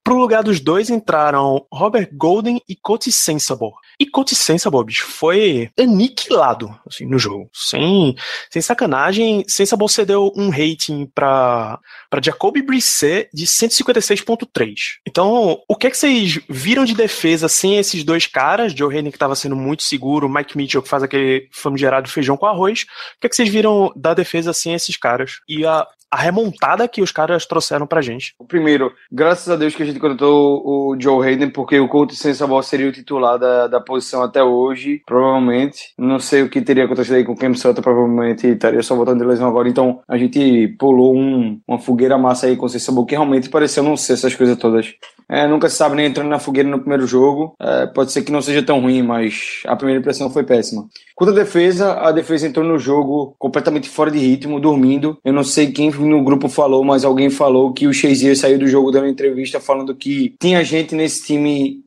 Pro 0.08 0.16
lugar 0.16 0.42
dos 0.42 0.58
dois 0.58 0.88
entraram 0.88 1.66
Robert 1.70 2.08
Golden 2.10 2.62
e 2.66 2.74
Coty 2.74 3.12
Sensible. 3.12 3.72
E 4.00 4.06
Coty 4.06 4.34
Sensible, 4.34 4.82
bicho, 4.82 5.04
foi 5.04 5.68
aniquilado 5.78 6.74
assim, 6.86 7.04
no 7.04 7.18
jogo. 7.18 7.50
Sem, 7.52 8.16
sem 8.48 8.62
sacanagem, 8.62 9.44
Sensible 9.46 9.86
cedeu 9.86 10.32
um 10.34 10.48
rating 10.48 11.04
para 11.14 11.78
para 12.08 12.22
Jacoby 12.22 12.62
Brissett 12.62 13.28
de 13.34 13.46
156.3. 13.46 14.74
Então, 15.06 15.60
o 15.68 15.76
que 15.76 15.88
é 15.88 15.90
que 15.90 15.98
vocês 15.98 16.40
viram 16.48 16.86
de 16.86 16.94
defesa 16.94 17.46
sem 17.46 17.76
esses 17.76 18.02
dois 18.02 18.26
caras? 18.26 18.72
Joe 18.72 18.90
Hayden 18.90 19.10
que 19.10 19.16
estava 19.16 19.36
sendo 19.36 19.56
muito 19.56 19.82
seguro, 19.82 20.26
Mike 20.26 20.56
Mitchell 20.56 20.82
que 20.82 20.88
faz 20.88 21.02
aquele 21.02 21.50
famigerado 21.52 22.08
feijão 22.08 22.34
com 22.34 22.46
arroz. 22.46 22.86
O 23.16 23.20
que 23.20 23.26
é 23.26 23.28
que 23.28 23.36
vocês 23.36 23.50
viram 23.50 23.92
da 23.94 24.14
defesa 24.14 24.54
sem 24.54 24.72
esses 24.72 24.96
caras? 24.96 25.40
E 25.46 25.66
a, 25.66 25.86
a 26.10 26.16
remontada 26.16 26.88
que 26.88 27.02
os 27.02 27.12
caras 27.12 27.46
trouxeram 27.46 27.86
pra 27.86 28.00
gente. 28.00 28.34
O 28.38 28.44
primeiro, 28.44 28.92
graças 29.10 29.48
a 29.48 29.56
Deus 29.56 29.74
que 29.74 29.82
a 29.82 29.86
gente 29.86 30.00
contratou 30.00 30.62
o 30.64 30.96
Joe 30.98 31.26
Hayden, 31.26 31.50
porque 31.50 31.78
o 31.78 31.88
Colt 31.88 32.12
Sensabaugh 32.12 32.62
seria 32.62 32.88
o 32.88 32.92
titular 32.92 33.38
da, 33.38 33.66
da 33.66 33.80
posição 33.80 34.22
até 34.22 34.42
hoje, 34.42 35.02
provavelmente. 35.06 35.92
Não 35.98 36.18
sei 36.18 36.42
o 36.42 36.48
que 36.48 36.60
teria 36.60 36.84
acontecido 36.84 37.16
aí 37.16 37.24
com 37.24 37.32
o 37.32 37.36
Cam 37.36 37.54
Sutton, 37.54 37.82
provavelmente 37.82 38.46
estaria 38.46 38.82
só 38.82 38.94
voltando 38.94 39.20
de 39.20 39.26
lesão 39.26 39.48
agora. 39.48 39.68
Então 39.68 40.00
a 40.08 40.16
gente 40.16 40.68
pulou 40.78 41.16
um, 41.16 41.60
uma 41.66 41.78
fogueira 41.78 42.16
massa 42.16 42.46
aí 42.46 42.56
com 42.56 42.66
o 42.66 42.68
Sensabaugh, 42.68 43.06
que 43.06 43.14
realmente 43.14 43.48
pareceu 43.48 43.82
não 43.82 43.96
ser 43.96 44.14
essas 44.14 44.34
coisas 44.34 44.56
todas. 44.56 44.94
É, 45.28 45.46
nunca 45.46 45.68
se 45.68 45.76
sabe 45.76 45.96
nem 45.96 46.06
entrando 46.06 46.28
na 46.28 46.38
fogueira 46.38 46.68
no 46.68 46.78
primeiro 46.78 47.06
jogo. 47.06 47.54
É, 47.60 47.86
pode 47.86 48.12
ser 48.12 48.22
que 48.22 48.32
não 48.32 48.40
seja 48.40 48.62
tão 48.62 48.80
ruim, 48.80 49.02
mas 49.02 49.60
a 49.66 49.76
primeira 49.76 50.00
impressão 50.00 50.30
foi 50.30 50.42
péssima. 50.42 50.88
Quanto 51.14 51.32
à 51.32 51.34
defesa, 51.34 51.94
a 51.94 52.12
defesa 52.12 52.46
entrou 52.46 52.64
no 52.64 52.78
jogo 52.78 53.34
completamente 53.38 53.88
fora 53.88 54.08
de 54.08 54.18
ritmo, 54.18 54.60
dormindo. 54.60 55.18
Eu 55.24 55.32
não 55.32 55.42
sei 55.42 55.72
quem 55.72 55.90
no 55.90 56.22
grupo 56.22 56.48
falou, 56.48 56.84
mas 56.84 57.04
alguém 57.04 57.28
falou 57.28 57.72
que 57.72 57.88
o 57.88 57.92
Shazier 57.92 58.36
saiu 58.36 58.56
do 58.56 58.68
jogo 58.68 58.92
dando 58.92 59.08
entrevista 59.08 59.58
falando 59.58 59.96
que 59.96 60.36
tinha 60.40 60.62
gente 60.62 60.94
nesse 60.94 61.26
time 61.26 61.82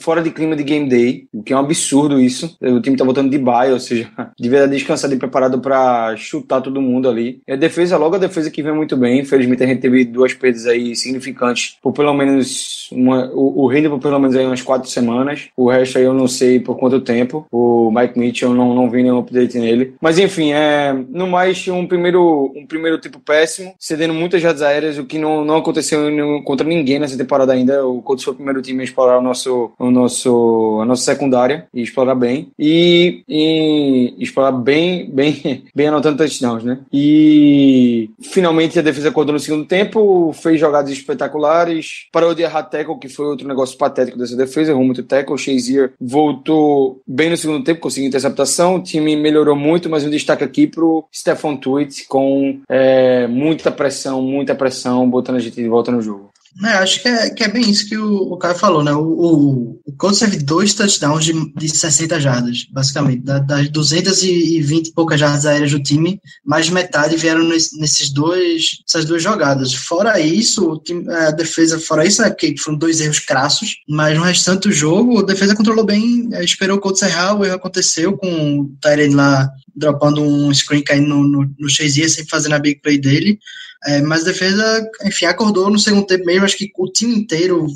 fora 0.00 0.22
de 0.22 0.30
clima 0.30 0.54
de 0.54 0.62
game 0.62 0.88
day, 0.88 1.26
o 1.32 1.42
que 1.42 1.52
é 1.52 1.56
um 1.56 1.58
absurdo 1.58 2.20
isso. 2.20 2.56
O 2.62 2.80
time 2.80 2.96
tá 2.96 3.04
voltando 3.04 3.28
de 3.28 3.38
bye, 3.38 3.72
ou 3.72 3.80
seja, 3.80 4.08
de 4.38 4.48
verdade 4.48 4.76
descansado 4.76 5.12
e 5.12 5.18
preparado 5.18 5.60
para 5.60 6.16
chutar 6.16 6.60
todo 6.60 6.80
mundo 6.80 7.08
ali. 7.08 7.42
E 7.46 7.52
a 7.52 7.56
defesa, 7.56 7.96
logo 7.96 8.14
a 8.14 8.20
defesa 8.20 8.52
que 8.52 8.62
vem 8.62 8.72
muito 8.72 8.96
bem. 8.96 9.18
Infelizmente 9.18 9.64
a 9.64 9.66
gente 9.66 9.80
teve 9.80 10.04
duas 10.04 10.32
perdas 10.32 10.64
aí 10.64 10.94
significantes 10.94 11.76
por 11.82 11.92
pelo 11.92 12.14
menos 12.14 12.85
uma, 12.92 13.26
o, 13.32 13.66
o 13.66 13.68
por 13.90 14.00
pelo 14.00 14.18
menos 14.18 14.36
aí 14.36 14.46
umas 14.46 14.62
quatro 14.62 14.88
semanas. 14.88 15.48
O 15.56 15.68
resto 15.68 15.98
aí 15.98 16.04
eu 16.04 16.14
não 16.14 16.28
sei 16.28 16.60
por 16.60 16.76
quanto 16.76 17.00
tempo. 17.00 17.46
O 17.50 17.90
Mike 17.90 18.18
Mitchell 18.18 18.54
não 18.54 18.74
não 18.74 18.90
vi 18.90 19.02
nenhum 19.02 19.18
update 19.18 19.58
nele. 19.58 19.94
Mas 20.00 20.18
enfim, 20.18 20.52
é, 20.52 20.92
no 21.08 21.26
mais, 21.26 21.66
um 21.68 21.86
primeiro, 21.86 22.52
um 22.54 22.66
primeiro 22.66 22.98
tipo 22.98 23.18
péssimo, 23.18 23.74
cedendo 23.78 24.14
muitas 24.14 24.40
jardas 24.40 24.62
aéreas, 24.62 24.98
o 24.98 25.04
que 25.04 25.18
não, 25.18 25.44
não 25.44 25.56
aconteceu 25.56 26.00
contra 26.44 26.66
ninguém 26.66 26.98
nessa 26.98 27.16
temporada 27.16 27.52
ainda. 27.52 27.86
O 27.86 28.02
Colts 28.02 28.24
foi 28.24 28.32
o 28.32 28.36
primeiro 28.36 28.62
time 28.62 28.80
a 28.80 28.84
explorar 28.84 29.18
o 29.18 29.22
nosso, 29.22 29.72
o 29.78 29.90
nosso, 29.90 30.78
a 30.82 30.84
nossa 30.84 31.02
secundária 31.02 31.66
e 31.72 31.82
explorar 31.82 32.14
bem. 32.14 32.50
E, 32.58 33.22
e 33.28 34.14
explorar 34.18 34.52
bem, 34.52 35.10
bem, 35.10 35.64
bem 35.74 35.88
anotando 35.88 36.18
touchdowns, 36.18 36.64
né? 36.64 36.78
E 36.92 38.10
finalmente 38.20 38.78
a 38.78 38.82
defesa 38.82 39.08
acordou 39.08 39.32
no 39.32 39.40
segundo 39.40 39.64
tempo, 39.64 40.32
fez 40.32 40.60
jogadas 40.60 40.90
espetaculares, 40.90 42.06
parou 42.12 42.34
de 42.34 42.42
errar 42.42 42.64
tackle, 42.76 42.98
que 42.98 43.08
foi 43.08 43.26
outro 43.26 43.48
negócio 43.48 43.78
patético 43.78 44.18
dessa 44.18 44.36
defesa, 44.36 44.70
errou 44.70 44.84
muito 44.84 45.02
tackle. 45.02 45.38
Shazier 45.38 45.92
voltou 46.00 47.00
bem 47.06 47.30
no 47.30 47.36
segundo 47.36 47.64
tempo, 47.64 47.80
conseguiu 47.80 48.08
interceptação. 48.08 48.76
O 48.76 48.82
time 48.82 49.16
melhorou 49.16 49.56
muito, 49.56 49.88
mas 49.88 50.04
um 50.04 50.10
destaque 50.10 50.44
aqui 50.44 50.66
pro 50.66 51.04
Stefan 51.14 51.56
Tweet 51.56 52.06
com 52.06 52.60
é, 52.68 53.26
muita 53.26 53.70
pressão, 53.70 54.20
muita 54.22 54.54
pressão, 54.54 55.08
botando 55.08 55.36
a 55.36 55.40
gente 55.40 55.56
de 55.56 55.68
volta 55.68 55.90
no 55.90 56.02
jogo. 56.02 56.30
É, 56.64 56.68
acho 56.68 57.02
que 57.02 57.08
é, 57.08 57.30
que 57.30 57.44
é 57.44 57.48
bem 57.48 57.68
isso 57.68 57.86
que 57.86 57.98
o, 57.98 58.32
o 58.32 58.38
cara 58.38 58.54
falou, 58.54 58.82
né? 58.82 58.92
O, 58.92 59.02
o, 59.02 59.80
o 59.84 59.92
Colts 59.92 60.20
teve 60.20 60.38
dois 60.38 60.72
touchdowns 60.72 61.24
de, 61.24 61.54
de 61.54 61.68
60 61.68 62.18
jardas, 62.18 62.66
basicamente. 62.72 63.22
Da, 63.22 63.38
das 63.38 63.68
220 63.68 64.88
e 64.88 64.92
poucas 64.92 65.20
jardas 65.20 65.44
aéreas 65.44 65.70
do 65.70 65.82
time, 65.82 66.18
mais 66.44 66.66
de 66.66 66.72
metade 66.72 67.16
vieram 67.16 67.44
nesse, 67.44 67.78
nesses 67.78 68.10
dois, 68.10 68.78
essas 68.88 69.04
duas 69.04 69.22
jogadas. 69.22 69.74
Fora 69.74 70.18
isso, 70.18 70.80
time, 70.82 71.06
a 71.12 71.30
defesa, 71.30 71.78
fora 71.78 72.06
isso, 72.06 72.22
né? 72.22 72.30
Porque 72.30 72.54
foram 72.58 72.78
dois 72.78 73.00
erros 73.00 73.18
crassos, 73.18 73.76
mas 73.86 74.16
no 74.16 74.24
restante 74.24 74.68
do 74.68 74.72
jogo, 74.72 75.18
a 75.18 75.24
defesa 75.24 75.54
controlou 75.54 75.84
bem, 75.84 76.28
é, 76.32 76.42
esperou 76.42 76.78
o 76.78 76.80
Colts 76.80 77.02
errar, 77.02 77.34
o 77.34 77.44
erro 77.44 77.56
aconteceu 77.56 78.16
com 78.16 78.60
o 78.60 78.76
Tyrene 78.80 79.14
lá 79.14 79.50
dropando 79.76 80.22
um 80.22 80.52
screen 80.54 80.82
caindo 80.82 81.08
no, 81.08 81.22
no, 81.22 81.54
no 81.58 81.68
Shazier, 81.68 82.08
sempre 82.08 82.30
fazendo 82.30 82.54
a 82.54 82.58
big 82.58 82.80
play 82.80 82.98
dele. 82.98 83.38
É, 83.84 84.00
mas 84.00 84.22
a 84.22 84.26
defesa, 84.26 84.90
enfim, 85.04 85.26
acordou 85.26 85.70
no 85.70 85.78
segundo 85.78 86.06
tempo 86.06 86.24
mesmo. 86.24 86.44
Acho 86.44 86.56
que 86.56 86.70
o 86.76 86.90
time 86.90 87.14
inteiro 87.14 87.66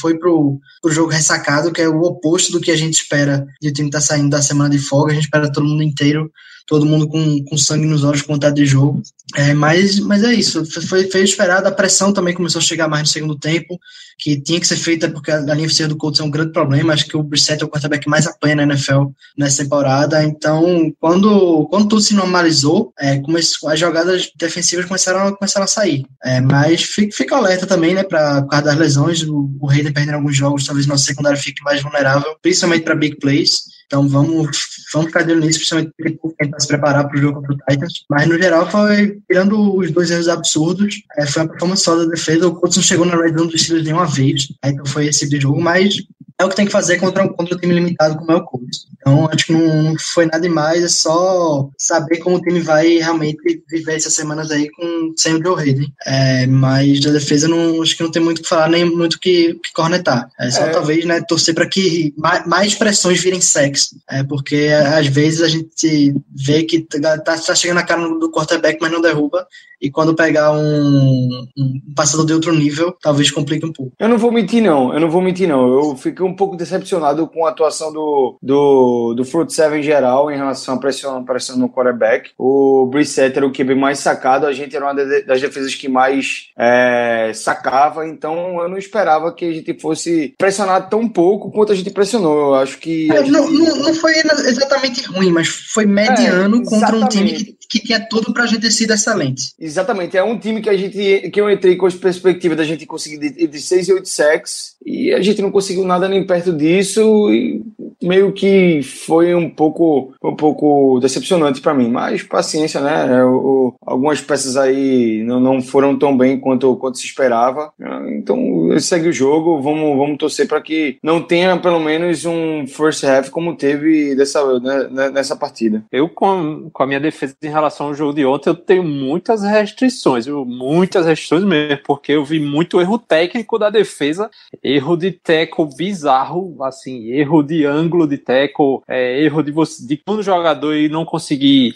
foi 0.00 0.18
pro, 0.18 0.58
pro 0.80 0.92
jogo 0.92 1.10
ressacado, 1.10 1.72
que 1.72 1.82
é 1.82 1.88
o 1.88 2.00
oposto 2.02 2.52
do 2.52 2.60
que 2.60 2.70
a 2.70 2.76
gente 2.76 2.94
espera 2.94 3.46
de 3.60 3.68
o 3.68 3.72
time 3.72 3.88
estar 3.88 3.98
tá 3.98 4.04
saindo 4.04 4.30
da 4.30 4.42
semana 4.42 4.70
de 4.70 4.78
folga. 4.78 5.12
A 5.12 5.14
gente 5.14 5.24
espera 5.24 5.52
todo 5.52 5.66
mundo 5.66 5.82
inteiro 5.82 6.30
todo 6.66 6.86
mundo 6.86 7.08
com, 7.08 7.44
com 7.44 7.56
sangue 7.56 7.86
nos 7.86 8.04
olhos 8.04 8.22
com 8.22 8.34
vontade 8.34 8.56
de 8.56 8.66
jogo. 8.66 9.02
É, 9.34 9.54
mas, 9.54 9.98
mas 9.98 10.22
é 10.24 10.34
isso, 10.34 10.62
foi, 10.82 11.10
foi 11.10 11.22
esperado, 11.22 11.66
a 11.66 11.72
pressão 11.72 12.12
também 12.12 12.34
começou 12.34 12.58
a 12.58 12.62
chegar 12.62 12.86
mais 12.86 13.02
no 13.02 13.08
segundo 13.08 13.38
tempo, 13.38 13.80
que 14.18 14.38
tinha 14.38 14.60
que 14.60 14.66
ser 14.66 14.76
feita 14.76 15.08
porque 15.08 15.30
a 15.30 15.40
linha 15.40 15.66
oficial 15.66 15.88
do 15.88 15.96
Colts 15.96 16.20
é 16.20 16.22
um 16.22 16.30
grande 16.30 16.52
problema, 16.52 16.92
acho 16.92 17.06
que 17.06 17.16
o 17.16 17.22
Brissett 17.22 17.62
é 17.62 17.64
o 17.64 17.68
quarterback 17.68 18.06
mais 18.06 18.26
apanha 18.26 18.56
na 18.56 18.64
NFL 18.64 19.06
nessa 19.38 19.62
temporada, 19.62 20.22
então 20.22 20.92
quando, 21.00 21.66
quando 21.70 21.88
tudo 21.88 22.02
se 22.02 22.14
normalizou, 22.14 22.92
é, 22.98 23.20
começou, 23.20 23.70
as 23.70 23.80
jogadas 23.80 24.30
defensivas 24.36 24.84
começaram, 24.84 25.34
começaram 25.34 25.64
a 25.64 25.68
sair, 25.68 26.04
é, 26.22 26.38
mas 26.42 26.82
fica, 26.82 27.16
fica 27.16 27.36
alerta 27.36 27.66
também, 27.66 27.94
né, 27.94 28.02
para 28.02 28.42
por 28.42 28.50
causa 28.50 28.66
das 28.66 28.76
lesões, 28.76 29.22
o, 29.22 29.50
o 29.58 29.66
Raider 29.66 29.94
perdendo 29.94 30.16
alguns 30.16 30.36
jogos, 30.36 30.66
talvez 30.66 30.86
nosso 30.86 31.04
secundário 31.04 31.38
fique 31.38 31.62
mais 31.62 31.82
vulnerável, 31.82 32.36
principalmente 32.42 32.82
para 32.82 32.94
big 32.94 33.16
plays, 33.16 33.71
então 33.92 34.08
vamos, 34.08 34.58
vamos 34.90 35.08
ficar 35.08 35.22
de 35.22 35.32
olho 35.32 35.42
nisso, 35.42 35.58
principalmente 35.58 35.92
tentar 36.38 36.60
se 36.60 36.66
preparar 36.66 37.06
para 37.06 37.18
o 37.18 37.20
jogo 37.20 37.40
contra 37.40 37.52
o 37.52 37.58
Titans. 37.68 38.04
Mas 38.08 38.26
no 38.26 38.38
geral 38.38 38.70
foi, 38.70 39.20
tirando 39.28 39.76
os 39.76 39.90
dois 39.90 40.10
erros 40.10 40.30
absurdos, 40.30 41.02
é, 41.18 41.26
foi 41.26 41.42
uma 41.42 41.50
performance 41.50 41.82
só 41.82 41.94
da 41.94 42.06
defesa. 42.06 42.48
O 42.48 42.54
Colts 42.54 42.78
não 42.78 42.82
chegou 42.82 43.04
na 43.04 43.14
red 43.14 43.36
zone 43.36 43.50
dos 43.50 43.60
Steelers 43.60 43.84
nenhuma 43.84 44.06
vez, 44.06 44.48
aí 44.62 44.72
então 44.72 44.86
foi 44.86 45.08
esse 45.08 45.20
tipo 45.20 45.32
de 45.32 45.40
jogo, 45.42 45.60
mas 45.60 45.94
é 46.42 46.44
o 46.44 46.48
que 46.48 46.56
tem 46.56 46.66
que 46.66 46.72
fazer 46.72 46.98
contra, 46.98 47.26
contra 47.28 47.54
um 47.54 47.58
time 47.58 47.74
limitado 47.74 48.16
como 48.16 48.32
é 48.32 48.36
o 48.36 48.44
Colts. 48.44 48.86
Então, 49.00 49.28
acho 49.32 49.46
que 49.46 49.52
não 49.52 49.94
foi 49.98 50.26
nada 50.26 50.40
demais, 50.40 50.82
é 50.82 50.88
só 50.88 51.68
saber 51.78 52.18
como 52.18 52.36
o 52.36 52.40
time 52.40 52.60
vai 52.60 52.98
realmente 52.98 53.62
viver 53.68 53.96
essas 53.96 54.14
semanas 54.14 54.50
aí 54.50 54.68
com, 54.70 55.12
sem 55.16 55.34
o 55.34 55.42
Joe 55.42 55.60
Hayden. 55.60 55.92
É, 56.04 56.46
mas 56.46 57.00
da 57.00 57.10
defesa, 57.10 57.48
não, 57.48 57.80
acho 57.82 57.96
que 57.96 58.02
não 58.02 58.10
tem 58.10 58.22
muito 58.22 58.38
o 58.38 58.42
que 58.42 58.48
falar, 58.48 58.68
nem 58.68 58.84
muito 58.84 59.14
o 59.14 59.20
que, 59.20 59.54
que 59.54 59.72
cornetar. 59.72 60.28
É 60.38 60.50
só 60.50 60.64
é. 60.64 60.70
talvez 60.70 61.04
né, 61.04 61.20
torcer 61.22 61.54
para 61.54 61.68
que 61.68 62.12
mais, 62.16 62.46
mais 62.46 62.74
pressões 62.74 63.20
virem 63.20 63.40
sexo. 63.40 63.96
É, 64.10 64.22
porque 64.22 64.68
às 64.96 65.06
vezes 65.06 65.42
a 65.42 65.48
gente 65.48 66.14
vê 66.34 66.64
que 66.64 66.80
tá, 66.80 67.18
tá 67.18 67.54
chegando 67.54 67.78
a 67.78 67.84
cara 67.84 68.02
do 68.02 68.30
quarterback, 68.30 68.78
mas 68.80 68.92
não 68.92 69.00
derruba 69.00 69.46
e 69.82 69.90
quando 69.90 70.14
pegar 70.14 70.52
um, 70.52 71.46
um 71.58 71.80
passador 71.96 72.24
de 72.24 72.32
outro 72.32 72.54
nível, 72.54 72.96
talvez 73.02 73.30
complique 73.30 73.66
um 73.66 73.72
pouco. 73.72 73.92
Eu 73.98 74.08
não 74.08 74.16
vou 74.16 74.30
mentir, 74.30 74.62
não. 74.62 74.94
Eu 74.94 75.00
não 75.00 75.10
vou 75.10 75.20
mentir, 75.20 75.48
não. 75.48 75.66
Eu 75.66 75.96
fiquei 75.96 76.24
um 76.24 76.36
pouco 76.36 76.56
decepcionado 76.56 77.26
com 77.26 77.44
a 77.44 77.50
atuação 77.50 77.92
do, 77.92 78.38
do, 78.40 79.14
do 79.14 79.24
Fruit 79.24 79.52
7 79.52 79.76
em 79.76 79.82
geral 79.82 80.30
em 80.30 80.36
relação 80.36 80.76
à 80.76 80.78
pressão, 80.78 81.24
pressão 81.24 81.56
no 81.56 81.68
quarterback. 81.68 82.30
O 82.38 82.86
Brissett 82.86 83.36
era 83.36 83.46
o 83.46 83.52
QB 83.52 83.74
mais 83.74 83.98
sacado, 83.98 84.46
a 84.46 84.52
gente 84.52 84.76
era 84.76 84.84
uma 84.84 84.94
das 84.94 85.40
defesas 85.40 85.74
que 85.74 85.88
mais 85.88 86.50
é, 86.56 87.32
sacava, 87.34 88.06
então 88.06 88.60
eu 88.62 88.68
não 88.68 88.78
esperava 88.78 89.32
que 89.32 89.44
a 89.44 89.52
gente 89.52 89.78
fosse 89.80 90.34
pressionar 90.38 90.88
tão 90.88 91.08
pouco 91.08 91.50
quanto 91.50 91.72
a 91.72 91.74
gente 91.74 91.90
pressionou. 91.90 92.48
Eu 92.48 92.54
acho 92.54 92.78
que. 92.78 93.10
É, 93.12 93.18
gente... 93.18 93.30
não, 93.30 93.50
não, 93.50 93.76
não, 93.76 93.94
foi 93.94 94.12
exatamente 94.12 95.04
ruim, 95.06 95.32
mas 95.32 95.48
foi 95.48 95.86
mediano 95.86 96.62
é, 96.62 96.64
contra 96.64 96.96
um 96.96 97.08
time 97.08 97.32
que, 97.32 97.56
que 97.72 97.80
tinha 97.80 97.98
tudo 97.98 98.34
pra 98.34 98.44
gente 98.44 98.60
ter 98.60 98.70
sido 98.70 98.92
excelente. 98.92 99.54
Exatamente, 99.58 100.14
é 100.14 100.22
um 100.22 100.38
time 100.38 100.60
que 100.60 100.68
a 100.68 100.76
gente 100.76 101.30
que 101.30 101.40
eu 101.40 101.50
entrei 101.50 101.74
com 101.74 101.86
as 101.86 101.94
perspectivas 101.94 102.58
da 102.58 102.64
gente 102.64 102.84
conseguir 102.84 103.16
de, 103.16 103.46
de 103.46 103.60
6 103.62 103.88
e 103.88 103.92
8 103.94 104.08
sacks 104.08 104.76
e 104.84 105.12
a 105.12 105.20
gente 105.20 105.42
não 105.42 105.50
conseguiu 105.50 105.84
nada 105.84 106.08
nem 106.08 106.26
perto 106.26 106.52
disso 106.52 107.30
e 107.32 107.62
meio 108.02 108.32
que 108.32 108.82
foi 108.82 109.34
um 109.34 109.48
pouco 109.48 110.12
um 110.22 110.34
pouco 110.34 110.98
decepcionante 111.00 111.60
para 111.60 111.74
mim, 111.74 111.88
mas 111.88 112.22
paciência, 112.22 112.80
né? 112.80 113.18
É, 113.18 113.24
o, 113.24 113.74
algumas 113.84 114.20
peças 114.20 114.56
aí 114.56 115.22
não, 115.24 115.40
não 115.40 115.62
foram 115.62 115.96
tão 115.96 116.16
bem 116.16 116.38
quanto, 116.38 116.76
quanto 116.76 116.98
se 116.98 117.06
esperava, 117.06 117.72
então 118.08 118.68
segue 118.78 119.08
o 119.08 119.12
jogo, 119.12 119.60
vamos, 119.60 119.96
vamos 119.96 120.18
torcer 120.18 120.48
para 120.48 120.60
que 120.60 120.98
não 121.02 121.22
tenha 121.22 121.56
pelo 121.56 121.80
menos 121.80 122.24
um 122.24 122.66
first 122.66 123.04
half 123.04 123.30
como 123.30 123.56
teve 123.56 124.14
dessa, 124.14 124.58
né, 124.60 124.88
né, 124.90 125.10
nessa 125.10 125.36
partida. 125.36 125.84
Eu 125.92 126.08
com, 126.08 126.70
com 126.72 126.82
a 126.82 126.86
minha 126.86 127.00
defesa 127.00 127.36
em 127.42 127.48
relação 127.48 127.88
ao 127.88 127.94
jogo 127.94 128.14
de 128.14 128.24
ontem, 128.24 128.50
eu 128.50 128.54
tenho 128.54 128.82
muitas 128.82 129.42
restrições, 129.42 130.26
muitas 130.26 131.06
restrições 131.06 131.44
mesmo, 131.44 131.78
porque 131.84 132.12
eu 132.12 132.24
vi 132.24 132.40
muito 132.40 132.80
erro 132.80 132.98
técnico 132.98 133.58
da 133.58 133.70
defesa, 133.70 134.30
erro 134.74 134.96
de 134.96 135.10
teco 135.12 135.66
bizarro, 135.66 136.56
assim, 136.62 137.10
erro 137.10 137.42
de 137.42 137.64
ângulo 137.64 138.06
de 138.06 138.18
teco, 138.18 138.82
é, 138.88 139.20
erro 139.22 139.42
de 139.42 139.50
você, 139.50 139.86
de 139.86 139.96
quando 139.96 140.20
o 140.20 140.22
jogador 140.22 140.74
não 140.90 141.04
conseguir 141.04 141.74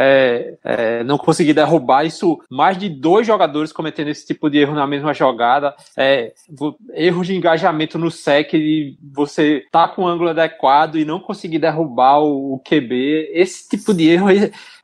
é, 0.00 0.54
é, 0.62 1.02
não 1.02 1.18
conseguir 1.18 1.52
derrubar 1.52 2.04
isso, 2.04 2.40
mais 2.48 2.78
de 2.78 2.88
dois 2.88 3.26
jogadores 3.26 3.72
cometendo 3.72 4.08
esse 4.08 4.24
tipo 4.24 4.48
de 4.48 4.58
erro 4.58 4.72
na 4.72 4.86
mesma 4.86 5.12
jogada, 5.12 5.74
é, 5.96 6.32
erros 6.94 7.26
de 7.26 7.34
engajamento 7.34 7.98
no 7.98 8.08
sec, 8.08 8.52
de 8.52 8.96
você 9.12 9.64
tá 9.72 9.88
com 9.88 10.02
o 10.02 10.06
ângulo 10.06 10.30
adequado 10.30 10.98
e 10.98 11.04
não 11.04 11.18
conseguir 11.18 11.58
derrubar 11.58 12.20
o, 12.20 12.54
o 12.54 12.60
QB, 12.60 13.30
esse 13.32 13.68
tipo 13.68 13.92
de 13.92 14.08
erro 14.08 14.28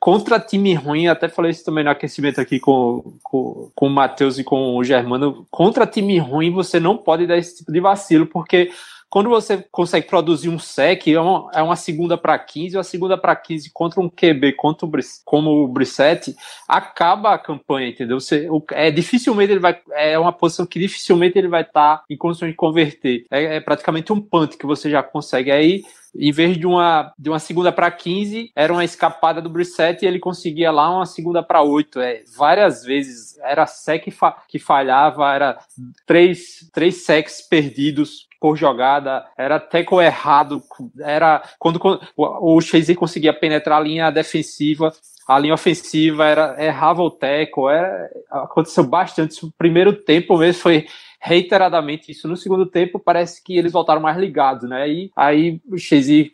contra 0.04 0.38
time 0.38 0.74
ruim, 0.74 1.06
até 1.06 1.30
falei 1.30 1.50
isso 1.50 1.64
também 1.64 1.82
no 1.82 1.88
aquecimento 1.88 2.38
aqui 2.38 2.60
com, 2.60 3.16
com, 3.22 3.70
com 3.74 3.86
o 3.86 3.90
Matheus 3.90 4.38
e 4.38 4.44
com 4.44 4.76
o 4.76 4.84
Germano, 4.84 5.46
contra 5.50 5.86
time 5.86 6.18
ruim 6.18 6.50
você 6.50 6.78
não 6.78 6.94
pode 6.94 7.26
dar 7.26 7.38
esse 7.38 7.56
tipo 7.56 7.72
de 7.72 7.80
vacilo, 7.80 8.26
porque 8.26 8.70
quando 9.08 9.30
você 9.30 9.64
consegue 9.72 10.06
produzir 10.06 10.50
um 10.50 10.58
sec, 10.58 11.08
é 11.08 11.18
uma, 11.18 11.50
é 11.54 11.62
uma 11.62 11.74
segunda 11.74 12.18
para 12.18 12.38
15, 12.38 12.76
uma 12.76 12.84
segunda 12.84 13.16
para 13.16 13.34
15 13.34 13.70
contra 13.72 13.98
um 13.98 14.10
QB, 14.10 14.52
contra 14.52 14.86
o, 14.86 14.90
como 15.24 15.64
o 15.64 15.68
Brissette, 15.68 16.36
acaba 16.68 17.32
a 17.32 17.38
campanha, 17.38 17.88
entendeu? 17.88 18.20
Você, 18.20 18.46
é, 18.72 18.90
dificilmente 18.90 19.52
ele 19.52 19.60
vai. 19.60 19.80
É 19.92 20.18
uma 20.18 20.32
posição 20.34 20.66
que 20.66 20.78
dificilmente 20.78 21.38
ele 21.38 21.48
vai 21.48 21.62
estar 21.62 21.98
tá 21.98 22.04
em 22.10 22.16
condições 22.16 22.50
de 22.50 22.56
converter. 22.56 23.24
É, 23.30 23.56
é 23.56 23.60
praticamente 23.60 24.12
um 24.12 24.20
punt 24.20 24.58
que 24.58 24.66
você 24.66 24.90
já 24.90 25.02
consegue. 25.02 25.50
Aí 25.50 25.82
em 26.16 26.33
vez 26.33 26.57
de 26.57 26.66
uma, 26.66 27.12
de 27.18 27.29
uma 27.29 27.38
segunda 27.38 27.72
para 27.72 27.90
15, 27.90 28.53
era 28.55 28.72
uma 28.72 28.85
escapada 28.85 29.42
do 29.42 29.50
Brissett 29.50 30.05
e 30.05 30.09
ele 30.09 30.18
conseguia 30.18 30.70
lá 30.70 30.90
uma 30.90 31.07
segunda 31.07 31.42
para 31.42 31.62
8. 31.62 32.00
É, 32.00 32.22
várias 32.37 32.85
vezes 32.85 33.38
era 33.42 33.66
sec 33.66 34.05
que 34.48 34.59
falhava, 34.59 35.33
era 35.33 35.59
três, 36.07 36.70
três 36.72 37.05
secs 37.05 37.42
perdidos 37.42 38.29
por 38.40 38.57
jogada, 38.57 39.24
era 39.38 39.59
tackle 39.59 40.05
errado, 40.05 40.62
era 41.00 41.42
quando, 41.59 41.81
quando 41.81 42.00
o 42.16 42.61
Chase 42.61 42.94
conseguia 42.94 43.33
penetrar 43.33 43.79
a 43.79 43.83
linha 43.83 44.11
defensiva, 44.11 44.92
a 45.27 45.38
linha 45.38 45.55
ofensiva 45.55 46.27
era 46.27 46.62
errava 46.62 47.03
o 47.03 47.11
tackle, 47.11 47.70
é, 47.70 48.11
aconteceu 48.31 48.85
bastante. 48.85 49.44
O 49.46 49.53
primeiro 49.57 49.94
tempo 49.94 50.37
mesmo 50.37 50.61
foi 50.61 50.87
reiteradamente 51.24 52.12
isso 52.12 52.28
no 52.28 52.37
segundo 52.37 52.66
tempo, 52.66 52.98
parece 52.98 53.42
que 53.42 53.56
eles 53.56 53.72
voltaram 53.72 54.00
mais 54.00 54.18
ligados, 54.18 54.68
né? 54.68 54.87
E 54.87 55.10
aí 55.16 55.58
o 55.66 55.76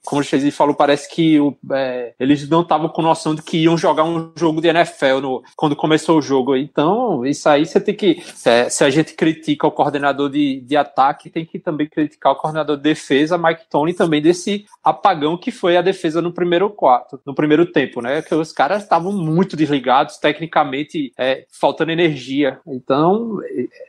como 0.05 0.21
o 0.21 0.25
Chase 0.25 0.51
falou, 0.51 0.75
parece 0.75 1.09
que 1.09 1.39
o, 1.39 1.57
é, 1.73 2.13
eles 2.19 2.49
não 2.49 2.63
estavam 2.63 2.89
com 2.89 3.01
noção 3.01 3.33
de 3.33 3.41
que 3.41 3.59
iam 3.59 3.79
jogar 3.79 4.03
um 4.03 4.33
jogo 4.35 4.61
de 4.61 4.67
NFL 4.67 5.21
no, 5.23 5.43
quando 5.55 5.77
começou 5.77 6.19
o 6.19 6.23
jogo. 6.23 6.57
Então, 6.57 7.25
isso 7.25 7.49
aí 7.49 7.65
você 7.65 7.81
tem 7.81 7.95
que. 7.95 8.21
Se, 8.35 8.69
se 8.69 8.83
a 8.83 8.91
gente 8.91 9.15
critica 9.15 9.65
o 9.65 9.71
coordenador 9.71 10.29
de, 10.29 10.61
de 10.61 10.77
ataque, 10.77 11.31
tem 11.31 11.47
que 11.47 11.61
também 11.61 11.89
criticar 11.89 12.33
o 12.33 12.37
coordenador 12.37 12.77
de 12.77 12.83
defesa, 12.83 13.39
Mike 13.39 13.69
Tony, 13.71 13.95
também 13.95 14.21
desse 14.21 14.65
apagão 14.83 15.37
que 15.37 15.53
foi 15.53 15.77
a 15.77 15.83
defesa 15.83 16.21
no 16.21 16.33
primeiro 16.33 16.69
quarto, 16.69 17.21
no 17.25 17.35
primeiro 17.35 17.65
tempo, 17.65 18.03
né? 18.03 18.23
Que 18.23 18.35
os 18.35 18.51
caras 18.51 18.83
estavam 18.83 19.13
muito 19.13 19.57
desligados, 19.57 20.17
tecnicamente, 20.17 21.13
é, 21.17 21.45
faltando 21.49 21.93
energia. 21.93 22.59
Então, 22.67 23.39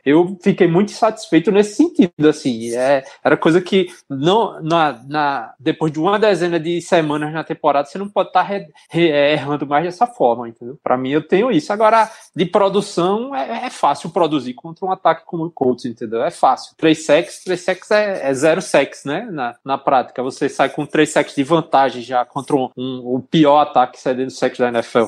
eu 0.04 0.38
fiquei 0.40 0.68
muito 0.68 0.91
insatisfeito 0.92 1.50
nesse 1.50 1.76
sentido, 1.76 2.28
assim, 2.28 2.74
é, 2.74 3.04
era 3.24 3.36
coisa 3.36 3.60
que 3.60 3.88
não, 4.08 4.60
na, 4.62 5.00
na, 5.06 5.54
depois 5.58 5.92
de 5.92 5.98
uma 5.98 6.18
dezena 6.18 6.58
de 6.58 6.80
semanas 6.80 7.32
na 7.32 7.44
temporada, 7.44 7.88
você 7.88 7.98
não 7.98 8.08
pode 8.08 8.28
estar 8.28 8.48
tá 8.48 8.66
errando 8.96 9.66
mais 9.66 9.84
dessa 9.84 10.06
forma, 10.06 10.48
entendeu? 10.48 10.78
Para 10.82 10.96
mim, 10.96 11.10
eu 11.10 11.26
tenho 11.26 11.50
isso. 11.50 11.72
Agora, 11.72 12.10
de 12.34 12.44
produção, 12.44 13.34
é, 13.34 13.66
é, 13.66 13.70
fácil 13.70 14.10
produzir 14.10 14.54
contra 14.54 14.84
um 14.84 14.92
ataque 14.92 15.24
como 15.26 15.44
o 15.44 15.50
Colts, 15.50 15.84
entendeu? 15.84 16.22
É 16.22 16.30
fácil. 16.30 16.74
Três 16.76 17.04
sacks, 17.04 17.42
três 17.44 17.60
sacks 17.60 17.90
é, 17.90 18.28
é 18.28 18.34
zero 18.34 18.62
sacks, 18.62 19.04
né? 19.04 19.28
Na, 19.30 19.56
na 19.64 19.78
prática, 19.78 20.22
você 20.22 20.48
sai 20.48 20.68
com 20.68 20.86
três 20.86 21.10
sacks 21.10 21.34
de 21.34 21.42
vantagem 21.42 22.02
já 22.02 22.24
contra 22.24 22.56
um, 22.56 22.70
um, 22.76 23.16
o 23.16 23.20
pior 23.20 23.60
ataque 23.60 24.00
cedendo 24.00 24.30
sacks 24.30 24.58
da 24.58 24.68
NFL. 24.68 25.06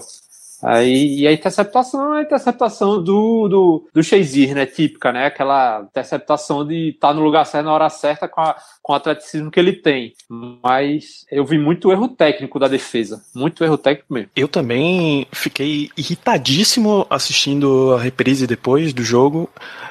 Aí, 0.64 1.20
e 1.20 1.28
a 1.28 1.32
interceptação 1.32 2.14
é 2.14 2.20
a 2.20 2.22
interceptação 2.22 3.02
do, 3.02 3.48
do, 3.48 3.88
do 3.92 4.02
Shazier, 4.02 4.54
né? 4.54 4.64
Típica, 4.64 5.12
né? 5.12 5.26
Aquela 5.26 5.82
interceptação 5.82 6.66
de 6.66 6.90
estar 6.90 7.08
tá 7.08 7.14
no 7.14 7.22
lugar 7.22 7.44
certo 7.44 7.66
na 7.66 7.72
hora 7.72 7.90
certa 7.90 8.26
com, 8.26 8.40
a, 8.40 8.56
com 8.82 8.92
o 8.92 8.96
atleticismo 8.96 9.50
que 9.50 9.60
ele 9.60 9.74
tem. 9.74 10.14
Mas 10.62 11.26
eu 11.30 11.44
vi 11.44 11.58
muito 11.58 11.92
erro 11.92 12.08
técnico 12.08 12.58
da 12.58 12.66
defesa. 12.66 13.22
Muito 13.34 13.62
erro 13.62 13.76
técnico 13.76 14.14
mesmo. 14.14 14.30
Eu 14.34 14.48
também 14.48 15.26
fiquei 15.32 15.90
irritadíssimo 15.96 17.06
assistindo 17.10 17.92
a 17.92 18.00
reprise 18.00 18.46
depois 18.46 18.94
do 18.94 19.04
jogo. 19.04 19.50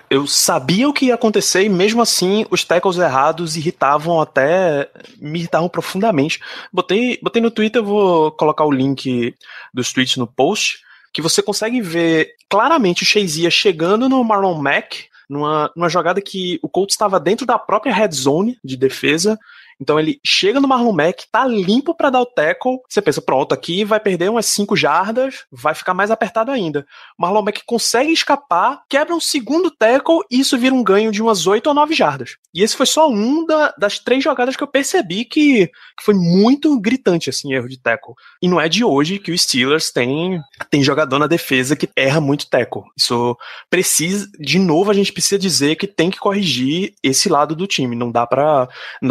Eu 0.09 0.27
sabia 0.27 0.89
o 0.89 0.93
que 0.93 1.05
ia 1.05 1.15
acontecer 1.15 1.63
e 1.63 1.69
mesmo 1.69 2.01
assim 2.01 2.45
os 2.49 2.63
tackles 2.63 2.97
errados 2.97 3.55
irritavam 3.55 4.21
até. 4.21 4.89
me 5.19 5.39
irritavam 5.39 5.69
profundamente. 5.69 6.39
Botei, 6.71 7.19
botei 7.21 7.41
no 7.41 7.51
Twitter, 7.51 7.83
vou 7.83 8.31
colocar 8.31 8.65
o 8.65 8.71
link 8.71 9.35
dos 9.73 9.91
tweets 9.91 10.17
no 10.17 10.27
post, 10.27 10.79
que 11.11 11.21
você 11.21 11.41
consegue 11.41 11.81
ver 11.81 12.35
claramente 12.49 13.03
o 13.03 13.05
Shazier 13.05 13.51
chegando 13.51 14.07
no 14.09 14.23
Marlon 14.23 14.55
Mack, 14.55 15.05
numa, 15.29 15.71
numa 15.75 15.89
jogada 15.89 16.21
que 16.21 16.59
o 16.61 16.69
Colts 16.69 16.93
estava 16.93 17.19
dentro 17.19 17.45
da 17.45 17.57
própria 17.57 17.93
red 17.93 18.11
zone 18.11 18.57
de 18.63 18.75
defesa, 18.75 19.39
então 19.79 19.99
ele 19.99 20.19
chega 20.25 20.59
no 20.59 20.67
Marlon 20.67 20.93
Mack, 20.93 21.25
tá 21.31 21.45
limpo 21.45 21.95
para 21.95 22.09
dar 22.09 22.21
o 22.21 22.25
tackle. 22.25 22.79
Você 22.89 23.01
pensa, 23.01 23.21
pronto, 23.21 23.53
aqui 23.53 23.83
vai 23.83 23.99
perder 23.99 24.29
umas 24.29 24.45
5 24.47 24.75
jardas, 24.75 25.45
vai 25.51 25.73
ficar 25.73 25.93
mais 25.93 26.11
apertado 26.11 26.51
ainda. 26.51 26.85
Marlon 27.17 27.43
Mack 27.43 27.61
consegue 27.65 28.11
escapar, 28.11 28.81
quebra 28.89 29.15
um 29.15 29.19
segundo 29.19 29.71
tackle 29.71 30.19
e 30.29 30.39
isso 30.39 30.57
vira 30.57 30.75
um 30.75 30.83
ganho 30.83 31.11
de 31.11 31.21
umas 31.21 31.47
8 31.47 31.67
ou 31.67 31.73
9 31.73 31.93
jardas. 31.93 32.37
E 32.53 32.61
esse 32.61 32.75
foi 32.75 32.85
só 32.85 33.09
um 33.09 33.45
da, 33.45 33.73
das 33.77 33.99
três 33.99 34.23
jogadas 34.23 34.55
que 34.55 34.63
eu 34.63 34.67
percebi 34.67 35.25
que, 35.25 35.67
que, 35.67 36.03
foi 36.03 36.13
muito 36.13 36.79
gritante, 36.79 37.29
assim, 37.29 37.53
erro 37.53 37.67
de 37.67 37.79
tackle. 37.79 38.13
E 38.41 38.47
não 38.47 38.61
é 38.61 38.69
de 38.69 38.83
hoje 38.83 39.19
que 39.19 39.31
o 39.31 39.37
Steelers 39.37 39.91
tem, 39.91 40.39
tem 40.69 40.83
jogador 40.83 41.17
na 41.17 41.27
defesa 41.27 41.75
que 41.75 41.89
erra 41.95 42.21
muito 42.21 42.49
tackle. 42.49 42.83
Isso 42.95 43.35
precisa, 43.69 44.29
de 44.39 44.59
novo, 44.59 44.91
a 44.91 44.93
gente 44.93 45.11
precisa 45.11 45.39
dizer 45.39 45.75
que 45.75 45.87
tem 45.87 46.11
que 46.11 46.19
corrigir 46.19 46.93
esse 47.01 47.27
lado 47.27 47.55
do 47.55 47.65
time. 47.65 47.95
Não 47.95 48.11
dá 48.11 48.27
para 48.27 48.67
não 49.01 49.09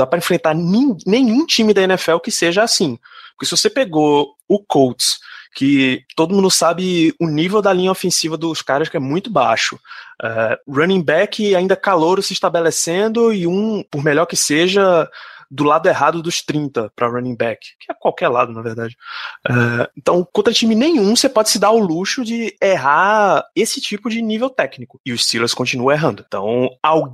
para 0.55 0.61
enfrentar 0.61 1.01
nenhum 1.07 1.47
time 1.47 1.75
da 1.75 1.83
NFL 1.83 2.19
que 2.19 2.31
seja 2.31 2.63
assim. 2.63 2.99
Porque 3.33 3.47
se 3.47 3.57
você 3.57 3.71
pegou 3.71 4.35
o 4.49 4.59
Colts, 4.59 5.19
que 5.55 6.05
todo 6.17 6.35
mundo 6.35 6.51
sabe 6.51 7.15
o 7.21 7.27
nível 7.27 7.61
da 7.61 7.73
linha 7.73 7.91
ofensiva 7.91 8.37
dos 8.37 8.63
caras 8.63 8.89
que 8.89 8.97
é 8.97 9.01
muito 9.01 9.31
baixo. 9.31 9.79
Uh, 10.23 10.73
running 10.73 11.03
back 11.03 11.55
ainda 11.55 11.77
calouro 11.77 12.23
se 12.23 12.33
estabelecendo 12.33 13.33
e 13.33 13.47
um, 13.47 13.85
por 13.91 14.03
melhor 14.05 14.27
que 14.27 14.37
seja, 14.37 15.09
do 15.53 15.65
lado 15.65 15.87
errado 15.87 16.23
dos 16.23 16.41
30 16.41 16.91
para 16.97 17.09
running 17.09 17.37
back, 17.37 17.67
que 17.79 17.93
é 17.93 17.95
qualquer 17.95 18.29
lado, 18.29 18.53
na 18.53 18.63
verdade. 18.63 18.97
Uh, 19.47 19.87
então, 19.97 20.27
contra 20.33 20.53
time 20.53 20.75
nenhum, 20.75 21.15
você 21.15 21.29
pode 21.29 21.51
se 21.51 21.59
dar 21.59 21.73
o 21.73 21.79
luxo 21.79 22.25
de 22.25 22.57
errar 22.61 23.45
esse 23.55 23.79
tipo 23.79 24.09
de 24.09 24.23
nível 24.23 24.49
técnico. 24.49 24.99
E 25.05 25.13
os 25.13 25.25
Steelers 25.25 25.53
continuam 25.53 25.93
errando. 25.93 26.25
Então, 26.27 26.71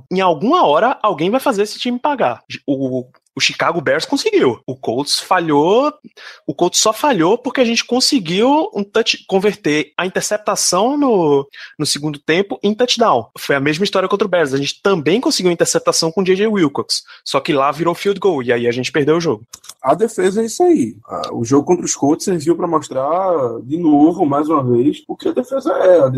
em 0.09 0.21
alguma 0.21 0.65
hora, 0.65 0.97
alguém 1.03 1.29
vai 1.29 1.41
fazer 1.41 1.63
esse 1.63 1.77
time 1.77 1.99
pagar. 1.99 2.41
O 2.65 3.05
o 3.35 3.41
Chicago 3.41 3.79
Bears 3.81 4.05
conseguiu. 4.05 4.59
O 4.65 4.75
Colts 4.75 5.19
falhou. 5.19 5.93
O 6.45 6.53
Colts 6.53 6.79
só 6.79 6.91
falhou 6.91 7.37
porque 7.37 7.61
a 7.61 7.65
gente 7.65 7.85
conseguiu 7.85 8.69
um 8.73 8.83
touch, 8.83 9.25
converter 9.27 9.93
a 9.97 10.05
interceptação 10.05 10.97
no, 10.97 11.47
no 11.77 11.85
segundo 11.85 12.19
tempo 12.19 12.59
em 12.61 12.73
touchdown. 12.73 13.29
Foi 13.37 13.55
a 13.55 13.59
mesma 13.59 13.83
história 13.83 14.09
contra 14.09 14.27
o 14.27 14.29
Bears. 14.29 14.53
A 14.53 14.57
gente 14.57 14.81
também 14.81 15.21
conseguiu 15.21 15.51
interceptação 15.51 16.11
com 16.11 16.21
o 16.21 16.23
J.J. 16.23 16.47
Wilcox. 16.47 17.03
Só 17.23 17.39
que 17.39 17.53
lá 17.53 17.71
virou 17.71 17.95
field 17.95 18.19
goal 18.19 18.43
e 18.43 18.51
aí 18.51 18.67
a 18.67 18.71
gente 18.71 18.91
perdeu 18.91 19.17
o 19.17 19.21
jogo. 19.21 19.43
A 19.81 19.93
defesa 19.93 20.41
é 20.41 20.45
isso 20.45 20.61
aí. 20.61 20.97
O 21.31 21.45
jogo 21.45 21.65
contra 21.65 21.85
os 21.85 21.95
Colts 21.95 22.25
serviu 22.25 22.55
para 22.55 22.67
mostrar 22.67 23.61
de 23.63 23.77
novo, 23.77 24.25
mais 24.25 24.49
uma 24.49 24.63
vez, 24.63 25.03
o 25.07 25.15
que 25.15 25.29
a 25.29 25.33
defesa 25.33 25.71
é. 25.71 26.09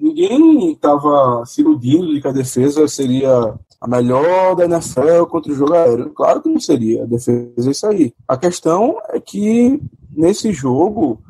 Ninguém 0.00 0.72
estava 0.72 1.44
se 1.46 1.62
iludindo 1.62 2.12
de 2.12 2.20
que 2.20 2.28
a 2.28 2.32
defesa 2.32 2.86
seria 2.86 3.54
a 3.80 3.86
melhor 3.86 4.56
da 4.56 4.64
NFL 4.64 5.24
contra 5.28 5.52
o 5.52 5.54
jogo 5.54 5.74
aéreo. 5.74 6.10
Claro 6.10 6.42
que 6.42 6.48
não 6.48 6.60
seria, 6.60 7.04
a 7.04 7.06
defesa 7.06 7.68
é 7.68 7.70
isso 7.70 7.86
aí. 7.86 8.14
A 8.26 8.36
questão 8.36 8.98
é 9.10 9.20
que 9.20 9.80
nesse 10.10 10.52
jogo 10.52 11.20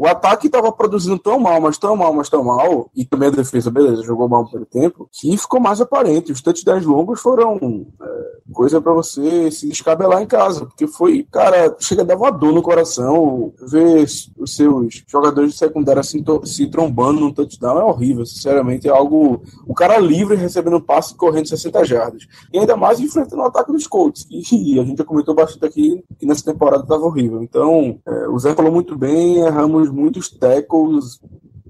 o 0.00 0.06
ataque 0.06 0.46
estava 0.46 0.72
produzindo 0.72 1.18
tão 1.18 1.38
mal, 1.38 1.60
mas 1.60 1.76
tão 1.76 1.94
mal, 1.94 2.10
mas 2.14 2.30
tão 2.30 2.42
mal, 2.42 2.90
e 2.96 3.04
também 3.04 3.28
a 3.28 3.32
defesa, 3.32 3.70
beleza, 3.70 4.02
jogou 4.02 4.26
mal 4.30 4.50
pelo 4.50 4.64
tempo, 4.64 5.06
que 5.12 5.36
ficou 5.36 5.60
mais 5.60 5.78
aparente. 5.78 6.32
Os 6.32 6.40
touchdowns 6.40 6.86
longos 6.86 7.20
foram 7.20 7.86
é, 8.00 8.30
coisa 8.50 8.80
para 8.80 8.94
você 8.94 9.50
se 9.50 9.68
descabelar 9.68 10.22
em 10.22 10.26
casa, 10.26 10.64
porque 10.64 10.86
foi, 10.86 11.26
cara, 11.30 11.76
chega 11.78 12.00
a 12.00 12.04
dar 12.06 12.16
uma 12.16 12.30
dor 12.30 12.50
no 12.50 12.62
coração 12.62 13.52
ver 13.60 14.04
os 14.38 14.56
seus 14.56 15.04
jogadores 15.06 15.52
de 15.52 15.58
secundária 15.58 16.02
se, 16.02 16.24
se 16.44 16.66
trombando 16.68 17.20
num 17.20 17.30
touchdown 17.30 17.78
é 17.78 17.84
horrível, 17.84 18.24
sinceramente, 18.24 18.88
é 18.88 18.90
algo. 18.90 19.42
O 19.66 19.74
cara 19.74 19.98
livre 19.98 20.34
recebendo 20.34 20.78
um 20.78 20.80
passe 20.80 21.14
correndo 21.14 21.46
60 21.46 21.84
jardas. 21.84 22.26
E 22.50 22.58
ainda 22.58 22.74
mais 22.74 23.00
enfrentando 23.00 23.42
o 23.42 23.46
ataque 23.46 23.70
dos 23.70 23.86
Colts, 23.86 24.26
e 24.30 24.80
a 24.80 24.82
gente 24.82 24.96
já 24.96 25.04
comentou 25.04 25.34
bastante 25.34 25.66
aqui 25.66 26.02
que 26.18 26.24
nessa 26.24 26.50
temporada 26.50 26.84
estava 26.84 27.04
horrível. 27.04 27.42
Então, 27.42 27.98
é, 28.06 28.19
o 28.30 28.38
Zé 28.38 28.54
falou 28.54 28.72
muito 28.72 28.96
bem, 28.96 29.38
erramos 29.38 29.90
muitos 29.90 30.30
tackles. 30.30 31.20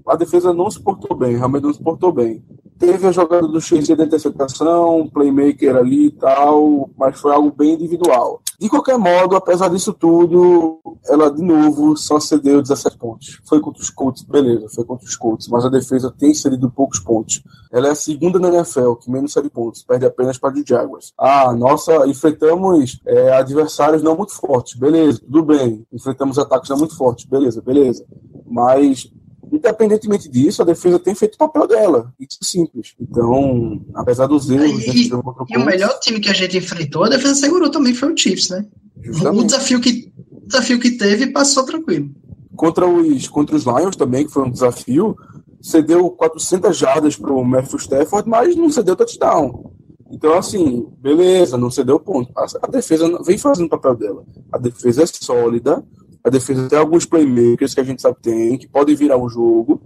A 0.07 0.15
defesa 0.15 0.53
não 0.53 0.69
se 0.69 0.79
portou 0.79 1.15
bem, 1.15 1.37
realmente 1.37 1.63
não 1.63 1.73
se 1.73 1.81
portou 1.81 2.11
bem. 2.11 2.43
Teve 2.81 3.05
a 3.05 3.11
jogada 3.11 3.47
do 3.47 3.61
Chase 3.61 3.95
da 3.95 4.05
interceptação, 4.05 5.07
playmaker 5.13 5.75
ali 5.75 6.07
e 6.07 6.11
tal, 6.11 6.89
mas 6.97 7.19
foi 7.19 7.31
algo 7.31 7.53
bem 7.55 7.75
individual. 7.75 8.41
De 8.59 8.67
qualquer 8.67 8.97
modo, 8.97 9.35
apesar 9.35 9.67
disso 9.67 9.93
tudo, 9.93 10.79
ela 11.07 11.29
de 11.29 11.43
novo 11.43 11.95
só 11.95 12.19
cedeu 12.19 12.59
17 12.59 12.97
pontos. 12.97 13.39
Foi 13.47 13.59
contra 13.59 13.83
os 13.83 13.91
Colts, 13.91 14.23
beleza, 14.23 14.67
foi 14.73 14.83
contra 14.83 15.05
os 15.05 15.15
Colts, 15.15 15.47
mas 15.47 15.63
a 15.63 15.69
defesa 15.69 16.11
tem 16.11 16.33
cedido 16.33 16.71
poucos 16.71 16.99
pontos. 16.99 17.43
Ela 17.71 17.89
é 17.89 17.91
a 17.91 17.95
segunda 17.95 18.39
na 18.39 18.49
NFL 18.49 18.93
que 18.95 19.11
menos 19.11 19.33
cede 19.33 19.51
pontos, 19.51 19.83
perde 19.83 20.07
apenas 20.07 20.39
para 20.39 20.55
o 20.55 20.63
Jaguars. 20.67 21.13
Ah, 21.19 21.53
nossa, 21.53 22.07
enfrentamos 22.07 22.99
é, 23.05 23.31
adversários 23.33 24.01
não 24.01 24.17
muito 24.17 24.33
fortes, 24.33 24.73
beleza, 24.73 25.19
tudo 25.19 25.43
bem. 25.43 25.85
Enfrentamos 25.93 26.39
ataques 26.39 26.69
não 26.71 26.77
muito 26.77 26.97
fortes, 26.97 27.25
beleza, 27.25 27.61
beleza. 27.61 28.03
Mas 28.47 29.07
independentemente 29.51 30.29
disso, 30.29 30.61
a 30.61 30.65
defesa 30.65 30.97
tem 30.97 31.13
feito 31.13 31.35
o 31.35 31.37
papel 31.37 31.67
dela. 31.67 32.13
Isso 32.19 32.39
é 32.41 32.45
simples. 32.45 32.95
Então, 32.99 33.81
apesar 33.93 34.27
dos 34.27 34.49
erros. 34.49 34.85
E, 34.85 35.07
e, 35.07 35.09
e 35.09 35.57
o 35.57 35.65
melhor 35.65 35.99
time 35.99 36.19
que 36.19 36.29
a 36.29 36.33
gente 36.33 36.57
enfrentou, 36.57 37.03
a 37.03 37.09
defesa 37.09 37.35
segurou 37.35 37.69
também 37.69 37.93
foi 37.93 38.13
o 38.13 38.17
Chiefs, 38.17 38.49
né? 38.49 38.65
Justamente. 39.01 39.41
O 39.41 39.45
desafio 39.45 39.81
que, 39.81 40.11
o 40.31 40.47
desafio 40.47 40.79
que 40.79 40.91
teve 40.91 41.27
passou 41.27 41.65
tranquilo. 41.65 42.09
Contra 42.55 42.87
os, 42.87 43.27
contra 43.27 43.55
os 43.55 43.65
Lions 43.65 43.95
também, 43.95 44.25
que 44.25 44.31
foi 44.31 44.43
um 44.43 44.51
desafio, 44.51 45.17
cedeu 45.61 46.09
400 46.11 46.77
jardas 46.77 47.15
para 47.15 47.33
o 47.33 47.43
Matthew 47.43 47.79
Stafford, 47.79 48.29
mas 48.29 48.55
não 48.55 48.69
cedeu 48.69 48.95
touchdown. 48.95 49.71
Então, 50.11 50.33
assim, 50.37 50.85
beleza, 50.99 51.57
não 51.57 51.71
cedeu 51.71 51.99
ponto. 51.99 52.31
A, 52.37 52.45
a 52.63 52.67
defesa 52.67 53.21
vem 53.23 53.37
fazendo 53.37 53.67
o 53.67 53.69
papel 53.69 53.95
dela. 53.95 54.23
A 54.51 54.57
defesa 54.57 55.03
é 55.03 55.05
sólida, 55.05 55.83
a 56.23 56.29
defesa 56.29 56.69
tem 56.69 56.77
alguns 56.77 57.05
playmakers 57.05 57.73
que 57.73 57.81
a 57.81 57.83
gente 57.83 58.01
sabe 58.01 58.15
que 58.15 58.21
tem, 58.23 58.57
que 58.57 58.67
podem 58.67 58.95
virar 58.95 59.17
o 59.17 59.29
jogo, 59.29 59.81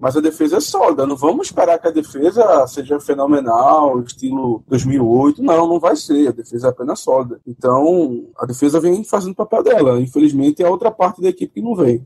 mas 0.00 0.16
a 0.16 0.20
defesa 0.20 0.56
é 0.56 0.60
sólida. 0.60 1.06
Não 1.06 1.14
vamos 1.14 1.48
esperar 1.48 1.78
que 1.78 1.86
a 1.86 1.90
defesa 1.90 2.66
seja 2.66 2.98
fenomenal, 2.98 4.00
estilo 4.00 4.64
2008. 4.66 5.42
Não, 5.42 5.68
não 5.68 5.78
vai 5.78 5.94
ser. 5.94 6.28
A 6.28 6.32
defesa 6.32 6.68
é 6.68 6.70
apenas 6.70 7.00
sólida. 7.00 7.38
Então, 7.46 8.24
a 8.38 8.46
defesa 8.46 8.80
vem 8.80 9.04
fazendo 9.04 9.32
o 9.32 9.36
papel 9.36 9.62
dela. 9.62 10.00
Infelizmente, 10.00 10.62
é 10.62 10.66
a 10.66 10.70
outra 10.70 10.90
parte 10.90 11.20
da 11.20 11.28
equipe 11.28 11.52
que 11.52 11.60
não 11.60 11.74
vem. 11.74 12.04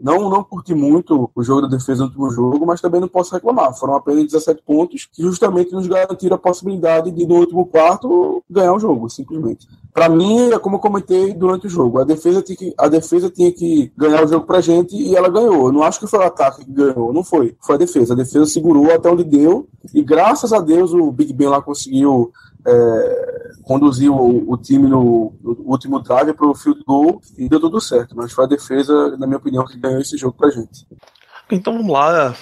Não, 0.00 0.30
não 0.30 0.44
curti 0.44 0.72
muito 0.72 1.30
o 1.34 1.42
jogo 1.42 1.62
da 1.62 1.68
defesa 1.68 2.02
no 2.02 2.06
último 2.06 2.30
jogo, 2.30 2.64
mas 2.64 2.80
também 2.80 3.00
não 3.00 3.08
posso 3.08 3.34
reclamar. 3.34 3.76
Foram 3.76 3.96
apenas 3.96 4.24
17 4.24 4.62
pontos 4.62 5.08
que 5.12 5.22
justamente 5.22 5.72
nos 5.72 5.88
garantiram 5.88 6.36
a 6.36 6.38
possibilidade 6.38 7.10
de, 7.10 7.26
no 7.26 7.36
último 7.36 7.66
quarto, 7.66 8.42
ganhar 8.48 8.72
o 8.72 8.78
jogo, 8.78 9.10
simplesmente. 9.10 9.66
Para 9.92 10.08
mim, 10.08 10.50
é 10.50 10.58
como 10.58 10.76
eu 10.76 10.80
comentei 10.80 11.34
durante 11.34 11.66
o 11.66 11.70
jogo, 11.70 12.00
a 12.00 12.04
defesa, 12.04 12.40
tinha 12.40 12.56
que, 12.56 12.74
a 12.78 12.88
defesa 12.88 13.28
tinha 13.28 13.52
que 13.52 13.92
ganhar 13.94 14.24
o 14.24 14.26
jogo 14.26 14.46
pra 14.46 14.62
gente 14.62 14.96
e 14.96 15.14
ela 15.14 15.28
ganhou. 15.28 15.66
Eu 15.66 15.72
não 15.72 15.82
acho 15.82 16.00
que 16.00 16.06
foi 16.06 16.18
o 16.18 16.22
ataque 16.22 16.64
que 16.64 16.72
ganhou, 16.72 17.12
não 17.12 17.22
foi. 17.22 17.54
Foi 17.60 17.74
a 17.74 17.78
defesa. 17.78 18.14
A 18.14 18.16
defesa 18.16 18.46
segurou 18.46 18.90
até 18.90 19.10
onde 19.10 19.22
deu 19.22 19.68
e 19.92 20.02
graças 20.02 20.50
a 20.52 20.60
Deus 20.60 20.94
o 20.94 21.12
Big 21.12 21.34
Ben 21.34 21.48
lá 21.48 21.60
conseguiu 21.60 22.32
é, 22.66 23.50
o, 23.68 24.52
o, 24.52 24.56
time 24.56 24.88
no, 24.88 25.34
no 25.42 25.56
último 25.66 26.00
drive 26.00 26.32
para 26.32 26.46
o 26.46 26.54
field 26.54 26.82
goal 26.86 27.20
e 27.36 27.46
deu 27.46 27.60
tudo 27.60 27.78
certo. 27.78 28.16
Mas 28.16 28.32
foi 28.32 28.44
a 28.44 28.48
defesa, 28.48 29.14
na 29.18 29.26
minha 29.26 29.38
opinião, 29.38 29.66
que 29.66 29.78
ganhou 29.78 30.00
esse 30.00 30.16
jogo 30.16 30.36
para 30.38 30.50
gente. 30.50 30.86
Então 31.50 31.74
vamos 31.74 31.92
lá. 31.92 32.34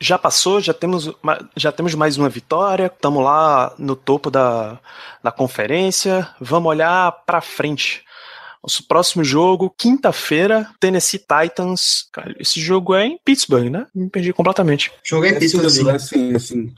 Já 0.00 0.18
passou, 0.18 0.60
já 0.60 0.72
temos, 0.72 1.10
já 1.54 1.70
temos 1.70 1.94
mais 1.94 2.16
uma 2.16 2.28
vitória, 2.28 2.86
estamos 2.86 3.22
lá 3.22 3.74
no 3.78 3.94
topo 3.94 4.30
da, 4.30 4.80
da 5.22 5.30
conferência. 5.30 6.26
Vamos 6.40 6.70
olhar 6.70 7.12
para 7.26 7.42
frente. 7.42 8.02
Nosso 8.62 8.86
próximo 8.86 9.22
jogo, 9.22 9.72
quinta-feira, 9.76 10.68
Tennessee 10.78 11.18
Titans. 11.20 12.08
Cara, 12.12 12.34
esse 12.38 12.60
jogo 12.60 12.94
é 12.94 13.06
em 13.06 13.18
Pittsburgh, 13.22 13.70
né? 13.70 13.86
Me 13.94 14.08
perdi 14.08 14.32
completamente. 14.32 14.90
Jogo 15.02 15.26
é 15.26 15.30
em 15.30 15.38
Pittsburgh, 15.38 15.70
sim. 15.70 15.90
É 15.90 15.98
sim, 15.98 16.34
é 16.34 16.38
sim. 16.38 16.74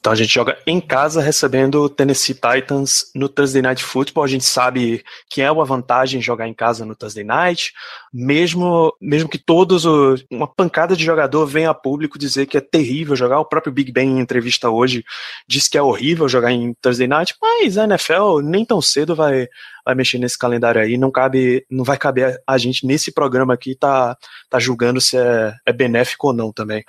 Então 0.00 0.14
a 0.14 0.16
gente 0.16 0.32
joga 0.32 0.56
em 0.66 0.80
casa 0.80 1.20
recebendo 1.20 1.82
o 1.82 1.88
Tennessee 1.88 2.34
Titans 2.34 3.10
no 3.14 3.28
Thursday 3.28 3.60
Night 3.60 3.84
Football. 3.84 4.24
A 4.24 4.28
gente 4.28 4.44
sabe 4.44 5.04
que 5.28 5.42
é 5.42 5.52
uma 5.52 5.66
vantagem 5.66 6.22
jogar 6.22 6.48
em 6.48 6.54
casa 6.54 6.86
no 6.86 6.96
Thursday 6.96 7.22
Night, 7.22 7.74
mesmo, 8.10 8.96
mesmo 8.98 9.28
que 9.28 9.36
todos, 9.36 9.84
uma 10.30 10.46
pancada 10.46 10.96
de 10.96 11.04
jogador 11.04 11.44
venha 11.44 11.68
a 11.68 11.74
público 11.74 12.18
dizer 12.18 12.46
que 12.46 12.56
é 12.56 12.62
terrível 12.62 13.14
jogar. 13.14 13.40
O 13.40 13.44
próprio 13.44 13.74
Big 13.74 13.92
Ben 13.92 14.08
em 14.08 14.20
entrevista 14.20 14.70
hoje 14.70 15.04
disse 15.46 15.68
que 15.68 15.76
é 15.76 15.82
horrível 15.82 16.26
jogar 16.26 16.50
em 16.50 16.72
Thursday 16.80 17.06
Night, 17.06 17.34
mas 17.40 17.76
a 17.76 17.84
NFL 17.84 18.40
nem 18.42 18.64
tão 18.64 18.80
cedo 18.80 19.14
vai, 19.14 19.48
vai 19.84 19.94
mexer 19.94 20.16
nesse 20.16 20.38
calendário 20.38 20.80
aí. 20.80 20.96
Não 20.96 21.10
cabe, 21.10 21.66
não 21.70 21.84
vai 21.84 21.98
caber 21.98 22.40
a 22.46 22.56
gente 22.56 22.86
nesse 22.86 23.12
programa 23.12 23.52
aqui 23.52 23.74
tá, 23.74 24.16
tá 24.48 24.58
julgando 24.58 24.98
se 24.98 25.18
é, 25.18 25.52
é 25.66 25.72
benéfico 25.74 26.28
ou 26.28 26.32
não 26.32 26.50
também 26.50 26.82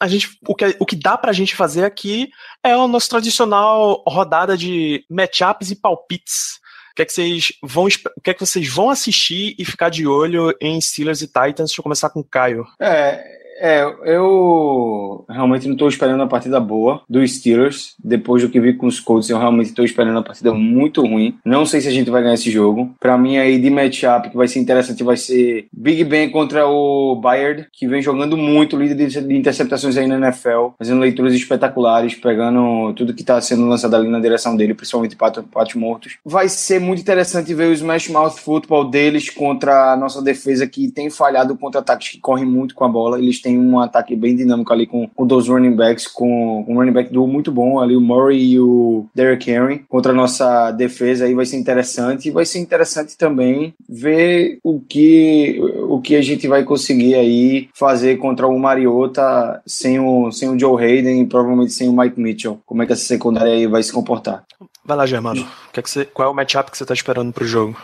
a 0.00 0.08
gente, 0.08 0.38
o, 0.46 0.54
que, 0.54 0.76
o 0.78 0.86
que 0.86 0.96
dá 0.96 1.16
pra 1.16 1.32
gente 1.32 1.56
fazer 1.56 1.84
aqui 1.84 2.28
é 2.62 2.72
a 2.72 2.88
nossa 2.88 3.08
tradicional 3.08 4.02
rodada 4.06 4.56
de 4.56 5.04
matchups 5.08 5.70
e 5.70 5.76
palpites. 5.76 6.60
O 6.92 6.94
que 6.94 7.02
é 7.02 7.04
que 7.04 7.12
vocês 7.12 7.52
vão, 7.62 7.86
o 7.86 8.20
que 8.20 8.30
é 8.30 8.34
que 8.34 8.40
vocês 8.40 8.68
vão 8.68 8.88
assistir 8.88 9.56
e 9.58 9.64
ficar 9.64 9.88
de 9.88 10.06
olho 10.06 10.54
em 10.60 10.80
Steelers 10.80 11.22
e 11.22 11.26
Titans? 11.26 11.70
Deixa 11.70 11.80
eu 11.80 11.82
começar 11.82 12.10
com 12.10 12.20
o 12.20 12.24
Caio. 12.24 12.64
É, 12.80 13.43
é, 13.58 13.84
eu 14.04 15.24
realmente 15.28 15.66
não 15.66 15.74
estou 15.74 15.88
esperando 15.88 16.20
uma 16.20 16.28
partida 16.28 16.58
boa 16.60 17.02
dos 17.08 17.32
Steelers. 17.32 17.94
Depois 18.02 18.42
do 18.42 18.48
que 18.48 18.60
vi 18.60 18.74
com 18.74 18.86
os 18.86 19.00
Colts, 19.00 19.30
eu 19.30 19.38
realmente 19.38 19.68
estou 19.68 19.84
esperando 19.84 20.16
uma 20.16 20.22
partida 20.22 20.52
muito 20.52 21.02
ruim. 21.02 21.36
Não 21.44 21.64
sei 21.66 21.80
se 21.80 21.88
a 21.88 21.92
gente 21.92 22.10
vai 22.10 22.22
ganhar 22.22 22.34
esse 22.34 22.50
jogo. 22.50 22.94
Para 23.00 23.16
mim, 23.18 23.36
aí 23.36 23.58
de 23.58 23.70
matchup 23.70 24.30
que 24.30 24.36
vai 24.36 24.48
ser 24.48 24.58
interessante 24.58 25.02
vai 25.02 25.16
ser 25.16 25.66
Big 25.72 26.04
Ben 26.04 26.30
contra 26.30 26.66
o 26.66 27.16
Bayard, 27.16 27.66
que 27.72 27.86
vem 27.86 28.02
jogando 28.02 28.36
muito, 28.36 28.76
líder 28.76 29.08
de 29.08 29.36
interceptações 29.36 29.96
aí 29.96 30.06
na 30.06 30.16
NFL, 30.16 30.74
fazendo 30.78 31.00
leituras 31.00 31.34
espetaculares, 31.34 32.14
pegando 32.14 32.92
tudo 32.94 33.14
que 33.14 33.22
está 33.22 33.40
sendo 33.40 33.66
lançado 33.66 33.96
ali 33.96 34.08
na 34.08 34.20
direção 34.20 34.56
dele, 34.56 34.74
principalmente 34.74 35.16
patos 35.16 35.74
mortos. 35.74 36.18
Vai 36.24 36.48
ser 36.48 36.80
muito 36.80 37.00
interessante 37.00 37.54
ver 37.54 37.68
o 37.68 37.72
Smash 37.72 38.08
Mouth 38.08 38.38
Football 38.38 38.90
deles 38.90 39.30
contra 39.30 39.92
a 39.92 39.96
nossa 39.96 40.22
defesa 40.22 40.66
que 40.66 40.90
tem 40.90 41.10
falhado 41.10 41.56
contra 41.56 41.80
ataques 41.80 42.08
que 42.08 42.18
correm 42.18 42.44
muito 42.44 42.74
com 42.74 42.84
a 42.84 42.88
bola. 42.88 43.18
Eles 43.18 43.40
tem 43.44 43.58
um 43.58 43.78
ataque 43.78 44.16
bem 44.16 44.34
dinâmico 44.34 44.72
ali 44.72 44.86
com, 44.86 45.06
com 45.08 45.26
dois 45.26 45.48
running 45.48 45.76
backs, 45.76 46.06
com 46.06 46.64
um 46.66 46.74
running 46.74 46.92
back 46.92 47.12
duo 47.12 47.26
muito 47.26 47.52
bom 47.52 47.78
ali, 47.78 47.94
o 47.94 48.00
Murray 48.00 48.52
e 48.52 48.60
o 48.60 49.06
Derrick 49.14 49.50
Henry, 49.50 49.84
contra 49.88 50.12
a 50.12 50.14
nossa 50.14 50.70
defesa 50.70 51.26
aí 51.26 51.34
vai 51.34 51.44
ser 51.44 51.58
interessante 51.58 52.28
e 52.28 52.30
vai 52.30 52.46
ser 52.46 52.58
interessante 52.58 53.18
também 53.18 53.74
ver 53.86 54.58
o 54.64 54.80
que, 54.80 55.60
o 55.88 56.00
que 56.00 56.16
a 56.16 56.22
gente 56.22 56.48
vai 56.48 56.64
conseguir 56.64 57.14
aí 57.14 57.68
fazer 57.74 58.16
contra 58.16 58.46
o 58.46 58.58
Mariota 58.58 59.60
sem 59.66 60.00
o, 60.00 60.32
sem 60.32 60.48
o 60.48 60.58
Joe 60.58 60.82
Hayden 60.82 61.20
e 61.20 61.26
provavelmente 61.26 61.72
sem 61.72 61.88
o 61.88 61.92
Mike 61.92 62.18
Mitchell. 62.18 62.60
Como 62.64 62.82
é 62.82 62.86
que 62.86 62.92
essa 62.92 63.04
secundária 63.04 63.52
aí 63.52 63.66
vai 63.66 63.82
se 63.82 63.92
comportar? 63.92 64.44
Vai 64.84 64.96
lá, 64.96 65.06
Germano. 65.06 65.46
Que 65.72 65.80
é 65.80 65.82
que 65.82 65.90
você, 65.90 66.04
qual 66.04 66.28
é 66.28 66.32
o 66.32 66.34
matchup 66.34 66.70
que 66.70 66.78
você 66.78 66.84
está 66.84 66.94
esperando 66.94 67.32
para 67.32 67.44
o 67.44 67.46
jogo? 67.46 67.76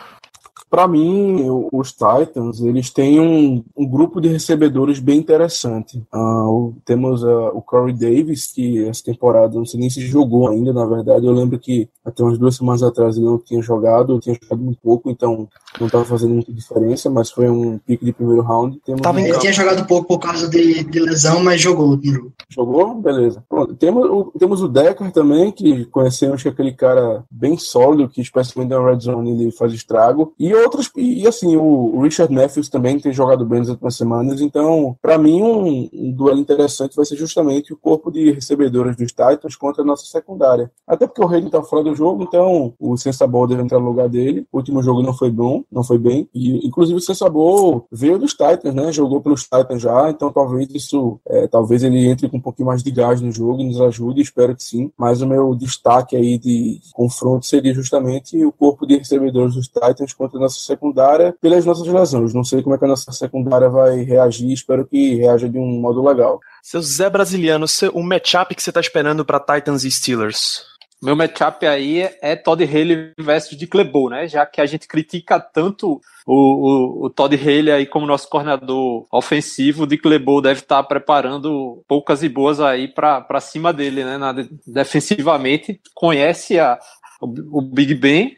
Para 0.71 0.87
mim, 0.87 1.45
os 1.71 1.91
Titans, 1.91 2.61
eles 2.61 2.89
têm 2.89 3.19
um, 3.19 3.61
um, 3.75 3.85
grupo 3.85 4.21
de 4.21 4.29
recebedores 4.29 4.99
bem 4.99 5.19
interessante. 5.19 6.01
Uh, 6.13 6.73
temos 6.85 7.23
uh, 7.23 7.51
o 7.53 7.61
Corey 7.61 7.93
Davis, 7.93 8.47
que 8.47 8.87
essa 8.87 9.03
temporada, 9.03 9.53
não 9.53 9.65
sei 9.65 9.81
nem 9.81 9.89
se 9.89 9.99
jogou 10.07 10.47
ainda, 10.47 10.71
na 10.71 10.85
verdade. 10.85 11.27
Eu 11.27 11.33
lembro 11.33 11.59
que 11.59 11.89
até 12.05 12.23
umas 12.23 12.37
duas 12.37 12.55
semanas 12.55 12.81
atrás 12.81 13.17
ele 13.17 13.25
não 13.25 13.37
tinha 13.37 13.61
jogado, 13.61 14.17
tinha 14.19 14.37
jogado 14.41 14.63
muito 14.63 14.79
pouco, 14.81 15.09
então 15.09 15.47
não 15.77 15.87
estava 15.87 16.05
fazendo 16.05 16.35
muita 16.35 16.53
diferença, 16.53 17.09
mas 17.09 17.29
foi 17.29 17.49
um 17.49 17.77
pique 17.77 18.05
de 18.05 18.13
primeiro 18.13 18.41
round. 18.41 18.79
Temos 18.85 19.01
tava, 19.01 19.19
um... 19.19 19.25
Ele 19.25 19.37
tinha 19.39 19.51
jogado 19.51 19.85
pouco 19.85 20.07
por 20.07 20.19
causa 20.19 20.49
de, 20.49 20.85
de 20.85 20.99
lesão, 21.01 21.43
mas 21.43 21.59
jogou 21.59 21.99
jogo. 22.01 22.33
Jogou? 22.49 22.95
Beleza. 22.95 23.43
Pronto. 23.47 23.75
Temos, 23.75 24.09
o, 24.09 24.31
temos 24.37 24.61
o 24.61 24.67
Decker 24.67 25.11
também, 25.11 25.51
que 25.51 25.85
conhecemos 25.85 26.41
que 26.41 26.47
é 26.47 26.51
aquele 26.51 26.73
cara 26.73 27.23
bem 27.29 27.57
sólido, 27.57 28.09
que 28.09 28.21
especialmente 28.21 28.71
na 28.71 28.83
Red 28.83 28.99
Zone 28.99 29.31
ele 29.31 29.51
faz 29.51 29.73
estrago. 29.73 30.33
E 30.39 30.53
outros, 30.61 30.89
e 30.95 31.27
assim, 31.27 31.55
o 31.55 32.01
Richard 32.01 32.33
Matthews 32.33 32.69
também 32.69 32.99
tem 32.99 33.11
jogado 33.11 33.45
bem 33.45 33.59
nas 33.59 33.69
últimas 33.69 33.95
semanas, 33.95 34.41
então, 34.41 34.95
para 35.01 35.17
mim, 35.17 35.41
um, 35.41 35.89
um, 35.93 36.11
duelo 36.11 36.39
interessante 36.39 36.95
vai 36.95 37.05
ser 37.05 37.15
justamente 37.15 37.73
o 37.73 37.77
corpo 37.77 38.11
de 38.11 38.31
recebedores 38.31 38.95
dos 38.95 39.11
Titans 39.11 39.55
contra 39.55 39.81
a 39.81 39.85
nossa 39.85 40.05
secundária. 40.05 40.71
Até 40.87 41.07
porque 41.07 41.21
o 41.21 41.27
Rei 41.27 41.41
tá 41.49 41.61
fora 41.63 41.83
do 41.83 41.95
jogo, 41.95 42.23
então 42.23 42.73
o 42.79 42.97
Sensabol 42.97 43.47
deve 43.47 43.61
entrar 43.61 43.79
no 43.79 43.87
lugar 43.87 44.07
dele. 44.07 44.45
O 44.51 44.57
último 44.57 44.81
jogo 44.81 45.01
não 45.01 45.13
foi 45.13 45.31
bom, 45.31 45.63
não 45.71 45.83
foi 45.83 45.97
bem, 45.97 46.29
e 46.33 46.65
inclusive 46.65 46.97
o 46.97 47.01
Sensabol 47.01 47.85
veio 47.91 48.17
dos 48.17 48.31
Titans, 48.31 48.73
né? 48.73 48.91
Jogou 48.91 49.21
pelos 49.21 49.43
Titans 49.43 49.81
já, 49.81 50.09
então 50.09 50.31
talvez 50.31 50.67
isso, 50.73 51.19
é, 51.27 51.47
talvez 51.47 51.83
ele 51.83 52.07
entre 52.07 52.29
com 52.29 52.37
um 52.37 52.41
pouquinho 52.41 52.67
mais 52.67 52.83
de 52.83 52.91
gás 52.91 53.21
no 53.21 53.31
jogo 53.31 53.61
e 53.61 53.65
nos 53.65 53.81
ajude, 53.81 54.21
espero 54.21 54.55
que 54.55 54.63
sim. 54.63 54.91
Mas 54.97 55.21
o 55.21 55.27
meu 55.27 55.55
destaque 55.55 56.15
aí 56.15 56.37
de 56.37 56.79
confronto 56.93 57.45
seria 57.45 57.73
justamente 57.73 58.43
o 58.43 58.51
corpo 58.51 58.85
de 58.85 58.97
recebedores 58.97 59.55
dos 59.55 59.67
Titans 59.67 60.13
contra 60.13 60.37
a 60.37 60.41
nossa 60.41 60.50
secundária 60.59 61.35
pelas 61.41 61.65
nossas 61.65 61.87
lesões. 61.87 62.33
Não 62.33 62.43
sei 62.43 62.61
como 62.61 62.75
é 62.75 62.77
que 62.77 62.85
a 62.85 62.89
nossa 62.89 63.11
secundária 63.11 63.69
vai 63.69 64.03
reagir, 64.03 64.51
espero 64.51 64.85
que 64.85 65.15
reaja 65.15 65.47
de 65.47 65.57
um 65.57 65.79
modo 65.79 66.03
legal. 66.03 66.39
Seu 66.61 66.81
Zé 66.81 67.09
Brasiliano, 67.09 67.65
o 67.93 68.03
matchup 68.03 68.53
que 68.53 68.61
você 68.61 68.69
está 68.69 68.79
esperando 68.79 69.23
para 69.23 69.39
Titans 69.39 69.83
e 69.83 69.91
Steelers? 69.91 70.71
Meu 71.01 71.15
matchup 71.15 71.65
aí 71.65 72.07
é 72.21 72.35
Todd 72.35 72.63
Haley 72.63 73.13
versus 73.17 73.57
de 73.57 73.65
Clebo, 73.65 74.07
né? 74.07 74.27
Já 74.27 74.45
que 74.45 74.61
a 74.61 74.67
gente 74.67 74.87
critica 74.87 75.39
tanto 75.39 75.99
o, 76.27 76.35
o, 76.35 77.05
o 77.05 77.09
Todd 77.09 77.35
Haley 77.35 77.71
aí 77.71 77.85
como 77.87 78.05
nosso 78.05 78.29
coordenador 78.29 79.07
ofensivo, 79.11 79.87
de 79.87 79.97
Clebo 79.97 80.41
deve 80.41 80.59
estar 80.59 80.83
preparando 80.83 81.83
poucas 81.87 82.21
e 82.21 82.29
boas 82.29 82.59
aí 82.59 82.87
para 82.87 83.39
cima 83.39 83.73
dele, 83.73 84.03
né? 84.03 84.15
Na, 84.19 84.31
defensivamente, 84.67 85.81
conhece 85.95 86.59
a, 86.59 86.77
o 87.21 87.61
Big 87.61 87.93
Ben, 87.93 88.35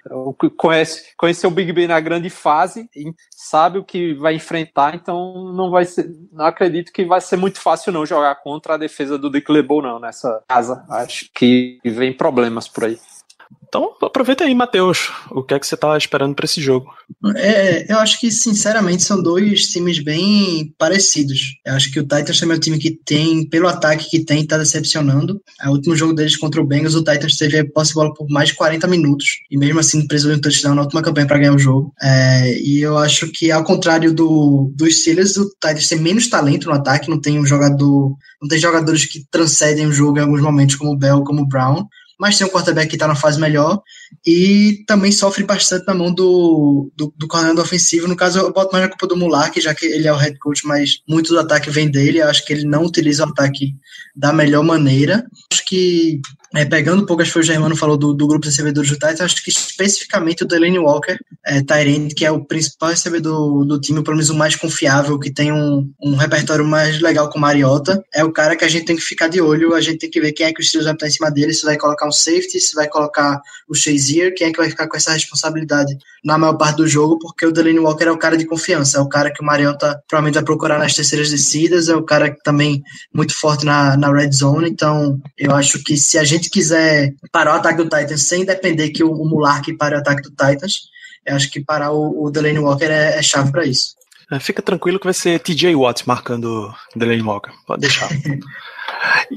conhece, 0.57 1.13
conheceu 1.17 1.49
o 1.49 1.53
Big 1.53 1.71
Ben 1.71 1.87
na 1.87 1.99
grande 1.99 2.29
fase, 2.29 2.89
sabe 3.31 3.79
o 3.79 3.83
que 3.83 4.13
vai 4.15 4.35
enfrentar, 4.35 4.95
então 4.95 5.53
não 5.53 5.71
vai 5.71 5.85
ser, 5.85 6.09
não 6.31 6.45
acredito 6.45 6.91
que 6.91 7.05
vai 7.05 7.21
ser 7.21 7.37
muito 7.37 7.59
fácil 7.59 7.91
não 7.93 8.05
jogar 8.05 8.35
contra 8.35 8.73
a 8.73 8.77
defesa 8.77 9.17
do 9.17 9.29
Dick 9.29 9.49
LeBeau 9.51 9.81
não 9.81 9.99
nessa 9.99 10.43
casa. 10.47 10.83
Acho 10.89 11.29
que 11.33 11.79
vem 11.83 12.11
problemas 12.11 12.67
por 12.67 12.85
aí. 12.85 12.99
Então, 13.73 13.91
aproveita 14.03 14.43
aí, 14.43 14.53
Matheus. 14.53 15.09
O 15.31 15.41
que 15.41 15.55
é 15.55 15.59
que 15.59 15.65
você 15.65 15.73
está 15.73 15.97
esperando 15.97 16.35
para 16.35 16.45
esse 16.45 16.61
jogo? 16.61 16.93
É, 17.35 17.91
eu 17.91 17.97
acho 17.97 18.19
que, 18.19 18.29
sinceramente, 18.29 19.01
são 19.01 19.19
dois 19.19 19.67
times 19.67 19.97
bem 19.97 20.71
parecidos. 20.77 21.55
Eu 21.65 21.73
acho 21.73 21.91
que 21.91 21.99
o 21.99 22.03
Titans 22.03 22.39
também 22.39 22.53
é 22.53 22.57
um 22.57 22.61
time 22.61 22.77
que 22.77 22.91
tem, 22.91 23.49
pelo 23.49 23.67
ataque 23.67 24.11
que 24.11 24.23
tem, 24.23 24.41
está 24.41 24.59
decepcionando. 24.59 25.41
O 25.65 25.69
último 25.69 25.95
jogo 25.95 26.13
deles 26.13 26.37
contra 26.37 26.61
o 26.61 26.63
Bengals, 26.63 26.93
o 26.93 27.03
Titans 27.03 27.35
teve 27.35 27.57
a 27.57 27.65
posse 27.67 27.89
de 27.89 27.95
bola 27.95 28.13
por 28.13 28.29
mais 28.29 28.49
de 28.49 28.55
40 28.55 28.85
minutos. 28.85 29.39
E 29.49 29.57
mesmo 29.57 29.79
assim, 29.79 30.05
precisou 30.05 30.33
de 30.33 30.37
um 30.37 30.41
touchdown 30.41 30.75
na 30.75 30.83
última 30.83 31.01
campanha 31.01 31.25
para 31.25 31.39
ganhar 31.39 31.55
o 31.55 31.59
jogo. 31.59 31.91
É, 31.99 32.55
e 32.59 32.79
eu 32.79 32.95
acho 32.99 33.31
que, 33.31 33.49
ao 33.49 33.63
contrário 33.63 34.13
do, 34.13 34.71
dos 34.75 34.99
Steelers, 34.99 35.35
o 35.35 35.49
Titans 35.49 35.89
tem 35.89 35.99
menos 35.99 36.29
talento 36.29 36.67
no 36.67 36.75
ataque, 36.75 37.09
não 37.09 37.19
tem 37.19 37.39
um 37.39 37.45
jogador. 37.45 38.15
Não 38.39 38.47
tem 38.47 38.59
jogadores 38.59 39.05
que 39.05 39.25
transcendem 39.31 39.87
o 39.87 39.91
jogo 39.91 40.19
em 40.19 40.21
alguns 40.21 40.41
momentos, 40.41 40.75
como 40.75 40.91
o 40.91 40.97
Bell, 40.97 41.23
como 41.23 41.41
o 41.41 41.47
Brown 41.47 41.87
mas 42.19 42.37
tem 42.37 42.45
um 42.45 42.49
quarterback 42.49 42.87
que 42.87 42.95
está 42.95 43.07
na 43.07 43.15
fase 43.15 43.39
melhor 43.39 43.81
e 44.25 44.83
também 44.87 45.11
sofre 45.11 45.43
bastante 45.43 45.85
na 45.85 45.93
mão 45.93 46.13
do, 46.13 46.91
do, 46.95 47.13
do 47.17 47.27
coordenador 47.27 47.63
ofensivo. 47.63 48.07
No 48.07 48.15
caso, 48.15 48.39
eu 48.39 48.53
boto 48.53 48.71
mais 48.71 48.83
na 48.83 48.89
culpa 48.89 49.07
do 49.07 49.17
Mulak, 49.17 49.59
já 49.59 49.73
que 49.73 49.85
ele 49.85 50.07
é 50.07 50.13
o 50.13 50.17
head 50.17 50.37
coach, 50.39 50.65
mas 50.65 50.99
muito 51.07 51.29
do 51.29 51.39
ataque 51.39 51.69
vem 51.69 51.89
dele. 51.89 52.19
Eu 52.19 52.29
acho 52.29 52.45
que 52.45 52.53
ele 52.53 52.65
não 52.65 52.83
utiliza 52.83 53.25
o 53.25 53.29
ataque 53.29 53.75
da 54.15 54.31
melhor 54.31 54.63
maneira. 54.63 55.25
Acho 55.51 55.65
que 55.65 56.21
é, 56.55 56.65
pegando 56.65 57.01
um 57.01 57.05
pouco, 57.05 57.23
acho 57.23 57.33
que 57.33 57.39
o 57.39 57.43
Germano 57.43 57.75
falou 57.75 57.97
do, 57.97 58.13
do 58.13 58.27
grupo 58.27 58.43
de 58.43 58.49
recebedores 58.49 58.89
do 58.89 58.95
Titans, 58.95 59.21
acho 59.21 59.43
que 59.43 59.49
especificamente 59.49 60.43
o 60.43 60.47
Delaney 60.47 60.77
Walker, 60.77 61.17
é, 61.43 61.63
Tyrant, 61.63 62.13
que 62.15 62.25
é 62.25 62.31
o 62.31 62.45
principal 62.45 62.89
recebedor 62.89 63.65
do 63.65 63.81
time, 63.81 64.03
pelo 64.03 64.15
menos 64.15 64.29
o 64.29 64.35
mais 64.35 64.55
confiável, 64.55 65.17
que 65.19 65.31
tem 65.31 65.51
um, 65.51 65.91
um 66.01 66.15
repertório 66.15 66.63
mais 66.63 67.01
legal 67.01 67.27
com 67.29 67.39
o 67.39 67.41
Mariota, 67.41 68.03
é 68.13 68.23
o 68.23 68.31
cara 68.31 68.55
que 68.55 68.63
a 68.63 68.67
gente 68.67 68.85
tem 68.85 68.95
que 68.95 69.01
ficar 69.01 69.29
de 69.29 69.41
olho, 69.41 69.73
a 69.73 69.81
gente 69.81 69.97
tem 69.97 70.09
que 70.09 70.21
ver 70.21 70.31
quem 70.31 70.45
é 70.45 70.53
que 70.53 70.61
o 70.61 70.63
Steelers 70.63 70.85
vai 70.85 70.93
estar 70.93 71.07
em 71.07 71.11
cima 71.11 71.31
dele, 71.31 71.53
se 71.53 71.65
vai 71.65 71.77
colocar 71.77 72.07
um 72.07 72.11
safety, 72.11 72.59
se 72.59 72.75
vai 72.75 72.87
colocar 72.87 73.41
o 73.67 73.73
Shazier, 73.73 74.35
quem 74.35 74.47
é 74.47 74.51
que 74.51 74.57
vai 74.57 74.69
ficar 74.69 74.87
com 74.87 74.95
essa 74.95 75.13
responsabilidade 75.13 75.97
na 76.23 76.37
maior 76.37 76.53
parte 76.53 76.77
do 76.77 76.87
jogo, 76.87 77.19
porque 77.19 77.45
o 77.45 77.51
Delaney 77.51 77.79
Walker 77.79 78.05
é 78.05 78.11
o 78.11 78.17
cara 78.17 78.37
de 78.37 78.45
confiança, 78.45 78.97
é 78.97 79.01
o 79.01 79.09
cara 79.09 79.31
que 79.31 79.41
o 79.41 79.45
Mariota 79.45 80.01
provavelmente 80.07 80.35
vai 80.35 80.43
procurar 80.43 80.79
nas 80.79 80.95
terceiras 80.95 81.29
descidas, 81.29 81.89
é 81.89 81.95
o 81.95 82.03
cara 82.03 82.31
que 82.31 82.41
também 82.43 82.81
muito 83.13 83.37
forte 83.37 83.65
na, 83.65 83.97
na 83.97 84.11
red 84.11 84.31
zone, 84.31 84.69
então 84.69 85.19
eu 85.37 85.53
acho 85.53 85.83
que 85.83 85.97
se 85.97 86.17
a 86.17 86.23
gente 86.23 86.42
gente 86.43 86.49
quiser 86.49 87.13
parar 87.31 87.53
o 87.53 87.57
ataque 87.57 87.77
do 87.77 87.89
Titans 87.89 88.23
sem 88.23 88.43
depender 88.43 88.89
que 88.89 89.03
o, 89.03 89.11
o 89.11 89.25
Mulark 89.25 89.71
pare 89.77 89.95
o 89.95 89.99
ataque 89.99 90.23
do 90.23 90.29
Titans, 90.29 90.89
eu 91.25 91.35
acho 91.35 91.49
que 91.49 91.63
parar 91.63 91.91
o, 91.93 92.25
o 92.25 92.29
Delaney 92.29 92.59
Walker 92.59 92.85
é, 92.85 93.17
é 93.17 93.21
chave 93.21 93.51
para 93.51 93.65
isso. 93.65 93.95
É, 94.33 94.39
Fica 94.39 94.61
tranquilo 94.61 94.99
que 94.99 95.05
vai 95.05 95.13
ser 95.13 95.39
TJ 95.39 95.75
Watt 95.75 96.07
marcando 96.07 96.73
Delaney 96.95 97.21
Walker. 97.21 97.51
Pode 97.67 97.81
deixar. 97.81 98.09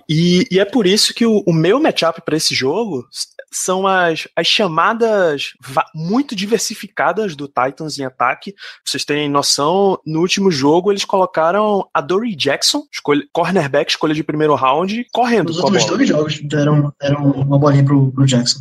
E, 0.09 0.47
e 0.51 0.61
é 0.61 0.65
por 0.65 0.87
isso 0.87 1.13
que 1.13 1.27
o, 1.27 1.43
o 1.47 1.53
meu 1.53 1.81
matchup 1.81 2.21
para 2.23 2.37
esse 2.37 2.55
jogo 2.55 3.07
são 3.51 3.87
as, 3.87 4.29
as 4.37 4.47
chamadas 4.47 5.55
muito 5.95 6.37
diversificadas 6.37 7.35
do 7.35 7.49
Titans 7.49 7.99
em 7.99 8.05
ataque. 8.05 8.53
Pra 8.53 8.63
vocês 8.85 9.05
terem 9.05 9.29
noção, 9.29 9.99
no 10.07 10.21
último 10.21 10.51
jogo 10.51 10.93
eles 10.93 11.05
colocaram 11.05 11.89
a 11.93 12.01
Dory 12.01 12.37
Jackson, 12.37 12.87
escolha, 12.93 13.25
cornerback, 13.33 13.91
escolha 13.91 14.15
de 14.15 14.23
primeiro 14.23 14.55
round, 14.55 15.07
correndo 15.13 15.53
a 15.53 15.57
últimos 15.57 15.85
dois 15.87 16.09
jogos 16.09 16.41
deram, 16.41 16.93
deram 17.01 17.31
uma 17.33 17.59
bolinha 17.59 17.85
pro, 17.85 18.13
pro 18.13 18.27
Jackson. 18.27 18.61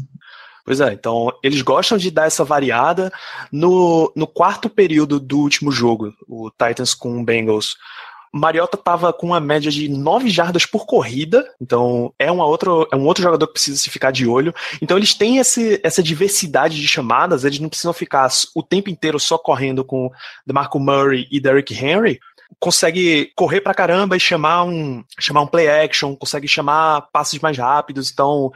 Pois 0.65 0.81
é, 0.81 0.91
então 0.93 1.31
eles 1.43 1.61
gostam 1.61 1.95
de 1.95 2.09
dar 2.09 2.25
essa 2.25 2.43
variada. 2.43 3.13
No, 3.51 4.11
no 4.15 4.25
quarto 4.25 4.67
período 4.67 5.19
do 5.19 5.37
último 5.37 5.71
jogo, 5.71 6.11
o 6.27 6.49
Titans 6.49 6.95
com 6.95 7.21
o 7.21 7.23
Bengals, 7.23 7.77
Mariota 8.35 8.75
estava 8.75 9.13
com 9.13 9.27
uma 9.27 9.39
média 9.39 9.71
de 9.71 9.87
9 9.87 10.29
jardas 10.29 10.65
por 10.65 10.85
corrida, 10.85 11.49
então 11.61 12.13
é, 12.19 12.29
uma 12.29 12.45
outra, 12.45 12.69
é 12.91 12.95
um 12.95 13.05
outro 13.05 13.23
jogador 13.23 13.47
que 13.47 13.53
precisa 13.53 13.77
se 13.77 13.89
ficar 13.89 14.11
de 14.11 14.27
olho. 14.27 14.53
Então 14.81 14.97
eles 14.97 15.13
têm 15.13 15.37
esse, 15.37 15.79
essa 15.81 16.03
diversidade 16.03 16.81
de 16.81 16.87
chamadas, 16.87 17.45
eles 17.45 17.59
não 17.59 17.69
precisam 17.69 17.93
ficar 17.93 18.27
o 18.53 18.61
tempo 18.61 18.89
inteiro 18.89 19.17
só 19.21 19.37
correndo 19.37 19.85
com 19.85 20.11
DeMarco 20.45 20.77
Murray 20.77 21.25
e 21.31 21.39
Derrick 21.39 21.73
Henry. 21.73 22.19
Consegue 22.59 23.31
correr 23.37 23.61
pra 23.61 23.73
caramba 23.73 24.17
e 24.17 24.19
chamar 24.19 24.65
um, 24.65 25.01
chamar 25.17 25.41
um 25.41 25.47
play 25.47 25.69
action, 25.69 26.13
consegue 26.13 26.47
chamar 26.47 27.07
passes 27.13 27.39
mais 27.39 27.57
rápidos, 27.57 28.11
então 28.11 28.51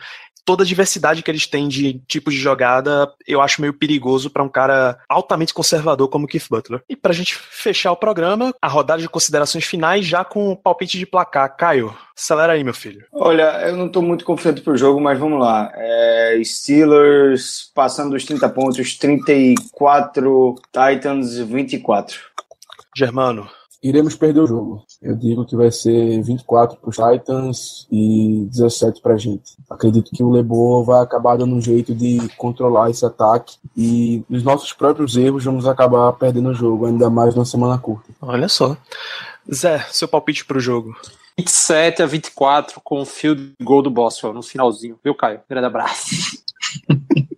toda 0.49 0.63
a 0.63 0.65
diversidade 0.65 1.21
que 1.21 1.29
eles 1.29 1.45
têm 1.45 1.67
de 1.67 2.01
tipos 2.07 2.33
de 2.33 2.39
jogada, 2.39 3.13
eu 3.27 3.39
acho 3.39 3.61
meio 3.61 3.71
perigoso 3.71 4.31
para 4.31 4.41
um 4.41 4.49
cara 4.49 4.97
altamente 5.07 5.53
conservador 5.53 6.07
como 6.07 6.25
o 6.25 6.27
Keith 6.27 6.47
Butler. 6.49 6.81
E 6.89 6.95
pra 6.95 7.13
gente 7.13 7.35
fechar 7.35 7.91
o 7.91 7.95
programa, 7.95 8.51
a 8.59 8.67
rodada 8.67 8.99
de 8.99 9.07
considerações 9.07 9.63
finais 9.63 10.07
já 10.07 10.25
com 10.25 10.49
o 10.49 10.57
palpite 10.57 10.97
de 10.97 11.05
placar. 11.05 11.55
Caio, 11.55 11.95
acelera 12.17 12.53
aí, 12.53 12.63
meu 12.63 12.73
filho. 12.73 13.05
Olha, 13.13 13.61
eu 13.67 13.77
não 13.77 13.85
estou 13.85 14.01
muito 14.01 14.25
confiante 14.25 14.61
pro 14.61 14.75
jogo, 14.75 14.99
mas 14.99 15.19
vamos 15.19 15.39
lá. 15.39 15.71
É, 15.75 16.41
Steelers 16.43 17.71
passando 17.75 18.09
dos 18.09 18.25
30 18.25 18.49
pontos, 18.49 18.97
34, 18.97 20.55
Titans 20.73 21.37
24. 21.37 22.21
Germano, 22.97 23.47
Iremos 23.81 24.15
perder 24.15 24.41
o 24.41 24.47
jogo. 24.47 24.83
Eu 25.01 25.15
digo 25.15 25.45
que 25.45 25.55
vai 25.55 25.71
ser 25.71 26.21
24 26.21 26.77
para 26.77 26.89
os 26.89 26.95
Titans 26.97 27.87
e 27.89 28.45
17 28.51 29.01
para 29.01 29.13
a 29.13 29.17
gente. 29.17 29.55
Acredito 29.69 30.11
que 30.11 30.21
o 30.21 30.29
Lebo 30.29 30.83
vai 30.83 31.01
acabar 31.01 31.37
dando 31.37 31.55
um 31.55 31.61
jeito 31.61 31.95
de 31.95 32.27
controlar 32.37 32.89
esse 32.89 33.05
ataque 33.05 33.55
e 33.75 34.23
nos 34.29 34.43
nossos 34.43 34.73
próprios 34.73 35.15
erros 35.15 35.45
vamos 35.45 35.65
acabar 35.65 36.11
perdendo 36.13 36.49
o 36.49 36.53
jogo, 36.53 36.85
ainda 36.85 37.09
mais 37.09 37.33
numa 37.35 37.45
semana 37.45 37.77
curta. 37.77 38.09
olha 38.21 38.49
só. 38.49 38.75
Zé, 39.51 39.79
seu 39.89 40.07
palpite 40.07 40.45
pro 40.45 40.59
jogo. 40.59 40.95
27 41.37 42.03
a 42.03 42.05
24 42.05 42.81
com 42.83 43.01
o 43.01 43.05
field 43.05 43.53
goal 43.61 43.81
do 43.81 43.89
Boswell 43.89 44.33
no 44.33 44.43
finalzinho. 44.43 44.99
Viu, 45.01 45.15
Caio? 45.15 45.39
Grande 45.49 45.67
abraço. 45.67 46.09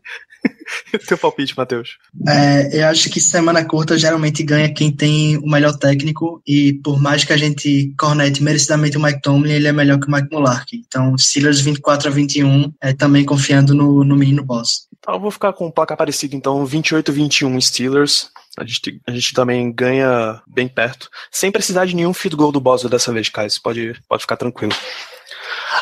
Seu 1.07 1.17
palpite, 1.17 1.57
Matheus. 1.57 1.97
É, 2.27 2.81
eu 2.81 2.87
acho 2.87 3.09
que 3.09 3.19
semana 3.19 3.63
curta 3.65 3.97
geralmente 3.97 4.43
ganha 4.43 4.73
quem 4.73 4.91
tem 4.91 5.37
o 5.37 5.47
melhor 5.49 5.77
técnico 5.77 6.41
e 6.45 6.73
por 6.83 7.01
mais 7.01 7.23
que 7.23 7.33
a 7.33 7.37
gente 7.37 7.93
cornete 7.97 8.43
merecidamente 8.43 8.97
o 8.97 9.01
Mike 9.01 9.21
Tomlin, 9.21 9.51
ele 9.51 9.67
é 9.67 9.71
melhor 9.71 9.99
que 9.99 10.07
o 10.07 10.11
Mike 10.11 10.29
Mularkey. 10.31 10.83
Então, 10.87 11.17
Steelers 11.17 11.61
24 11.61 12.09
a 12.09 12.11
21, 12.11 12.73
é, 12.81 12.93
também 12.93 13.25
confiando 13.25 13.73
no, 13.73 14.03
no 14.03 14.15
menino 14.15 14.43
boss. 14.43 14.87
Então, 14.97 15.15
eu 15.15 15.19
vou 15.19 15.31
ficar 15.31 15.53
com 15.53 15.67
um 15.67 15.71
placar 15.71 15.97
parecido, 15.97 16.35
então 16.35 16.65
28-21 16.65 17.59
Steelers. 17.61 18.29
A 18.57 18.65
gente, 18.65 19.01
a 19.07 19.11
gente 19.11 19.33
também 19.33 19.71
ganha 19.71 20.41
bem 20.45 20.67
perto. 20.67 21.09
Sem 21.31 21.51
precisar 21.51 21.85
de 21.85 21.95
nenhum 21.95 22.13
field 22.13 22.35
goal 22.35 22.51
do 22.51 22.59
Boswell 22.59 22.89
dessa 22.89 23.11
vez, 23.11 23.29
Caio. 23.29 23.49
Você 23.49 23.59
pode, 23.61 23.95
pode 24.09 24.23
ficar 24.23 24.35
tranquilo. 24.35 24.73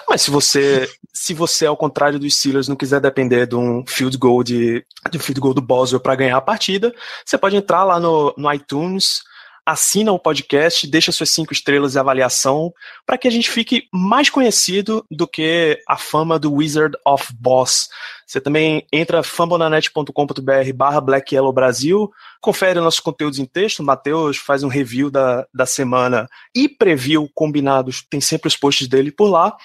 Mas 0.08 0.22
se 0.22 0.32
você, 0.32 0.90
se 1.14 1.34
você, 1.34 1.66
ao 1.66 1.78
contrário 1.78 2.20
dos 2.20 2.36
Steelers, 2.36 2.68
não 2.68 2.76
quiser 2.76 3.00
depender 3.00 3.48
de 3.48 3.56
um 3.56 3.84
field 3.88 4.18
goal 4.18 4.44
de, 4.44 4.86
de 5.10 5.18
um 5.18 5.22
field 5.22 5.40
goal 5.40 5.54
do 5.54 5.62
Boswell 5.62 6.00
para 6.00 6.16
ganhar 6.16 6.38
a 6.38 6.42
partida, 6.42 6.94
você 7.26 7.38
pode 7.38 7.56
entrar 7.56 7.84
lá 7.84 8.00
no, 8.00 8.34
no 8.38 8.52
iTunes, 8.54 9.22
assina 9.70 10.12
o 10.12 10.18
podcast, 10.18 10.88
deixa 10.88 11.12
suas 11.12 11.30
cinco 11.30 11.54
estrelas 11.54 11.92
de 11.92 12.00
avaliação, 12.00 12.74
para 13.06 13.18
que 13.18 13.28
a 13.28 13.32
gente 13.32 13.52
fique 13.52 13.88
mais 13.94 14.30
conhecido 14.30 15.06
do 15.12 15.28
que 15.28 15.80
a 15.88 15.96
fama 15.96 16.40
do 16.40 16.54
Wizard 16.54 16.98
of 17.06 17.32
Boss. 17.40 17.88
Você 18.26 18.42
também 18.42 18.86
entra 18.92 19.22
fambonanet.com.br 19.22 20.74
barra 20.74 21.00
Black 21.00 21.36
Yellow 21.36 21.54
Brasil, 21.54 22.12
confere 22.42 22.80
nossos 22.80 23.00
conteúdos 23.00 23.38
em 23.38 23.46
texto, 23.46 23.80
o 23.80 23.84
Matheus 23.84 24.38
faz 24.38 24.64
um 24.64 24.68
review 24.68 25.12
da, 25.12 25.46
da 25.54 25.66
semana 25.66 26.28
e 26.56 26.68
preview 26.68 27.30
combinados, 27.36 28.04
tem 28.10 28.20
sempre 28.20 28.48
os 28.48 28.58
posts 28.58 28.88
dele 28.88 29.12
por 29.12 29.30
lá. 29.30 29.56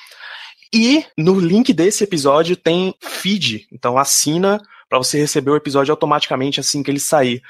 E 0.72 1.04
no 1.16 1.38
link 1.38 1.72
desse 1.72 2.04
episódio 2.04 2.56
tem 2.56 2.94
feed, 3.00 3.66
então 3.72 3.96
assina 3.96 4.60
para 4.94 5.02
você 5.02 5.18
receber 5.18 5.50
o 5.50 5.56
episódio 5.56 5.90
automaticamente 5.90 6.60
assim 6.60 6.80
que 6.80 6.88
ele 6.88 7.00
sair. 7.00 7.42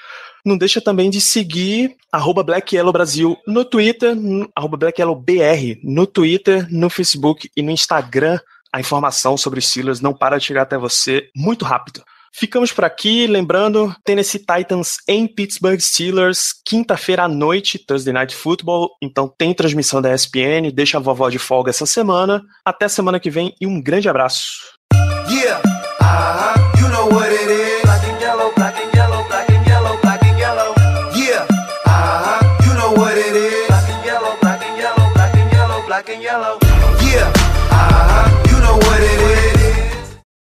Não 0.46 0.56
deixa 0.56 0.80
também 0.80 1.10
de 1.10 1.20
seguir 1.20 1.94
arroba 2.10 2.42
Black 2.42 2.74
Yellow 2.74 2.90
Brasil 2.92 3.36
no 3.46 3.66
Twitter, 3.66 4.16
no- 4.16 4.48
arroba 4.56 4.78
Black 4.78 4.98
Yellow 4.98 5.14
BR 5.14 5.78
no 5.82 6.06
Twitter, 6.06 6.66
no 6.70 6.88
Facebook 6.88 7.50
e 7.54 7.60
no 7.60 7.70
Instagram. 7.70 8.38
A 8.72 8.80
informação 8.80 9.36
sobre 9.36 9.58
os 9.58 9.68
Steelers 9.68 10.00
não 10.00 10.14
para 10.14 10.38
de 10.38 10.44
chegar 10.46 10.62
até 10.62 10.78
você 10.78 11.28
muito 11.36 11.66
rápido. 11.66 12.02
Ficamos 12.32 12.72
por 12.72 12.84
aqui, 12.84 13.26
lembrando, 13.26 13.94
Tennessee 14.02 14.40
Titans 14.40 14.96
em 15.06 15.26
Pittsburgh 15.26 15.78
Steelers, 15.78 16.54
quinta-feira 16.66 17.24
à 17.24 17.28
noite, 17.28 17.78
Thursday 17.78 18.12
Night 18.12 18.34
Football, 18.34 18.88
então 19.02 19.28
tem 19.28 19.52
transmissão 19.52 20.00
da 20.00 20.14
ESPN, 20.14 20.70
deixa 20.72 20.96
a 20.96 21.00
vovó 21.00 21.28
de 21.28 21.38
folga 21.38 21.68
essa 21.70 21.84
semana. 21.84 22.42
Até 22.64 22.88
semana 22.88 23.20
que 23.20 23.30
vem 23.30 23.54
e 23.60 23.66
um 23.66 23.80
grande 23.82 24.08
abraço. 24.08 24.62
Yeah, 25.30 25.62
uh-huh, 26.00 26.53